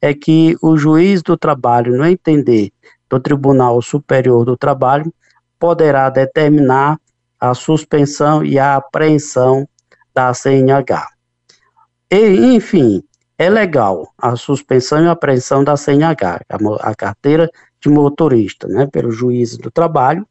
é 0.00 0.14
que 0.14 0.56
o 0.62 0.74
juiz 0.78 1.22
do 1.22 1.36
trabalho, 1.36 1.98
no 1.98 2.06
entender 2.06 2.72
do 3.10 3.20
Tribunal 3.20 3.82
Superior 3.82 4.46
do 4.46 4.56
Trabalho, 4.56 5.12
poderá 5.60 6.08
determinar 6.08 6.98
a 7.38 7.54
suspensão 7.54 8.44
e 8.44 8.58
a 8.58 8.76
apreensão 8.76 9.68
da 10.12 10.34
CNH. 10.34 11.06
E, 12.10 12.54
enfim, 12.54 13.02
é 13.38 13.48
legal 13.48 14.12
a 14.18 14.34
suspensão 14.34 15.04
e 15.04 15.06
a 15.06 15.12
apreensão 15.12 15.62
da 15.62 15.76
CNH, 15.76 16.40
a, 16.48 16.90
a 16.90 16.94
carteira 16.94 17.48
de 17.80 17.88
motorista, 17.88 18.66
né, 18.66 18.86
pelo 18.86 19.10
juiz 19.10 19.56
do 19.56 19.70
trabalho, 19.70 20.26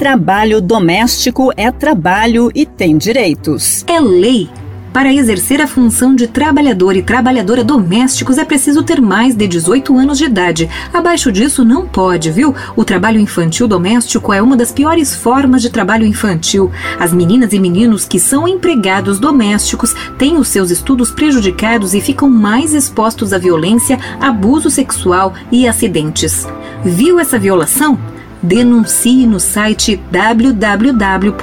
Trabalho 0.00 0.62
doméstico 0.62 1.52
é 1.58 1.70
trabalho 1.70 2.50
e 2.54 2.64
tem 2.64 2.96
direitos. 2.96 3.84
É 3.86 4.00
lei. 4.00 4.48
Para 4.94 5.12
exercer 5.12 5.60
a 5.60 5.66
função 5.66 6.14
de 6.14 6.26
trabalhador 6.26 6.96
e 6.96 7.02
trabalhadora 7.02 7.62
domésticos 7.62 8.38
é 8.38 8.44
preciso 8.46 8.82
ter 8.82 8.98
mais 8.98 9.34
de 9.34 9.46
18 9.46 9.94
anos 9.98 10.16
de 10.16 10.24
idade. 10.24 10.70
Abaixo 10.90 11.30
disso 11.30 11.66
não 11.66 11.86
pode, 11.86 12.30
viu? 12.30 12.54
O 12.74 12.82
trabalho 12.82 13.20
infantil 13.20 13.68
doméstico 13.68 14.32
é 14.32 14.40
uma 14.40 14.56
das 14.56 14.72
piores 14.72 15.14
formas 15.14 15.60
de 15.60 15.68
trabalho 15.68 16.06
infantil. 16.06 16.70
As 16.98 17.12
meninas 17.12 17.52
e 17.52 17.60
meninos 17.60 18.06
que 18.06 18.18
são 18.18 18.48
empregados 18.48 19.20
domésticos 19.20 19.94
têm 20.16 20.38
os 20.38 20.48
seus 20.48 20.70
estudos 20.70 21.10
prejudicados 21.10 21.92
e 21.92 22.00
ficam 22.00 22.30
mais 22.30 22.72
expostos 22.72 23.34
à 23.34 23.38
violência, 23.38 23.98
abuso 24.18 24.70
sexual 24.70 25.34
e 25.52 25.68
acidentes. 25.68 26.46
Viu 26.82 27.20
essa 27.20 27.38
violação? 27.38 27.98
Denuncie 28.42 29.26
no 29.26 29.38
site 29.38 30.00
www.mpt.mp.br 30.10 31.40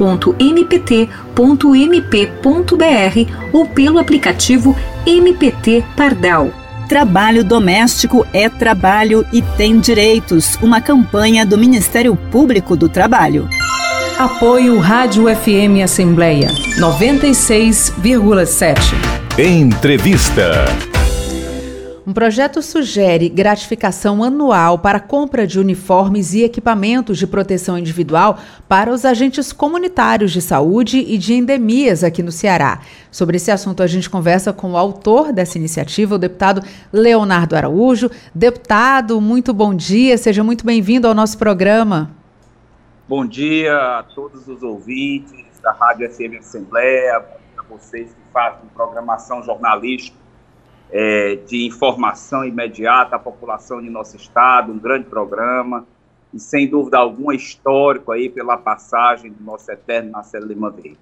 ou 3.54 3.66
pelo 3.66 4.00
aplicativo 4.00 4.76
MPT 5.06 5.84
Pardal. 5.96 6.52
Trabalho 6.88 7.44
doméstico 7.44 8.26
é 8.32 8.48
trabalho 8.48 9.26
e 9.34 9.42
tem 9.42 9.80
direitos. 9.80 10.58
Uma 10.62 10.80
campanha 10.80 11.46
do 11.46 11.58
Ministério 11.58 12.16
Público 12.16 12.78
do 12.78 12.88
Trabalho. 12.88 13.50
Apoio 14.18 14.80
Rádio 14.80 15.26
FM 15.26 15.84
Assembleia 15.84 16.48
96,7. 16.80 18.78
Entrevista. 19.38 20.66
Um 22.08 22.14
projeto 22.14 22.62
sugere 22.62 23.28
gratificação 23.28 24.24
anual 24.24 24.80
para 24.80 24.98
compra 24.98 25.46
de 25.46 25.60
uniformes 25.60 26.34
e 26.34 26.42
equipamentos 26.42 27.18
de 27.18 27.28
proteção 27.28 27.78
individual 27.78 28.40
para 28.66 28.90
os 28.94 29.04
agentes 29.04 29.52
comunitários 29.52 30.32
de 30.32 30.42
saúde 30.42 31.00
e 31.00 31.18
de 31.18 31.34
endemias 31.34 32.06
aqui 32.06 32.24
no 32.24 32.32
Ceará. 32.32 32.80
Sobre 33.12 33.36
esse 33.36 33.52
assunto, 33.52 33.84
a 33.84 33.88
gente 33.88 34.10
conversa 34.10 34.54
com 34.54 34.72
o 34.72 34.78
autor 34.78 35.34
dessa 35.34 35.58
iniciativa, 35.58 36.16
o 36.16 36.18
deputado 36.18 36.62
Leonardo 36.94 37.58
Araújo. 37.58 38.10
Deputado, 38.34 39.20
muito 39.20 39.54
bom 39.54 39.76
dia, 39.76 40.18
seja 40.18 40.46
muito 40.46 40.66
bem-vindo 40.66 41.10
ao 41.10 41.14
nosso 41.14 41.38
programa. 41.38 42.10
Bom 43.06 43.26
dia 43.26 43.76
a 44.00 44.04
todos 44.04 44.48
os 44.48 44.64
ouvintes 44.64 45.60
da 45.62 45.74
Rádio 45.74 46.10
FM 46.10 46.40
Assembleia, 46.40 47.22
a 47.58 47.64
vocês 47.64 48.08
que 48.08 48.32
fazem 48.32 48.62
programação 48.74 49.44
jornalística 49.44 50.27
é, 50.92 51.38
de 51.48 51.66
informação 51.66 52.46
imediata 52.46 53.16
à 53.16 53.20
população 53.20 53.82
de 53.82 53.90
nosso 53.90 54.16
estado, 54.16 54.72
um 54.72 54.80
grande 54.80 55.06
programa 55.06 55.86
e 56.34 56.40
sem 56.40 56.68
dúvida 56.68 56.98
alguma 56.98 57.36
histórico 57.36 58.12
aí 58.12 58.30
pela 58.30 58.58
passagem 58.58 59.32
do 59.32 59.44
nosso 59.44 59.72
eterno 59.72 60.12
Marcelo 60.12 60.48
Lima 60.48 60.70
Verde. 60.70 61.00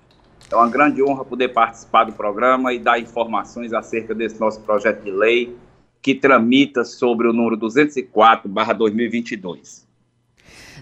É 0.52 0.56
uma 0.56 0.70
grande 0.70 1.04
honra 1.04 1.26
poder 1.26 1.50
participar 1.50 2.06
do 2.06 2.14
programa 2.14 2.72
e 2.74 2.80
dar 2.80 3.00
informações 3.00 3.74
acerca 3.74 4.14
desse 4.14 4.40
nosso 4.40 4.62
projeto 4.62 5.04
de 5.04 5.12
lei 5.12 5.58
que 6.02 6.14
tramita 6.14 6.86
sobre 6.86 7.28
o 7.28 7.34
número 7.34 7.58
204/2022. 7.58 9.85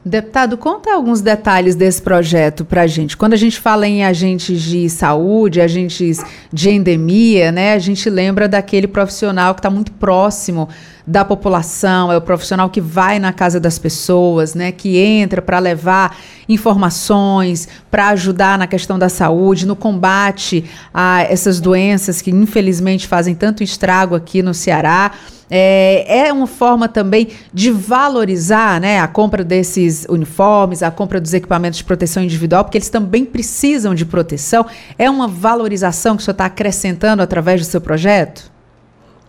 Deputado, 0.06 0.58
conta 0.58 0.94
alguns 0.94 1.22
detalhes 1.22 1.76
desse 1.76 2.02
projeto 2.02 2.66
para 2.66 2.82
a 2.82 2.88
gente. 2.88 3.16
Quando 3.16 3.32
a 3.32 3.38
gente 3.38 3.58
fala 3.58 3.88
em 3.88 4.04
agentes 4.04 4.62
de 4.62 4.90
saúde, 4.90 5.62
agentes 5.62 6.22
de 6.52 6.70
endemia, 6.72 7.54
né, 7.54 7.74
a 7.74 7.80
gente 7.80 8.10
lembra 8.10 8.50
daquele 8.50 8.86
profissional 8.86 9.54
que 9.56 9.60
está 9.60 9.70
muito 9.70 9.94
próximo 9.94 10.68
da 11.08 11.24
população, 11.24 12.12
é 12.12 12.18
o 12.18 12.22
profissional 12.22 12.70
que 12.70 12.82
vai 12.82 13.18
na 13.18 13.32
casa 13.32 13.62
das 13.62 13.80
pessoas, 13.80 14.54
né, 14.54 14.74
que 14.74 14.98
entra 14.98 15.42
para 15.42 15.58
levar 15.60 16.18
informações, 16.50 17.70
para 17.90 18.10
ajudar 18.10 18.58
na 18.58 18.68
questão 18.68 19.00
da 19.00 19.08
saúde, 19.08 19.66
no 19.66 19.76
combate 19.76 20.66
a 20.94 21.22
essas 21.22 21.62
doenças 21.62 22.22
que 22.22 22.30
infelizmente 22.30 23.08
fazem 23.08 23.36
tanto 23.36 23.64
estrago 23.64 24.16
aqui 24.16 24.44
no 24.44 24.54
Ceará. 24.54 25.12
É, 25.56 26.26
é 26.26 26.34
uma 26.34 26.48
forma 26.48 26.90
também 26.90 27.28
de 27.54 27.70
valorizar 27.70 28.82
né, 28.82 29.00
a 29.00 29.08
compra 29.08 29.44
desses 29.44 30.04
uniformes, 30.10 30.82
a 30.82 30.90
compra 30.90 31.22
dos 31.22 31.32
equipamentos 31.32 31.78
de 31.78 31.84
proteção 31.84 32.24
individual, 32.24 32.64
porque 32.64 32.80
eles 32.80 32.90
também 32.90 33.24
precisam 33.24 33.94
de 33.94 34.04
proteção. 34.04 34.66
É 34.98 35.08
uma 35.08 35.28
valorização 35.28 36.16
que 36.16 36.24
o 36.24 36.26
senhor 36.26 36.34
está 36.34 36.46
acrescentando 36.46 37.22
através 37.22 37.62
do 37.62 37.66
seu 37.66 37.80
projeto? 37.80 38.52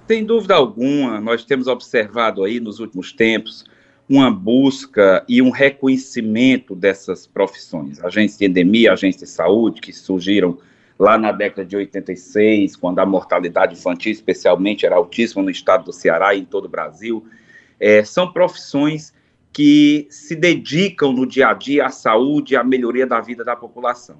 Sem 0.08 0.24
dúvida 0.24 0.54
alguma, 0.54 1.20
nós 1.20 1.44
temos 1.44 1.66
observado 1.66 2.42
aí 2.42 2.58
nos 2.58 2.80
últimos 2.80 3.12
tempos 3.12 3.66
uma 4.08 4.30
busca 4.30 5.22
e 5.28 5.42
um 5.42 5.50
reconhecimento 5.50 6.74
dessas 6.74 7.26
profissões, 7.26 8.02
agentes 8.02 8.38
de 8.38 8.46
endemia, 8.46 8.94
agentes 8.94 9.20
de 9.20 9.26
saúde, 9.28 9.78
que 9.78 9.92
surgiram 9.92 10.56
lá 10.98 11.18
na 11.18 11.32
década 11.32 11.64
de 11.64 11.76
86, 11.76 12.76
quando 12.76 12.98
a 13.00 13.06
mortalidade 13.06 13.74
infantil, 13.74 14.12
especialmente, 14.12 14.86
era 14.86 14.96
altíssima 14.96 15.42
no 15.42 15.50
estado 15.50 15.84
do 15.86 15.92
Ceará 15.92 16.34
e 16.34 16.40
em 16.40 16.44
todo 16.44 16.66
o 16.66 16.68
Brasil. 16.68 17.26
É, 17.78 18.04
são 18.04 18.32
profissões 18.32 19.12
que 19.52 20.06
se 20.10 20.34
dedicam 20.34 21.12
no 21.12 21.26
dia 21.26 21.48
a 21.48 21.54
dia 21.54 21.86
à 21.86 21.90
saúde 21.90 22.54
e 22.54 22.56
à 22.56 22.64
melhoria 22.64 23.06
da 23.06 23.20
vida 23.20 23.44
da 23.44 23.54
população. 23.54 24.16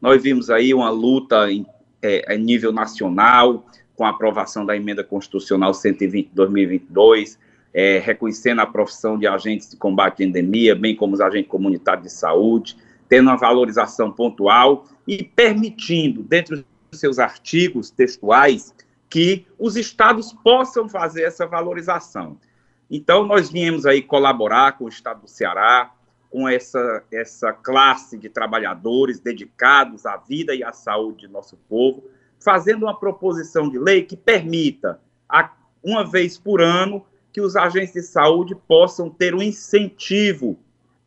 Nós 0.00 0.22
vimos 0.22 0.50
aí 0.50 0.74
uma 0.74 0.90
luta 0.90 1.50
em, 1.50 1.66
é, 2.02 2.36
nível 2.36 2.72
nacional, 2.72 3.66
com 3.96 4.04
a 4.04 4.10
aprovação 4.10 4.66
da 4.66 4.76
emenda 4.76 5.04
constitucional 5.04 5.72
120 5.72 6.28
de 6.28 6.34
2022, 6.34 7.38
é, 7.72 7.98
reconhecendo 7.98 8.60
a 8.60 8.66
profissão 8.66 9.18
de 9.18 9.26
agentes 9.26 9.70
de 9.70 9.76
combate 9.76 10.22
à 10.22 10.26
endemia, 10.26 10.74
bem 10.74 10.94
como 10.94 11.14
os 11.14 11.20
agentes 11.20 11.50
comunitários 11.50 12.04
de 12.04 12.12
saúde, 12.12 12.76
tendo 13.08 13.28
uma 13.28 13.36
valorização 13.36 14.10
pontual 14.10 14.86
e 15.06 15.22
permitindo, 15.22 16.22
dentro 16.22 16.64
dos 16.90 17.00
seus 17.00 17.18
artigos 17.18 17.90
textuais, 17.90 18.74
que 19.08 19.46
os 19.58 19.76
estados 19.76 20.32
possam 20.32 20.88
fazer 20.88 21.22
essa 21.22 21.46
valorização. 21.46 22.38
Então, 22.90 23.26
nós 23.26 23.50
viemos 23.50 23.86
aí 23.86 24.02
colaborar 24.02 24.72
com 24.72 24.84
o 24.84 24.88
estado 24.88 25.22
do 25.22 25.28
Ceará, 25.28 25.92
com 26.30 26.48
essa, 26.48 27.04
essa 27.12 27.52
classe 27.52 28.18
de 28.18 28.28
trabalhadores 28.28 29.20
dedicados 29.20 30.04
à 30.04 30.16
vida 30.16 30.54
e 30.54 30.64
à 30.64 30.72
saúde 30.72 31.26
de 31.26 31.28
nosso 31.28 31.56
povo, 31.68 32.02
fazendo 32.40 32.84
uma 32.84 32.98
proposição 32.98 33.70
de 33.70 33.78
lei 33.78 34.02
que 34.02 34.16
permita, 34.16 35.00
uma 35.82 36.04
vez 36.04 36.36
por 36.36 36.60
ano, 36.60 37.06
que 37.32 37.40
os 37.40 37.56
agentes 37.56 37.94
de 37.94 38.02
saúde 38.02 38.54
possam 38.66 39.08
ter 39.08 39.34
um 39.34 39.42
incentivo 39.42 40.58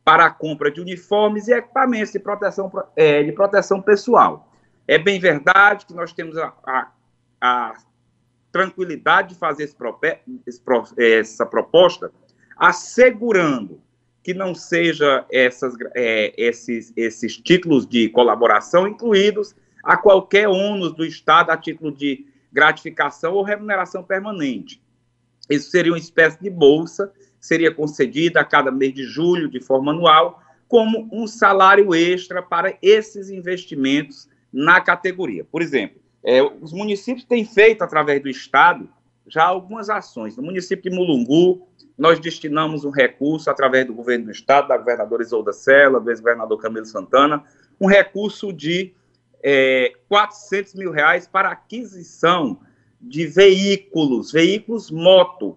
para 0.08 0.24
a 0.24 0.30
compra 0.30 0.70
de 0.70 0.80
uniformes 0.80 1.48
e 1.48 1.52
equipamentos 1.52 2.12
de 2.12 2.18
proteção, 2.18 2.72
é, 2.96 3.22
de 3.22 3.30
proteção 3.30 3.82
pessoal. 3.82 4.50
É 4.86 4.96
bem 4.96 5.20
verdade 5.20 5.84
que 5.84 5.92
nós 5.92 6.14
temos 6.14 6.38
a, 6.38 6.50
a, 6.66 6.90
a 7.38 7.74
tranquilidade 8.50 9.34
de 9.34 9.34
fazer 9.34 9.64
esse, 9.64 9.76
esse, 10.46 10.62
essa 10.96 11.44
proposta, 11.44 12.10
assegurando 12.56 13.82
que 14.22 14.32
não 14.32 14.54
seja 14.54 15.26
essas, 15.30 15.74
é, 15.94 16.32
esses, 16.38 16.90
esses 16.96 17.36
títulos 17.36 17.86
de 17.86 18.08
colaboração 18.08 18.88
incluídos 18.88 19.54
a 19.84 19.94
qualquer 19.94 20.48
ônus 20.48 20.94
do 20.94 21.04
Estado 21.04 21.50
a 21.50 21.56
título 21.58 21.92
de 21.92 22.26
gratificação 22.50 23.34
ou 23.34 23.42
remuneração 23.42 24.02
permanente. 24.02 24.82
Isso 25.50 25.70
seria 25.70 25.92
uma 25.92 25.98
espécie 25.98 26.40
de 26.40 26.48
bolsa 26.48 27.12
seria 27.40 27.72
concedida 27.72 28.40
a 28.40 28.44
cada 28.44 28.70
mês 28.70 28.94
de 28.94 29.04
julho, 29.04 29.48
de 29.48 29.60
forma 29.60 29.92
anual, 29.92 30.42
como 30.66 31.08
um 31.12 31.26
salário 31.26 31.94
extra 31.94 32.42
para 32.42 32.76
esses 32.82 33.30
investimentos 33.30 34.28
na 34.52 34.80
categoria. 34.80 35.44
Por 35.44 35.62
exemplo, 35.62 36.00
é, 36.22 36.42
os 36.42 36.72
municípios 36.72 37.24
têm 37.24 37.44
feito, 37.44 37.82
através 37.82 38.22
do 38.22 38.28
Estado, 38.28 38.88
já 39.26 39.44
algumas 39.44 39.88
ações. 39.88 40.36
No 40.36 40.42
município 40.42 40.90
de 40.90 40.96
Mulungu, 40.96 41.66
nós 41.96 42.18
destinamos 42.18 42.84
um 42.84 42.90
recurso, 42.90 43.50
através 43.50 43.86
do 43.86 43.94
governo 43.94 44.26
do 44.26 44.30
Estado, 44.30 44.68
da 44.68 44.76
governadora 44.76 45.22
Isolda 45.22 45.52
Sela, 45.52 46.00
do 46.00 46.10
ex-governador 46.10 46.60
Camilo 46.60 46.86
Santana, 46.86 47.44
um 47.80 47.86
recurso 47.86 48.52
de 48.52 48.94
é, 49.42 49.92
400 50.08 50.74
mil 50.74 50.90
reais 50.90 51.26
para 51.26 51.50
aquisição 51.50 52.60
de 53.00 53.26
veículos, 53.26 54.32
veículos 54.32 54.90
moto, 54.90 55.56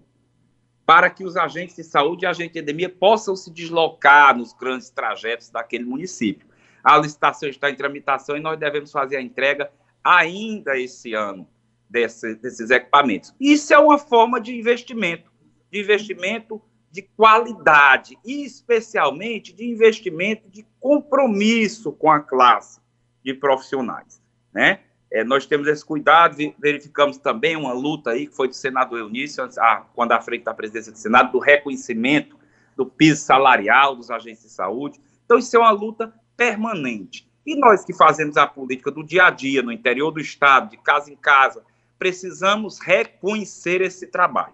para 0.92 1.10
que 1.10 1.24
os 1.24 1.38
agentes 1.38 1.78
de 1.78 1.86
saúde 1.86 2.26
e 2.26 2.28
agentes 2.28 2.52
de 2.52 2.60
endemia 2.60 2.90
possam 2.90 3.34
se 3.34 3.50
deslocar 3.50 4.38
nos 4.38 4.52
grandes 4.52 4.90
trajetos 4.90 5.50
daquele 5.50 5.86
município. 5.86 6.46
A 6.84 6.98
licitação 6.98 7.48
está 7.48 7.72
em 7.72 7.78
tramitação 7.78 8.36
e 8.36 8.42
nós 8.42 8.60
devemos 8.60 8.92
fazer 8.92 9.16
a 9.16 9.22
entrega 9.22 9.72
ainda 10.04 10.78
esse 10.78 11.14
ano 11.14 11.48
desse, 11.90 12.36
desses 12.36 12.70
equipamentos. 12.70 13.34
Isso 13.40 13.74
é 13.74 13.80
uma 13.80 13.98
forma 13.98 14.42
de 14.42 14.54
investimento, 14.54 15.32
de 15.72 15.80
investimento 15.80 16.62
de 16.92 17.04
qualidade 17.04 18.18
e 18.26 18.44
especialmente 18.44 19.54
de 19.54 19.64
investimento 19.64 20.50
de 20.50 20.68
compromisso 20.78 21.94
com 21.94 22.12
a 22.12 22.20
classe 22.20 22.82
de 23.24 23.34
profissionais, 23.34 24.22
né? 24.54 24.82
É, 25.12 25.26
nós 25.26 25.46
temos 25.46 25.68
esse 25.68 25.84
cuidado, 25.84 26.38
verificamos 26.58 27.18
também 27.18 27.58
uma 27.58 27.74
luta 27.74 28.12
aí 28.12 28.28
que 28.28 28.36
foi 28.36 28.48
do 28.48 28.56
senador 28.56 28.98
Eunício, 28.98 29.44
a, 29.58 29.84
quando 29.94 30.14
à 30.14 30.22
frente 30.22 30.46
da 30.46 30.54
presidência 30.54 30.92
do 30.92 30.98
Senado, 30.98 31.34
do 31.34 31.40
reconhecimento 31.40 32.38
do 32.78 32.86
piso 32.86 33.22
salarial 33.22 33.96
dos 33.96 34.10
agentes 34.10 34.44
de 34.44 34.50
saúde. 34.50 35.02
Então, 35.26 35.38
isso 35.38 35.56
é 35.56 35.60
uma 35.60 35.72
luta 35.72 36.14
permanente. 36.38 37.30
E 37.46 37.56
nós 37.56 37.84
que 37.84 37.94
fazemos 37.94 38.38
a 38.38 38.48
política 38.48 38.90
do 38.90 39.04
dia 39.04 39.26
a 39.26 39.30
dia, 39.30 39.62
no 39.62 39.72
interior 39.72 40.12
do 40.12 40.22
Estado, 40.22 40.70
de 40.70 40.78
casa 40.78 41.12
em 41.12 41.16
casa, 41.16 41.62
precisamos 42.00 42.80
reconhecer 42.80 43.82
esse 43.82 44.08
trabalho. 44.08 44.54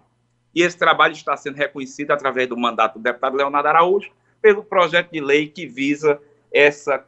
E 0.54 0.62
esse 0.62 0.76
trabalho 0.76 1.12
está 1.12 1.36
sendo 1.36 1.56
reconhecido 1.56 2.10
através 2.10 2.48
do 2.48 2.56
mandato 2.56 2.98
do 2.98 3.02
deputado 3.02 3.36
Leonardo 3.36 3.68
Araújo, 3.68 4.10
pelo 4.42 4.64
projeto 4.64 5.12
de 5.12 5.20
lei 5.20 5.48
que 5.48 5.66
visa 5.66 6.20
essa, 6.52 7.04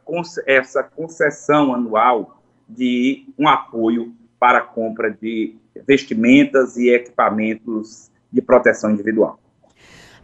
essa 0.46 0.82
concessão 0.82 1.74
anual 1.74 2.39
de 2.76 3.24
um 3.38 3.48
apoio 3.48 4.12
para 4.38 4.58
a 4.58 4.62
compra 4.62 5.10
de 5.10 5.54
vestimentas 5.86 6.76
e 6.76 6.90
equipamentos 6.90 8.10
de 8.32 8.40
proteção 8.40 8.90
individual. 8.90 9.38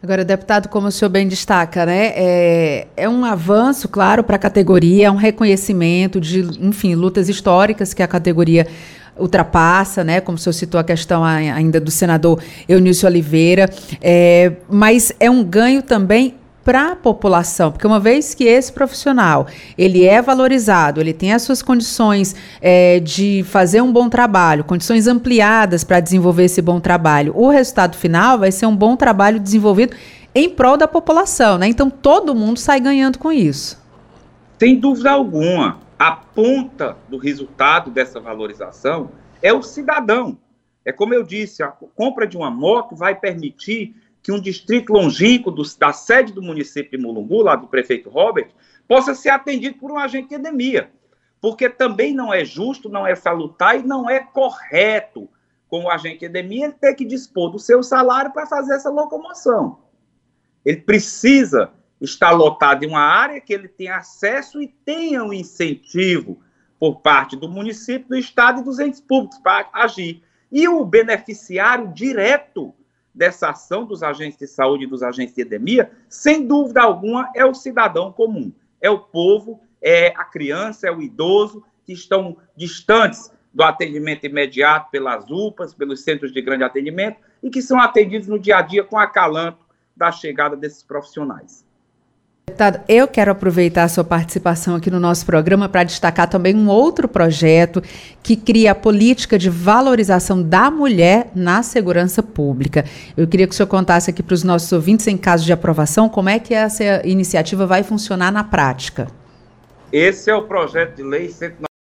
Agora, 0.01 0.23
deputado, 0.23 0.69
como 0.69 0.87
o 0.87 0.91
senhor 0.91 1.09
bem 1.09 1.27
destaca, 1.27 1.85
né, 1.85 2.13
é, 2.15 2.87
é 2.95 3.09
um 3.09 3.25
avanço, 3.25 3.89
claro, 3.89 4.23
para 4.23 4.35
a 4.35 4.39
categoria, 4.39 5.07
é 5.07 5.11
um 5.11 5.15
reconhecimento 5.15 6.21
de, 6.21 6.41
enfim, 6.63 6.93
lutas 6.93 7.27
históricas 7.27 7.93
que 7.95 8.03
a 8.03 8.07
categoria 8.07 8.67
ultrapassa, 9.17 10.03
né? 10.03 10.21
Como 10.21 10.37
o 10.37 10.39
senhor 10.39 10.53
citou 10.53 10.79
a 10.79 10.83
questão 10.83 11.23
ainda 11.23 11.79
do 11.79 11.89
senador 11.89 12.39
Eunício 12.69 13.07
Oliveira, 13.07 13.67
é, 13.99 14.53
mas 14.69 15.11
é 15.19 15.29
um 15.29 15.43
ganho 15.43 15.81
também 15.81 16.35
para 16.67 16.91
a 16.91 16.95
população, 16.97 17.71
porque 17.71 17.87
uma 17.87 17.97
vez 17.97 18.33
que 18.33 18.43
esse 18.43 18.73
profissional 18.73 19.47
ele 19.77 20.03
é 20.03 20.21
valorizado, 20.21 20.99
ele 20.99 21.13
tem 21.13 21.31
as 21.31 21.43
suas 21.43 21.61
condições 21.61 22.35
é, 22.59 22.99
de 22.99 23.41
fazer 23.43 23.79
um 23.79 23.89
bom 23.89 24.09
trabalho, 24.09 24.65
condições 24.65 25.07
ampliadas 25.07 25.85
para 25.85 26.01
desenvolver 26.01 26.43
esse 26.43 26.61
bom 26.61 26.81
trabalho, 26.81 27.31
o 27.37 27.47
resultado 27.47 27.95
final 27.95 28.37
vai 28.37 28.51
ser 28.51 28.65
um 28.65 28.75
bom 28.75 28.97
trabalho 28.97 29.39
desenvolvido 29.39 29.95
em 30.35 30.49
prol 30.49 30.75
da 30.75 30.89
população, 30.89 31.57
né? 31.57 31.69
Então 31.69 31.89
todo 31.89 32.35
mundo 32.35 32.59
sai 32.59 32.81
ganhando 32.81 33.17
com 33.17 33.31
isso. 33.31 33.81
Sem 34.59 34.77
dúvida 34.77 35.09
alguma, 35.09 35.79
a 35.97 36.11
ponta 36.11 36.97
do 37.07 37.17
resultado 37.17 37.89
dessa 37.89 38.19
valorização 38.19 39.09
é 39.41 39.53
o 39.53 39.63
cidadão. 39.63 40.37
É 40.83 40.91
como 40.91 41.13
eu 41.13 41.23
disse, 41.23 41.63
a 41.63 41.67
compra 41.95 42.27
de 42.27 42.35
uma 42.35 42.51
moto 42.51 42.93
vai 42.93 43.15
permitir 43.15 43.95
que 44.27 44.31
um 44.33 44.41
distrito 44.41 44.91
longínquo 44.91 45.49
do, 45.49 45.63
da 45.79 45.93
sede 45.93 46.33
do 46.33 46.41
município 46.41 46.91
de 46.91 46.97
Mulungu, 46.97 47.43
lá 47.43 47.55
do 47.55 47.65
prefeito 47.65 48.09
Robert, 48.09 48.49
possa 48.85 49.15
ser 49.15 49.29
atendido 49.29 49.77
por 49.77 49.89
um 49.89 49.97
agente 49.97 50.27
de 50.27 50.35
endemia. 50.35 50.91
Porque 51.39 51.69
também 51.69 52.13
não 52.13 52.33
é 52.33 52.43
justo, 52.43 52.89
não 52.89 53.07
é 53.07 53.15
salutar 53.15 53.79
e 53.79 53.83
não 53.83 54.09
é 54.09 54.19
correto 54.19 55.29
com 55.69 55.85
o 55.85 55.89
agente 55.89 56.19
de 56.19 56.25
endemia 56.25 56.65
ele 56.65 56.73
ter 56.73 56.93
que 56.93 57.05
dispor 57.05 57.51
do 57.51 57.57
seu 57.57 57.81
salário 57.81 58.33
para 58.33 58.45
fazer 58.45 58.73
essa 58.73 58.89
locomoção. 58.89 59.79
Ele 60.65 60.81
precisa 60.81 61.71
estar 62.01 62.31
lotado 62.31 62.83
em 62.83 62.89
uma 62.89 62.99
área 62.99 63.39
que 63.39 63.53
ele 63.53 63.69
tenha 63.69 63.95
acesso 63.95 64.61
e 64.61 64.67
tenha 64.67 65.23
um 65.23 65.31
incentivo 65.31 66.37
por 66.77 66.99
parte 66.99 67.37
do 67.37 67.47
município, 67.47 68.09
do 68.09 68.17
estado 68.17 68.59
e 68.59 68.63
dos 68.65 68.77
entes 68.77 68.99
públicos 68.99 69.37
para 69.37 69.69
agir. 69.71 70.21
E 70.51 70.67
o 70.67 70.83
beneficiário 70.83 71.93
direto 71.93 72.73
dessa 73.17 73.49
ação 73.49 73.83
dos 73.83 74.03
agentes 74.03 74.37
de 74.37 74.47
saúde 74.47 74.83
e 74.83 74.87
dos 74.87 75.01
agentes 75.01 75.33
de 75.33 75.41
endemia, 75.41 75.91
sem 76.07 76.45
dúvida 76.45 76.83
alguma, 76.83 77.29
é 77.35 77.43
o 77.43 77.53
cidadão 77.53 78.11
comum. 78.11 78.53
É 78.79 78.89
o 78.89 78.99
povo, 78.99 79.59
é 79.81 80.13
a 80.15 80.23
criança, 80.23 80.87
é 80.87 80.91
o 80.91 81.01
idoso, 81.01 81.63
que 81.83 81.93
estão 81.93 82.37
distantes 82.55 83.31
do 83.51 83.63
atendimento 83.63 84.25
imediato 84.25 84.91
pelas 84.91 85.29
UPAs, 85.31 85.73
pelos 85.73 86.03
centros 86.03 86.31
de 86.31 86.41
grande 86.41 86.63
atendimento, 86.63 87.17
e 87.41 87.49
que 87.49 87.61
são 87.61 87.79
atendidos 87.79 88.27
no 88.27 88.37
dia 88.37 88.57
a 88.57 88.61
dia 88.61 88.83
com 88.83 88.99
acalanto 88.99 89.65
da 89.95 90.11
chegada 90.11 90.55
desses 90.55 90.83
profissionais. 90.83 91.66
Deputado, 92.49 92.79
eu 92.87 93.09
quero 93.09 93.29
aproveitar 93.29 93.83
a 93.83 93.89
sua 93.89 94.05
participação 94.05 94.77
aqui 94.77 94.89
no 94.89 95.01
nosso 95.01 95.25
programa 95.25 95.67
para 95.69 95.83
destacar 95.83 96.29
também 96.29 96.55
um 96.55 96.69
outro 96.69 97.05
projeto 97.07 97.83
que 98.23 98.35
cria 98.37 98.71
a 98.71 98.75
política 98.75 99.37
de 99.37 99.49
valorização 99.49 100.41
da 100.41 100.71
mulher 100.71 101.29
na 101.35 101.61
segurança 101.61 102.23
pública. 102.23 102.85
Eu 103.17 103.27
queria 103.27 103.45
que 103.45 103.53
o 103.53 103.55
senhor 103.55 103.67
contasse 103.67 104.09
aqui 104.09 104.23
para 104.23 104.33
os 104.33 104.43
nossos 104.43 104.71
ouvintes, 104.71 105.05
em 105.07 105.17
caso 105.17 105.45
de 105.45 105.51
aprovação, 105.53 106.09
como 106.09 106.29
é 106.29 106.39
que 106.39 106.53
essa 106.53 107.05
iniciativa 107.05 107.67
vai 107.67 107.83
funcionar 107.83 108.31
na 108.31 108.45
prática. 108.45 109.07
Esse 109.91 110.31
é 110.31 110.35
o 110.35 110.43
projeto 110.43 110.95
de 110.95 111.03
lei 111.03 111.29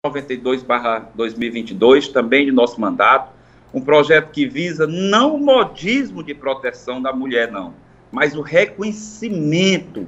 192-2022, 0.06 2.12
também 2.14 2.46
de 2.46 2.52
nosso 2.52 2.80
mandato, 2.80 3.34
um 3.74 3.82
projeto 3.82 4.30
que 4.30 4.48
visa 4.48 4.86
não 4.88 5.36
o 5.36 5.40
modismo 5.40 6.24
de 6.24 6.36
proteção 6.36 7.02
da 7.02 7.12
mulher, 7.12 7.52
não, 7.52 7.74
mas 8.12 8.36
o 8.36 8.42
reconhecimento 8.42 10.08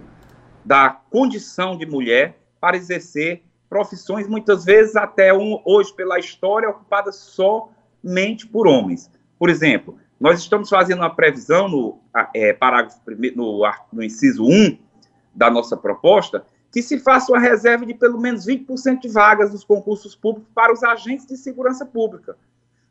da 0.65 0.89
condição 0.89 1.77
de 1.77 1.85
mulher 1.85 2.37
para 2.59 2.77
exercer 2.77 3.43
profissões, 3.69 4.27
muitas 4.27 4.65
vezes 4.65 4.95
até 4.95 5.33
um, 5.33 5.59
hoje, 5.65 5.93
pela 5.93 6.19
história, 6.19 6.69
ocupadas 6.69 7.15
somente 7.15 8.47
por 8.47 8.67
homens. 8.67 9.09
Por 9.39 9.49
exemplo, 9.49 9.97
nós 10.19 10.39
estamos 10.39 10.69
fazendo 10.69 10.99
uma 10.99 11.13
previsão 11.13 11.67
no 11.67 11.99
é, 12.33 12.53
parágrafo 12.53 13.01
primeiro, 13.03 13.35
no, 13.35 13.61
no 13.91 14.03
inciso 14.03 14.45
1 14.45 14.77
da 15.33 15.49
nossa 15.49 15.75
proposta, 15.75 16.45
que 16.71 16.81
se 16.81 16.99
faça 16.99 17.31
uma 17.31 17.39
reserva 17.39 17.85
de 17.85 17.93
pelo 17.93 18.19
menos 18.19 18.45
20% 18.45 19.01
de 19.01 19.09
vagas 19.09 19.51
nos 19.51 19.63
concursos 19.63 20.15
públicos 20.15 20.49
para 20.53 20.71
os 20.71 20.83
agentes 20.83 21.25
de 21.25 21.35
segurança 21.35 21.85
pública. 21.85 22.37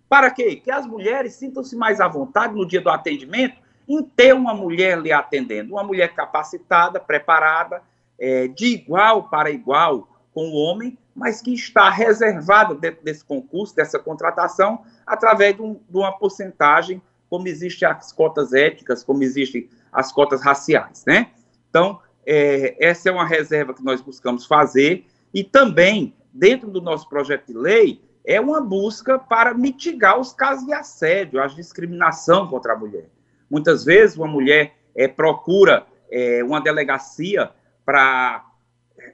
Para 0.08 0.30
quê? 0.30 0.56
Que 0.56 0.70
as 0.70 0.86
mulheres 0.86 1.34
sintam-se 1.34 1.74
mais 1.74 2.00
à 2.00 2.06
vontade 2.06 2.54
no 2.54 2.66
dia 2.66 2.80
do 2.80 2.90
atendimento 2.90 3.61
em 3.92 4.02
ter 4.02 4.34
uma 4.34 4.54
mulher 4.54 4.98
lhe 4.98 5.12
atendendo, 5.12 5.74
uma 5.74 5.84
mulher 5.84 6.14
capacitada, 6.14 6.98
preparada, 6.98 7.82
é, 8.18 8.48
de 8.48 8.66
igual 8.66 9.28
para 9.28 9.50
igual 9.50 10.08
com 10.32 10.48
o 10.48 10.54
homem, 10.54 10.96
mas 11.14 11.42
que 11.42 11.52
está 11.52 11.90
reservada 11.90 12.74
dentro 12.74 13.04
desse 13.04 13.22
concurso, 13.22 13.76
dessa 13.76 13.98
contratação, 13.98 14.82
através 15.06 15.54
de, 15.54 15.60
um, 15.60 15.74
de 15.74 15.96
uma 15.96 16.10
porcentagem, 16.10 17.02
como 17.28 17.46
existem 17.46 17.86
as 17.86 18.12
cotas 18.12 18.54
éticas, 18.54 19.04
como 19.04 19.22
existem 19.22 19.68
as 19.92 20.10
cotas 20.10 20.40
raciais, 20.40 21.04
né? 21.06 21.30
Então, 21.68 22.00
é, 22.24 22.76
essa 22.80 23.10
é 23.10 23.12
uma 23.12 23.26
reserva 23.26 23.74
que 23.74 23.84
nós 23.84 24.00
buscamos 24.00 24.46
fazer 24.46 25.06
e 25.34 25.44
também, 25.44 26.14
dentro 26.32 26.70
do 26.70 26.80
nosso 26.80 27.06
projeto 27.10 27.48
de 27.48 27.54
lei, 27.54 28.00
é 28.24 28.40
uma 28.40 28.60
busca 28.62 29.18
para 29.18 29.52
mitigar 29.52 30.18
os 30.18 30.32
casos 30.32 30.64
de 30.64 30.72
assédio, 30.72 31.42
a 31.42 31.46
discriminação 31.46 32.48
contra 32.48 32.72
a 32.72 32.78
mulher. 32.78 33.08
Muitas 33.52 33.84
vezes 33.84 34.16
uma 34.16 34.26
mulher 34.26 34.74
é, 34.96 35.06
procura 35.06 35.86
é, 36.10 36.42
uma 36.42 36.58
delegacia 36.58 37.50
para 37.84 38.46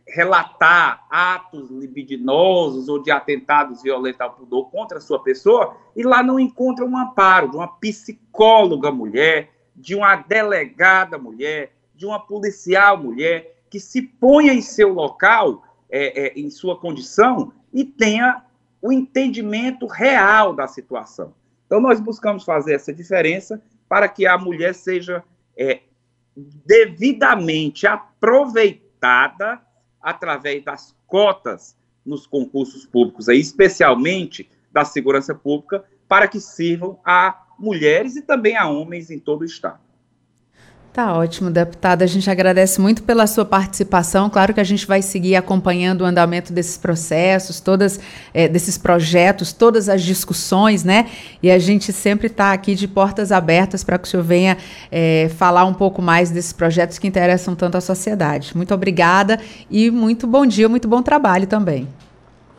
relatar 0.06 1.04
atos 1.10 1.68
libidinosos 1.70 2.88
ou 2.88 3.02
de 3.02 3.10
atentados 3.10 3.82
violentos 3.82 4.20
ao 4.20 4.34
pudor 4.34 4.70
contra 4.70 4.98
a 4.98 5.00
sua 5.00 5.20
pessoa 5.20 5.76
e 5.96 6.04
lá 6.04 6.22
não 6.22 6.38
encontra 6.38 6.84
um 6.84 6.96
amparo 6.96 7.50
de 7.50 7.56
uma 7.56 7.66
psicóloga 7.66 8.92
mulher, 8.92 9.50
de 9.74 9.96
uma 9.96 10.14
delegada 10.14 11.18
mulher, 11.18 11.72
de 11.96 12.06
uma 12.06 12.20
policial 12.20 12.96
mulher 12.96 13.64
que 13.68 13.80
se 13.80 14.02
ponha 14.02 14.54
em 14.54 14.62
seu 14.62 14.92
local, 14.92 15.64
é, 15.90 16.28
é, 16.28 16.32
em 16.38 16.48
sua 16.48 16.78
condição 16.78 17.52
e 17.72 17.84
tenha 17.84 18.44
o 18.80 18.92
entendimento 18.92 19.88
real 19.88 20.54
da 20.54 20.68
situação. 20.68 21.34
Então, 21.66 21.80
nós 21.80 21.98
buscamos 21.98 22.44
fazer 22.44 22.74
essa 22.74 22.92
diferença 22.92 23.60
para 23.88 24.08
que 24.08 24.26
a 24.26 24.36
mulher 24.36 24.74
seja 24.74 25.24
é, 25.56 25.80
devidamente 26.36 27.86
aproveitada 27.86 29.60
através 30.00 30.64
das 30.64 30.96
cotas 31.06 31.76
nos 32.04 32.26
concursos 32.26 32.86
públicos, 32.86 33.28
aí, 33.28 33.38
especialmente 33.38 34.48
da 34.70 34.84
segurança 34.84 35.34
pública, 35.34 35.84
para 36.06 36.28
que 36.28 36.40
sirvam 36.40 36.98
a 37.04 37.46
mulheres 37.58 38.16
e 38.16 38.22
também 38.22 38.56
a 38.56 38.68
homens 38.68 39.10
em 39.10 39.18
todo 39.18 39.42
o 39.42 39.44
Estado. 39.44 39.80
Tá 40.92 41.16
ótimo, 41.16 41.50
deputada. 41.50 42.04
A 42.04 42.08
gente 42.08 42.28
agradece 42.30 42.80
muito 42.80 43.02
pela 43.02 43.26
sua 43.26 43.44
participação. 43.44 44.28
Claro 44.28 44.54
que 44.54 44.60
a 44.60 44.64
gente 44.64 44.86
vai 44.86 45.00
seguir 45.02 45.36
acompanhando 45.36 46.00
o 46.00 46.04
andamento 46.04 46.52
desses 46.52 46.76
processos, 46.76 47.60
todas 47.60 48.00
é, 48.32 48.48
desses 48.48 48.78
projetos, 48.78 49.52
todas 49.52 49.88
as 49.88 50.02
discussões, 50.02 50.82
né? 50.82 51.08
E 51.42 51.50
a 51.50 51.58
gente 51.58 51.92
sempre 51.92 52.26
está 52.26 52.52
aqui 52.52 52.74
de 52.74 52.88
portas 52.88 53.30
abertas 53.30 53.84
para 53.84 53.98
que 53.98 54.08
o 54.08 54.10
senhor 54.10 54.24
venha 54.24 54.56
é, 54.90 55.30
falar 55.36 55.66
um 55.66 55.74
pouco 55.74 56.00
mais 56.02 56.30
desses 56.30 56.52
projetos 56.52 56.98
que 56.98 57.06
interessam 57.06 57.54
tanto 57.54 57.76
à 57.76 57.80
sociedade. 57.80 58.56
Muito 58.56 58.74
obrigada 58.74 59.38
e 59.70 59.90
muito 59.90 60.26
bom 60.26 60.44
dia, 60.46 60.68
muito 60.68 60.88
bom 60.88 61.02
trabalho 61.02 61.46
também. 61.46 61.86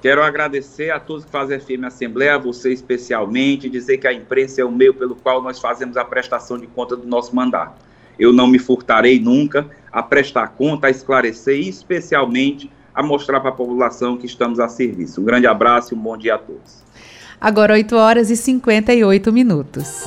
Quero 0.02 0.24
agradecer 0.24 0.92
a 0.92 1.00
todos 1.00 1.26
que 1.26 1.32
fazem 1.32 1.60
FM 1.60 1.84
Assembleia, 1.84 2.36
a 2.36 2.38
você 2.38 2.72
especialmente, 2.72 3.70
dizer 3.70 3.98
que 3.98 4.08
a 4.08 4.14
imprensa 4.14 4.62
é 4.62 4.64
o 4.64 4.72
meio 4.72 4.94
pelo 4.94 5.16
qual 5.16 5.42
nós 5.42 5.60
fazemos 5.60 5.98
a 5.98 6.06
prestação 6.06 6.58
de 6.58 6.68
conta 6.68 6.96
do 6.96 7.06
nosso 7.06 7.36
mandato 7.36 7.89
eu 8.20 8.34
não 8.34 8.48
me 8.48 8.60
furtarei 8.60 9.20
nunca 9.20 9.68
a 9.92 10.04
prestar 10.04 10.50
conta, 10.50 10.88
a 10.88 10.90
esclarecer 10.90 11.56
e, 11.56 11.70
especialmente, 11.70 12.70
a 12.94 13.02
mostrar 13.02 13.40
para 13.40 13.50
a 13.50 13.54
população 13.54 14.18
que 14.18 14.26
estamos 14.26 14.60
a 14.60 14.68
serviço. 14.68 15.22
Um 15.22 15.24
grande 15.24 15.48
abraço 15.48 15.94
e 15.94 15.98
um 15.98 16.02
bom 16.02 16.18
dia 16.18 16.36
a 16.36 16.38
todos. 16.38 16.84
Agora, 17.40 17.74
8 17.74 17.96
horas 17.96 18.30
e 18.30 18.36
58 18.36 19.32
minutos. 19.32 20.04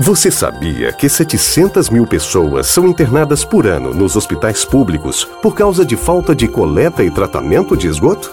Você 0.00 0.30
sabia 0.30 0.92
que 0.92 1.08
700 1.08 1.90
mil 1.90 2.06
pessoas 2.06 2.68
são 2.68 2.86
internadas 2.86 3.44
por 3.44 3.66
ano 3.66 3.92
nos 3.92 4.14
hospitais 4.14 4.64
públicos 4.64 5.24
por 5.42 5.56
causa 5.56 5.84
de 5.84 5.96
falta 5.96 6.36
de 6.36 6.46
coleta 6.46 7.02
e 7.02 7.10
tratamento 7.10 7.76
de 7.76 7.88
esgoto? 7.88 8.32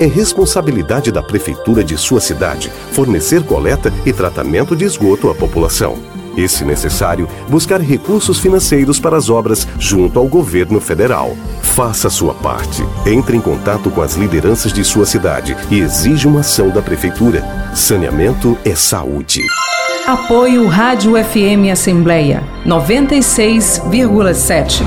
É 0.00 0.06
responsabilidade 0.06 1.12
da 1.12 1.22
prefeitura 1.22 1.84
de 1.84 1.98
sua 1.98 2.20
cidade 2.20 2.70
fornecer 2.92 3.44
coleta 3.44 3.92
e 4.06 4.12
tratamento 4.12 4.74
de 4.74 4.86
esgoto 4.86 5.28
à 5.28 5.34
população. 5.34 6.15
E, 6.36 6.48
se 6.48 6.64
necessário, 6.64 7.28
buscar 7.48 7.80
recursos 7.80 8.38
financeiros 8.38 9.00
para 9.00 9.16
as 9.16 9.30
obras 9.30 9.66
junto 9.78 10.18
ao 10.18 10.26
governo 10.26 10.80
federal. 10.80 11.36
Faça 11.62 12.08
a 12.08 12.10
sua 12.10 12.34
parte. 12.34 12.84
Entre 13.06 13.36
em 13.36 13.40
contato 13.40 13.88
com 13.90 14.02
as 14.02 14.14
lideranças 14.14 14.72
de 14.72 14.82
sua 14.84 15.06
cidade 15.06 15.56
e 15.70 15.78
exija 15.78 16.28
uma 16.28 16.40
ação 16.40 16.70
da 16.70 16.82
prefeitura. 16.82 17.44
Saneamento 17.74 18.58
é 18.64 18.74
saúde. 18.74 19.42
Apoio 20.06 20.66
Rádio 20.68 21.12
FM 21.12 21.70
Assembleia 21.72 22.44
96,7. 22.64 24.82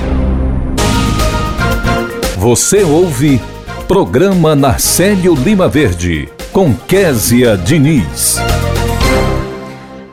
Você 2.38 2.84
ouve 2.84 3.42
Programa 3.86 4.56
Narcélio 4.56 5.36
Lima 5.36 5.68
Verde, 5.68 6.30
com 6.54 6.74
Késia 6.74 7.58
Diniz. 7.58 8.38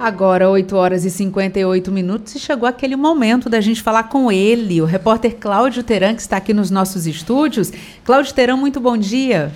Agora, 0.06 0.48
8 0.48 0.76
horas 0.76 1.04
e 1.04 1.10
58 1.10 1.90
minutos, 1.90 2.36
e 2.36 2.38
chegou 2.38 2.68
aquele 2.68 2.94
momento 2.94 3.50
da 3.50 3.60
gente 3.60 3.82
falar 3.82 4.04
com 4.04 4.30
ele, 4.30 4.80
o 4.80 4.84
repórter 4.84 5.34
Cláudio 5.34 5.82
Teran, 5.82 6.14
que 6.14 6.20
está 6.20 6.36
aqui 6.36 6.54
nos 6.54 6.70
nossos 6.70 7.08
estúdios. 7.08 7.72
Cláudio 8.04 8.32
Teran, 8.32 8.56
muito 8.56 8.78
bom 8.78 8.96
dia. 8.96 9.50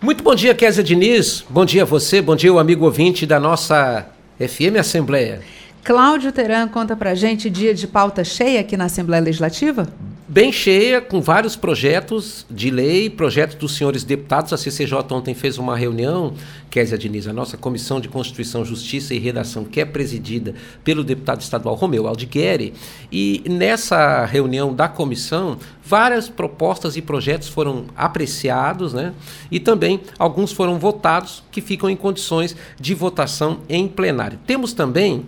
Muito 0.00 0.24
bom 0.24 0.34
dia, 0.34 0.56
Késia 0.56 0.82
Diniz. 0.82 1.44
Bom 1.48 1.64
dia 1.64 1.82
a 1.82 1.84
você, 1.84 2.20
bom 2.20 2.34
dia, 2.34 2.52
o 2.52 2.58
amigo 2.58 2.84
ouvinte 2.84 3.24
da 3.24 3.38
nossa 3.38 4.04
FM 4.40 4.76
Assembleia. 4.80 5.40
Cláudio 5.84 6.32
Teran 6.32 6.66
conta 6.66 6.96
pra 6.96 7.14
gente 7.14 7.48
dia 7.48 7.72
de 7.72 7.86
pauta 7.86 8.24
cheia 8.24 8.58
aqui 8.58 8.76
na 8.76 8.86
Assembleia 8.86 9.22
Legislativa? 9.22 9.86
Bem 10.32 10.50
cheia, 10.50 10.98
com 10.98 11.20
vários 11.20 11.56
projetos 11.56 12.46
de 12.50 12.70
lei, 12.70 13.10
projetos 13.10 13.54
dos 13.54 13.76
senhores 13.76 14.02
deputados. 14.02 14.50
A 14.50 14.56
CCJ 14.56 14.94
ontem 15.10 15.34
fez 15.34 15.58
uma 15.58 15.76
reunião, 15.76 16.32
Kézia 16.70 16.96
Diniz, 16.96 17.28
a 17.28 17.34
nossa 17.34 17.58
Comissão 17.58 18.00
de 18.00 18.08
Constituição, 18.08 18.64
Justiça 18.64 19.12
e 19.12 19.18
Redação, 19.18 19.62
que 19.62 19.78
é 19.78 19.84
presidida 19.84 20.54
pelo 20.82 21.04
deputado 21.04 21.42
estadual 21.42 21.74
Romeu 21.74 22.06
Aldigueri. 22.06 22.72
E 23.12 23.44
nessa 23.46 24.24
reunião 24.24 24.74
da 24.74 24.88
comissão, 24.88 25.58
várias 25.84 26.30
propostas 26.30 26.96
e 26.96 27.02
projetos 27.02 27.48
foram 27.48 27.84
apreciados, 27.94 28.94
né? 28.94 29.12
E 29.50 29.60
também 29.60 30.00
alguns 30.18 30.50
foram 30.50 30.78
votados 30.78 31.42
que 31.52 31.60
ficam 31.60 31.90
em 31.90 31.96
condições 31.96 32.56
de 32.80 32.94
votação 32.94 33.60
em 33.68 33.86
plenário. 33.86 34.38
Temos 34.46 34.72
também 34.72 35.26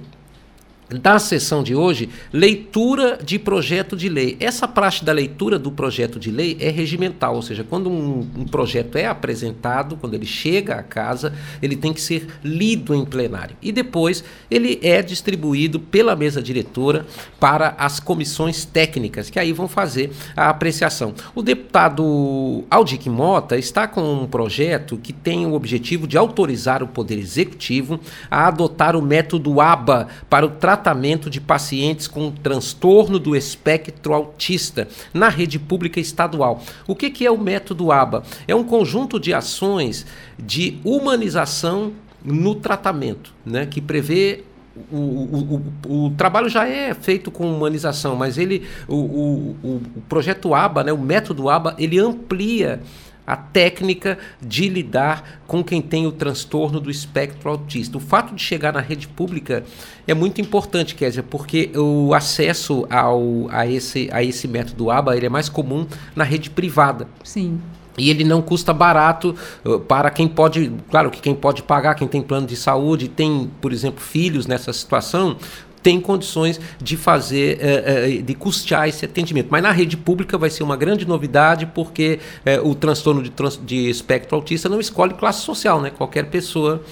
da 0.88 1.18
sessão 1.18 1.62
de 1.62 1.74
hoje, 1.74 2.08
leitura 2.32 3.18
de 3.22 3.38
projeto 3.38 3.96
de 3.96 4.08
lei. 4.08 4.36
Essa 4.38 4.68
praxe 4.68 5.04
da 5.04 5.12
leitura 5.12 5.58
do 5.58 5.72
projeto 5.72 6.18
de 6.18 6.30
lei 6.30 6.56
é 6.60 6.70
regimental, 6.70 7.36
ou 7.36 7.42
seja, 7.42 7.64
quando 7.64 7.88
um, 7.90 8.20
um, 8.36 8.44
projeto 8.44 8.96
é 8.96 9.06
apresentado, 9.06 9.96
quando 9.96 10.14
ele 10.14 10.26
chega 10.26 10.74
à 10.74 10.82
casa, 10.82 11.32
ele 11.62 11.74
tem 11.74 11.92
que 11.92 12.00
ser 12.00 12.26
lido 12.42 12.94
em 12.94 13.04
plenário. 13.04 13.56
E 13.62 13.72
depois 13.72 14.22
ele 14.50 14.78
é 14.82 15.02
distribuído 15.02 15.80
pela 15.80 16.14
mesa 16.14 16.42
diretora 16.42 17.06
para 17.40 17.74
as 17.78 17.98
comissões 17.98 18.64
técnicas, 18.64 19.30
que 19.30 19.38
aí 19.38 19.52
vão 19.52 19.68
fazer 19.68 20.12
a 20.36 20.50
apreciação. 20.50 21.14
O 21.34 21.42
deputado 21.42 22.64
Aldic 22.70 23.08
Mota 23.08 23.56
está 23.56 23.88
com 23.88 24.22
um 24.22 24.26
projeto 24.26 24.98
que 24.98 25.12
tem 25.12 25.46
o 25.46 25.54
objetivo 25.54 26.06
de 26.06 26.18
autorizar 26.18 26.82
o 26.82 26.88
Poder 26.88 27.18
Executivo 27.18 27.98
a 28.30 28.48
adotar 28.48 28.96
o 28.96 29.02
método 29.02 29.60
ABA 29.60 30.08
para 30.28 30.44
o 30.44 30.50
tratamento 30.50 30.73
tratamento 30.74 31.30
de 31.30 31.40
pacientes 31.40 32.08
com 32.08 32.32
transtorno 32.32 33.20
do 33.20 33.36
espectro 33.36 34.12
autista 34.12 34.88
na 35.12 35.28
rede 35.28 35.56
pública 35.56 36.00
estadual. 36.00 36.60
O 36.84 36.96
que, 36.96 37.10
que 37.10 37.24
é 37.24 37.30
o 37.30 37.38
método 37.38 37.92
ABA? 37.92 38.24
É 38.48 38.54
um 38.56 38.64
conjunto 38.64 39.20
de 39.20 39.32
ações 39.32 40.04
de 40.36 40.80
humanização 40.84 41.92
no 42.24 42.56
tratamento, 42.56 43.32
né, 43.46 43.66
que 43.66 43.80
prevê 43.80 44.42
o, 44.90 44.96
o, 44.96 45.62
o, 45.86 46.06
o, 46.06 46.10
trabalho 46.10 46.48
já 46.48 46.66
é 46.66 46.92
feito 46.92 47.30
com 47.30 47.54
humanização, 47.54 48.16
mas 48.16 48.36
ele, 48.36 48.66
o, 48.88 49.54
o, 49.62 49.80
projeto 50.08 50.52
ABA, 50.54 50.82
né, 50.82 50.92
o 50.92 50.98
método 50.98 51.48
ABA, 51.48 51.76
ele 51.78 52.00
amplia 52.00 52.80
a 53.26 53.36
técnica 53.36 54.18
de 54.40 54.68
lidar 54.68 55.40
com 55.46 55.62
quem 55.62 55.80
tem 55.80 56.06
o 56.06 56.12
transtorno 56.12 56.80
do 56.80 56.90
espectro 56.90 57.50
autista. 57.50 57.96
O 57.96 58.00
fato 58.00 58.34
de 58.34 58.42
chegar 58.42 58.72
na 58.72 58.80
rede 58.80 59.08
pública 59.08 59.64
é 60.06 60.14
muito 60.14 60.40
importante, 60.40 60.94
Kézia, 60.94 61.22
porque 61.22 61.70
o 61.74 62.12
acesso 62.14 62.86
ao, 62.90 63.48
a, 63.50 63.66
esse, 63.66 64.08
a 64.12 64.22
esse 64.22 64.46
método 64.46 64.90
ABA 64.90 65.16
ele 65.16 65.26
é 65.26 65.30
mais 65.30 65.48
comum 65.48 65.86
na 66.14 66.24
rede 66.24 66.50
privada. 66.50 67.08
Sim. 67.22 67.60
E 67.96 68.10
ele 68.10 68.24
não 68.24 68.42
custa 68.42 68.72
barato 68.72 69.36
uh, 69.64 69.78
para 69.78 70.10
quem 70.10 70.26
pode, 70.26 70.72
claro 70.90 71.10
que 71.10 71.20
quem 71.20 71.34
pode 71.34 71.62
pagar, 71.62 71.94
quem 71.94 72.08
tem 72.08 72.20
plano 72.20 72.46
de 72.46 72.56
saúde, 72.56 73.08
tem, 73.08 73.50
por 73.60 73.72
exemplo, 73.72 74.00
filhos 74.00 74.46
nessa 74.46 74.72
situação, 74.72 75.36
tem 75.84 76.00
condições 76.00 76.58
de 76.82 76.96
fazer, 76.96 77.58
é, 77.60 78.16
é, 78.16 78.22
de 78.22 78.34
custear 78.34 78.88
esse 78.88 79.04
atendimento. 79.04 79.48
Mas 79.50 79.62
na 79.62 79.70
rede 79.70 79.98
pública 79.98 80.38
vai 80.38 80.48
ser 80.48 80.62
uma 80.62 80.78
grande 80.78 81.06
novidade, 81.06 81.66
porque 81.66 82.18
é, 82.42 82.58
o 82.58 82.74
transtorno 82.74 83.22
de, 83.22 83.28
trans, 83.28 83.60
de 83.62 83.90
espectro 83.90 84.34
autista 84.34 84.66
não 84.66 84.80
escolhe 84.80 85.12
classe 85.12 85.42
social, 85.42 85.82
né? 85.82 85.90
Qualquer 85.90 86.24
pessoa 86.24 86.82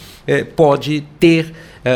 pode 0.54 1.02
ter 1.18 1.52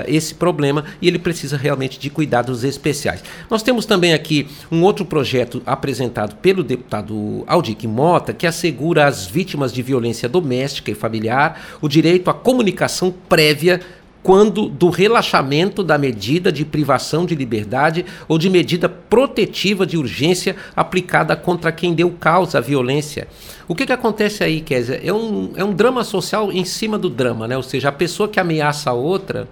esse 0.09 0.35
problema 0.35 0.85
e 1.01 1.07
ele 1.07 1.19
precisa 1.19 1.57
realmente 1.57 1.97
de 1.97 2.11
cuidados 2.11 2.65
especiais. 2.65 3.23
Nós 3.49 3.63
temos 3.63 3.87
também 3.87 4.15
aqui 4.15 4.49
um 4.69 4.83
outro 4.83 5.05
projeto 5.05 5.63
apresentado 5.65 6.35
pelo 6.37 6.65
deputado 6.65 7.45
Aldic 7.47 7.87
Mota, 7.87 8.33
que 8.33 8.45
assegura 8.45 9.07
às 9.07 9.27
vítimas 9.27 9.73
de 9.73 9.81
violência 9.81 10.29
doméstica 10.29 10.91
e 10.91 10.95
familiar 10.95 11.79
o 11.81 11.89
direito 11.89 12.29
à 12.29 12.35
comunicação 12.35 13.15
prévia 13.29 13.81
quando 14.27 14.69
do 14.69 14.91
relaxamento 14.91 15.85
da 15.85 15.97
medida 15.97 16.51
de 16.51 16.65
privação 16.65 17.25
de 17.25 17.37
liberdade 17.37 18.05
ou 18.27 18.37
de 18.37 18.51
medida 18.51 18.89
protetiva 18.89 19.87
de 19.87 19.97
urgência 19.97 20.57
aplicada 20.75 21.37
contra 21.37 21.71
quem 21.71 21.95
deu 21.95 22.11
causa 22.11 22.59
à 22.59 22.61
violência. 22.61 23.29
O 23.69 23.75
que, 23.77 23.87
que 23.87 23.93
acontece 23.93 24.43
aí, 24.43 24.61
Kézia? 24.61 25.01
É 25.01 25.13
um, 25.13 25.53
é 25.55 25.63
um 25.63 25.73
drama 25.73 26.03
social 26.03 26.51
em 26.51 26.65
cima 26.65 26.99
do 26.99 27.09
drama, 27.09 27.47
né? 27.47 27.57
Ou 27.57 27.63
seja, 27.63 27.91
a 27.91 27.93
pessoa 27.93 28.29
que 28.29 28.41
ameaça 28.41 28.91
a 28.91 28.95
outra, 28.95 29.49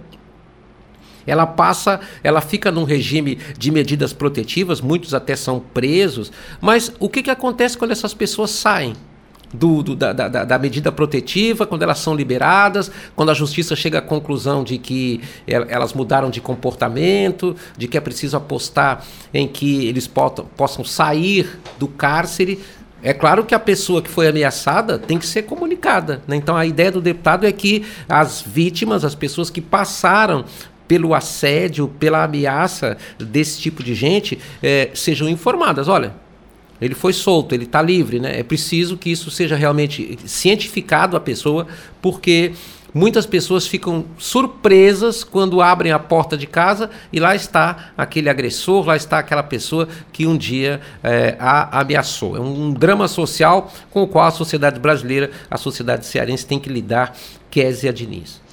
ela 1.25 1.47
passa, 1.47 2.01
ela 2.21 2.41
fica 2.41 2.69
num 2.69 2.83
regime 2.83 3.39
de 3.57 3.71
medidas 3.71 4.11
protetivas, 4.11 4.81
muitos 4.81 5.13
até 5.13 5.37
são 5.37 5.57
presos, 5.57 6.33
mas 6.59 6.91
o 6.99 7.07
que, 7.07 7.23
que 7.23 7.31
acontece 7.31 7.77
quando 7.77 7.91
essas 7.91 8.13
pessoas 8.13 8.51
saem? 8.51 8.93
Do, 9.53 9.81
do 9.81 9.95
da, 9.95 10.13
da, 10.13 10.43
da, 10.43 10.59
medida 10.59 10.91
protetiva, 10.91 11.65
quando 11.65 11.83
elas 11.83 11.99
são 11.99 12.15
liberadas, 12.15 12.91
quando 13.15 13.29
a 13.31 13.33
justiça 13.33 13.75
chega 13.75 13.99
à 13.99 14.01
conclusão 14.01 14.63
de 14.63 14.77
que 14.77 15.21
elas 15.47 15.93
mudaram 15.93 16.29
de 16.29 16.41
comportamento, 16.41 17.55
de 17.77 17.87
que 17.87 17.97
é 17.97 18.01
preciso 18.01 18.37
apostar 18.37 19.03
em 19.33 19.47
que 19.47 19.85
eles 19.87 20.07
possam, 20.07 20.45
possam 20.45 20.83
sair 20.83 21.59
do 21.77 21.87
cárcere. 21.87 22.59
É 23.03 23.13
claro 23.13 23.45
que 23.45 23.53
a 23.53 23.59
pessoa 23.59 24.01
que 24.01 24.09
foi 24.09 24.27
ameaçada 24.27 24.97
tem 24.97 25.19
que 25.19 25.27
ser 25.27 25.43
comunicada. 25.43 26.21
Né? 26.27 26.35
Então 26.37 26.55
a 26.55 26.65
ideia 26.65 26.91
do 26.91 27.01
deputado 27.01 27.45
é 27.45 27.51
que 27.51 27.85
as 28.09 28.41
vítimas, 28.41 29.05
as 29.05 29.13
pessoas 29.13 29.49
que 29.49 29.61
passaram 29.61 30.45
pelo 30.87 31.13
assédio, 31.13 31.87
pela 31.87 32.23
ameaça 32.23 32.97
desse 33.19 33.59
tipo 33.59 33.83
de 33.83 33.95
gente, 33.95 34.39
é, 34.61 34.89
sejam 34.93 35.27
informadas. 35.27 35.87
Olha, 35.87 36.13
ele 36.79 36.93
foi 36.93 37.13
solto, 37.13 37.53
ele 37.53 37.63
está 37.63 37.81
livre, 37.81 38.19
né? 38.19 38.39
É 38.39 38.43
preciso 38.43 38.97
que 38.97 39.09
isso 39.09 39.31
seja 39.31 39.55
realmente 39.55 40.17
cientificado 40.25 41.15
a 41.15 41.19
pessoa, 41.19 41.67
porque 42.01 42.53
muitas 42.93 43.25
pessoas 43.25 43.67
ficam 43.67 44.05
surpresas 44.17 45.23
quando 45.23 45.61
abrem 45.61 45.91
a 45.91 45.99
porta 45.99 46.37
de 46.37 46.47
casa 46.47 46.89
e 47.11 47.19
lá 47.19 47.35
está 47.35 47.91
aquele 47.97 48.29
agressor, 48.29 48.85
lá 48.85 48.95
está 48.95 49.19
aquela 49.19 49.43
pessoa 49.43 49.87
que 50.11 50.25
um 50.25 50.37
dia 50.37 50.81
é, 51.03 51.35
a 51.39 51.81
ameaçou. 51.81 52.37
É 52.37 52.39
um 52.39 52.71
drama 52.71 53.07
social 53.07 53.71
com 53.91 54.03
o 54.03 54.07
qual 54.07 54.27
a 54.27 54.31
sociedade 54.31 54.79
brasileira, 54.79 55.31
a 55.49 55.57
sociedade 55.57 56.05
cearense 56.05 56.45
tem 56.45 56.59
que 56.59 56.69
lidar. 56.69 57.15
Kézia 57.49 57.93
Diniz. 57.93 58.44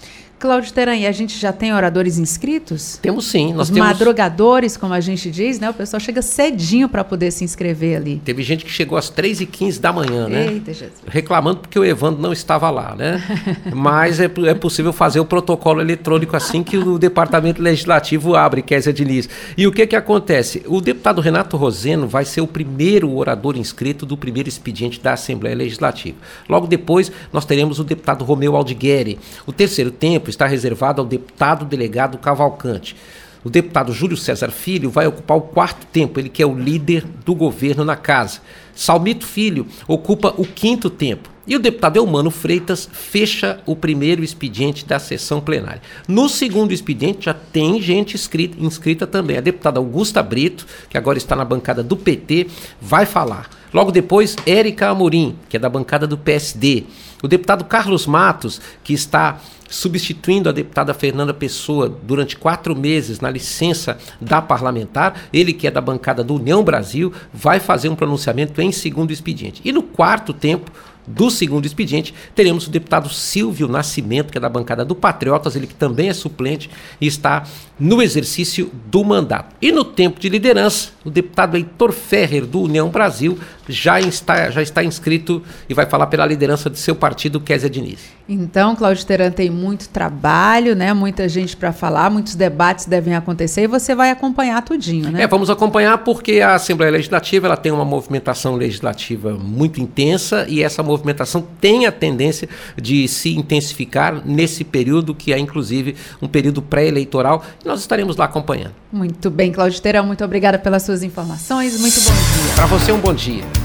Cláudio 0.42 0.72
Teran, 0.72 0.96
e 0.96 1.06
a 1.06 1.12
gente 1.12 1.38
já 1.38 1.52
tem 1.52 1.72
oradores 1.72 2.18
inscritos? 2.18 2.98
Temos 3.00 3.26
sim. 3.26 3.52
Nós 3.52 3.68
Os 3.68 3.72
temos... 3.72 3.88
madrugadores, 3.88 4.76
como 4.76 4.92
a 4.92 4.98
gente 4.98 5.30
diz, 5.30 5.60
né? 5.60 5.70
O 5.70 5.74
pessoal 5.74 6.00
chega 6.00 6.20
cedinho 6.20 6.88
para 6.88 7.04
poder 7.04 7.30
se 7.30 7.44
inscrever 7.44 7.98
ali. 7.98 8.20
Teve 8.24 8.42
gente 8.42 8.64
que 8.64 8.70
chegou 8.72 8.98
às 8.98 9.08
3h15 9.08 9.78
da 9.78 9.92
manhã, 9.92 10.28
né? 10.28 10.48
Eita, 10.48 10.72
Jesus. 10.72 10.98
Reclamando 11.06 11.60
porque 11.60 11.78
o 11.78 11.84
Evandro 11.84 12.20
não 12.20 12.32
estava 12.32 12.68
lá, 12.70 12.96
né? 12.96 13.22
Mas 13.72 14.18
é, 14.18 14.24
é 14.24 14.54
possível 14.54 14.92
fazer 14.92 15.20
o 15.20 15.24
protocolo 15.24 15.80
eletrônico 15.80 16.36
assim 16.36 16.64
que 16.64 16.76
o 16.76 16.98
Departamento 16.98 17.62
Legislativo 17.62 18.34
abre, 18.34 18.62
Kézia 18.62 18.92
Diniz. 18.92 19.28
E 19.56 19.68
o 19.68 19.70
que 19.70 19.86
que 19.86 19.94
acontece? 19.94 20.64
O 20.66 20.80
deputado 20.80 21.20
Renato 21.20 21.56
Roseno 21.56 22.08
vai 22.08 22.24
ser 22.24 22.40
o 22.40 22.48
primeiro 22.48 23.14
orador 23.14 23.56
inscrito 23.56 24.04
do 24.04 24.16
primeiro 24.16 24.48
expediente 24.48 25.00
da 25.00 25.12
Assembleia 25.12 25.54
Legislativa. 25.54 26.16
Logo 26.48 26.66
depois, 26.66 27.12
nós 27.32 27.44
teremos 27.44 27.78
o 27.78 27.84
deputado 27.84 28.24
Romeu 28.24 28.56
Aldigueri. 28.56 29.20
O 29.46 29.52
terceiro 29.52 29.92
tempo 29.92 30.31
está 30.32 30.46
reservado 30.46 31.00
ao 31.00 31.06
deputado 31.06 31.64
delegado 31.64 32.18
Cavalcante. 32.18 32.96
O 33.44 33.50
deputado 33.50 33.92
Júlio 33.92 34.16
César 34.16 34.50
Filho 34.50 34.90
vai 34.90 35.06
ocupar 35.06 35.36
o 35.36 35.42
quarto 35.42 35.86
tempo, 35.86 36.18
ele 36.18 36.28
que 36.28 36.42
é 36.42 36.46
o 36.46 36.54
líder 36.54 37.04
do 37.24 37.34
governo 37.34 37.84
na 37.84 37.96
casa. 37.96 38.40
Salmito 38.74 39.26
Filho 39.26 39.66
ocupa 39.86 40.32
o 40.36 40.44
quinto 40.44 40.88
tempo. 40.88 41.32
E 41.44 41.56
o 41.56 41.58
deputado 41.58 41.96
Elmano 41.96 42.30
Freitas 42.30 42.88
fecha 42.92 43.58
o 43.66 43.74
primeiro 43.74 44.22
expediente 44.22 44.86
da 44.86 45.00
sessão 45.00 45.40
plenária. 45.40 45.82
No 46.06 46.28
segundo 46.28 46.72
expediente 46.72 47.24
já 47.24 47.34
tem 47.34 47.82
gente 47.82 48.14
inscrita, 48.14 48.56
inscrita 48.60 49.08
também. 49.08 49.36
A 49.36 49.40
deputada 49.40 49.80
Augusta 49.80 50.22
Brito, 50.22 50.64
que 50.88 50.96
agora 50.96 51.18
está 51.18 51.34
na 51.34 51.44
bancada 51.44 51.82
do 51.82 51.96
PT, 51.96 52.46
vai 52.80 53.04
falar. 53.04 53.50
Logo 53.74 53.90
depois, 53.90 54.36
Érica 54.46 54.90
Amorim, 54.90 55.34
que 55.48 55.56
é 55.56 55.60
da 55.60 55.68
bancada 55.68 56.06
do 56.06 56.16
PSD. 56.16 56.84
O 57.20 57.26
deputado 57.26 57.64
Carlos 57.64 58.06
Matos, 58.06 58.60
que 58.84 58.92
está 58.92 59.40
substituindo 59.72 60.48
a 60.48 60.52
deputada 60.52 60.92
Fernanda 60.92 61.32
Pessoa 61.32 61.88
durante 61.88 62.36
quatro 62.36 62.76
meses 62.76 63.20
na 63.20 63.30
licença 63.30 63.96
da 64.20 64.42
parlamentar, 64.42 65.28
ele 65.32 65.52
que 65.52 65.66
é 65.66 65.70
da 65.70 65.80
bancada 65.80 66.22
do 66.22 66.34
União 66.34 66.62
Brasil, 66.62 67.12
vai 67.32 67.58
fazer 67.58 67.88
um 67.88 67.96
pronunciamento 67.96 68.60
em 68.60 68.70
segundo 68.70 69.12
expediente. 69.12 69.62
E 69.64 69.72
no 69.72 69.82
quarto 69.82 70.34
tempo, 70.34 70.70
do 71.06 71.30
segundo 71.30 71.66
expediente, 71.66 72.14
teremos 72.34 72.66
o 72.66 72.70
deputado 72.70 73.08
Silvio 73.08 73.66
Nascimento, 73.66 74.30
que 74.30 74.38
é 74.38 74.40
da 74.40 74.48
bancada 74.48 74.84
do 74.84 74.94
Patriotas, 74.94 75.56
ele 75.56 75.66
que 75.66 75.74
também 75.74 76.08
é 76.08 76.14
suplente 76.14 76.70
e 77.00 77.06
está 77.06 77.44
no 77.78 78.00
exercício 78.00 78.70
do 78.86 79.02
mandato. 79.02 79.54
E 79.60 79.72
no 79.72 79.84
tempo 79.84 80.20
de 80.20 80.28
liderança, 80.28 80.90
o 81.04 81.10
deputado 81.10 81.56
Heitor 81.56 81.92
Ferrer, 81.92 82.46
do 82.46 82.60
União 82.60 82.88
Brasil, 82.88 83.36
já 83.68 84.00
está, 84.00 84.50
já 84.50 84.62
está 84.62 84.82
inscrito 84.82 85.42
e 85.68 85.74
vai 85.74 85.86
falar 85.86 86.06
pela 86.06 86.26
liderança 86.26 86.68
de 86.68 86.78
seu 86.78 86.94
partido, 86.94 87.40
Kézia 87.40 87.70
Diniz. 87.70 88.00
Então, 88.28 88.74
Cláudio 88.76 89.04
Teran 89.04 89.30
tem 89.30 89.50
muito 89.50 89.88
trabalho, 89.88 90.74
né? 90.74 90.92
Muita 90.92 91.28
gente 91.28 91.56
para 91.56 91.72
falar, 91.72 92.08
muitos 92.08 92.34
debates 92.34 92.86
devem 92.86 93.14
acontecer 93.14 93.62
e 93.62 93.66
você 93.66 93.94
vai 93.94 94.10
acompanhar 94.10 94.62
tudinho, 94.62 95.10
né? 95.10 95.22
É, 95.22 95.26
vamos 95.26 95.50
acompanhar 95.50 95.98
porque 95.98 96.40
a 96.40 96.54
Assembleia 96.54 96.92
Legislativa 96.92 97.46
ela 97.46 97.56
tem 97.56 97.72
uma 97.72 97.84
movimentação 97.84 98.54
legislativa 98.54 99.32
muito 99.32 99.80
intensa 99.80 100.46
e 100.48 100.62
essa 100.62 100.82
movimentação 100.82 101.46
tem 101.60 101.86
a 101.86 101.92
tendência 101.92 102.48
de 102.80 103.06
se 103.08 103.36
intensificar 103.36 104.22
nesse 104.24 104.64
período 104.64 105.14
que 105.14 105.32
é 105.32 105.38
inclusive 105.38 105.96
um 106.20 106.28
período 106.28 106.62
pré-eleitoral. 106.62 107.44
Nós 107.64 107.80
estaremos 107.80 108.16
lá 108.16 108.26
acompanhando. 108.26 108.74
Muito 108.92 109.30
bem, 109.30 109.52
Cláudio 109.52 109.80
Teran, 109.80 110.04
muito 110.04 110.24
obrigada 110.24 110.58
pelas 110.58 110.82
suas 110.82 111.02
informações. 111.02 111.80
Muito 111.80 112.00
bom 112.00 112.12
dia. 112.12 112.54
Para 112.54 112.66
você 112.66 112.92
um 112.92 113.00
bom 113.00 113.14
dia. 113.14 113.61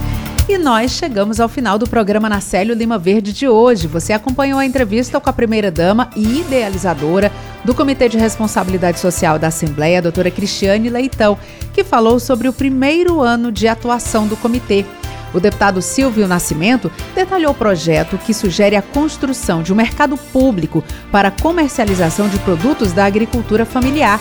E 0.50 0.58
nós 0.58 0.92
chegamos 0.92 1.42
ao 1.42 1.50
final 1.50 1.78
do 1.78 1.90
programa 1.90 2.30
Nacélio 2.30 2.74
Lima 2.74 2.98
Verde 2.98 3.34
de 3.34 3.50
hoje. 3.50 3.86
Você 3.86 4.14
acompanhou 4.14 4.58
a 4.58 4.66
entrevista 4.66 5.20
com 5.20 5.30
a 5.30 5.34
primeira-dama 5.34 6.10
e 6.16 6.40
idealizadora 6.40 7.34
do 7.66 7.76
Comitê 7.76 8.08
de 8.08 8.18
Responsabilidade 8.18 8.98
Social 8.98 9.38
da 9.38 9.48
Assembleia, 9.48 9.98
a 9.98 10.02
doutora 10.02 10.32
Cristiane 10.32 10.90
Leitão, 10.90 11.38
que 11.74 11.84
falou 11.84 12.18
sobre 12.18 12.48
o 12.48 12.54
primeiro 12.54 13.20
ano 13.20 13.52
de 13.52 13.68
atuação 13.68 14.26
do 14.26 14.38
comitê. 14.38 14.86
O 15.34 15.40
deputado 15.42 15.82
Silvio 15.82 16.26
Nascimento 16.30 16.90
detalhou 17.14 17.52
o 17.52 17.56
projeto 17.56 18.18
que 18.18 18.34
sugere 18.34 18.78
a 18.78 18.82
construção 18.82 19.62
de 19.62 19.74
um 19.74 19.76
mercado 19.76 20.16
público 20.16 20.82
para 21.12 21.30
comercialização 21.30 22.30
de 22.30 22.40
produtos 22.40 22.94
da 22.94 23.04
agricultura 23.04 23.66
familiar. 23.66 24.18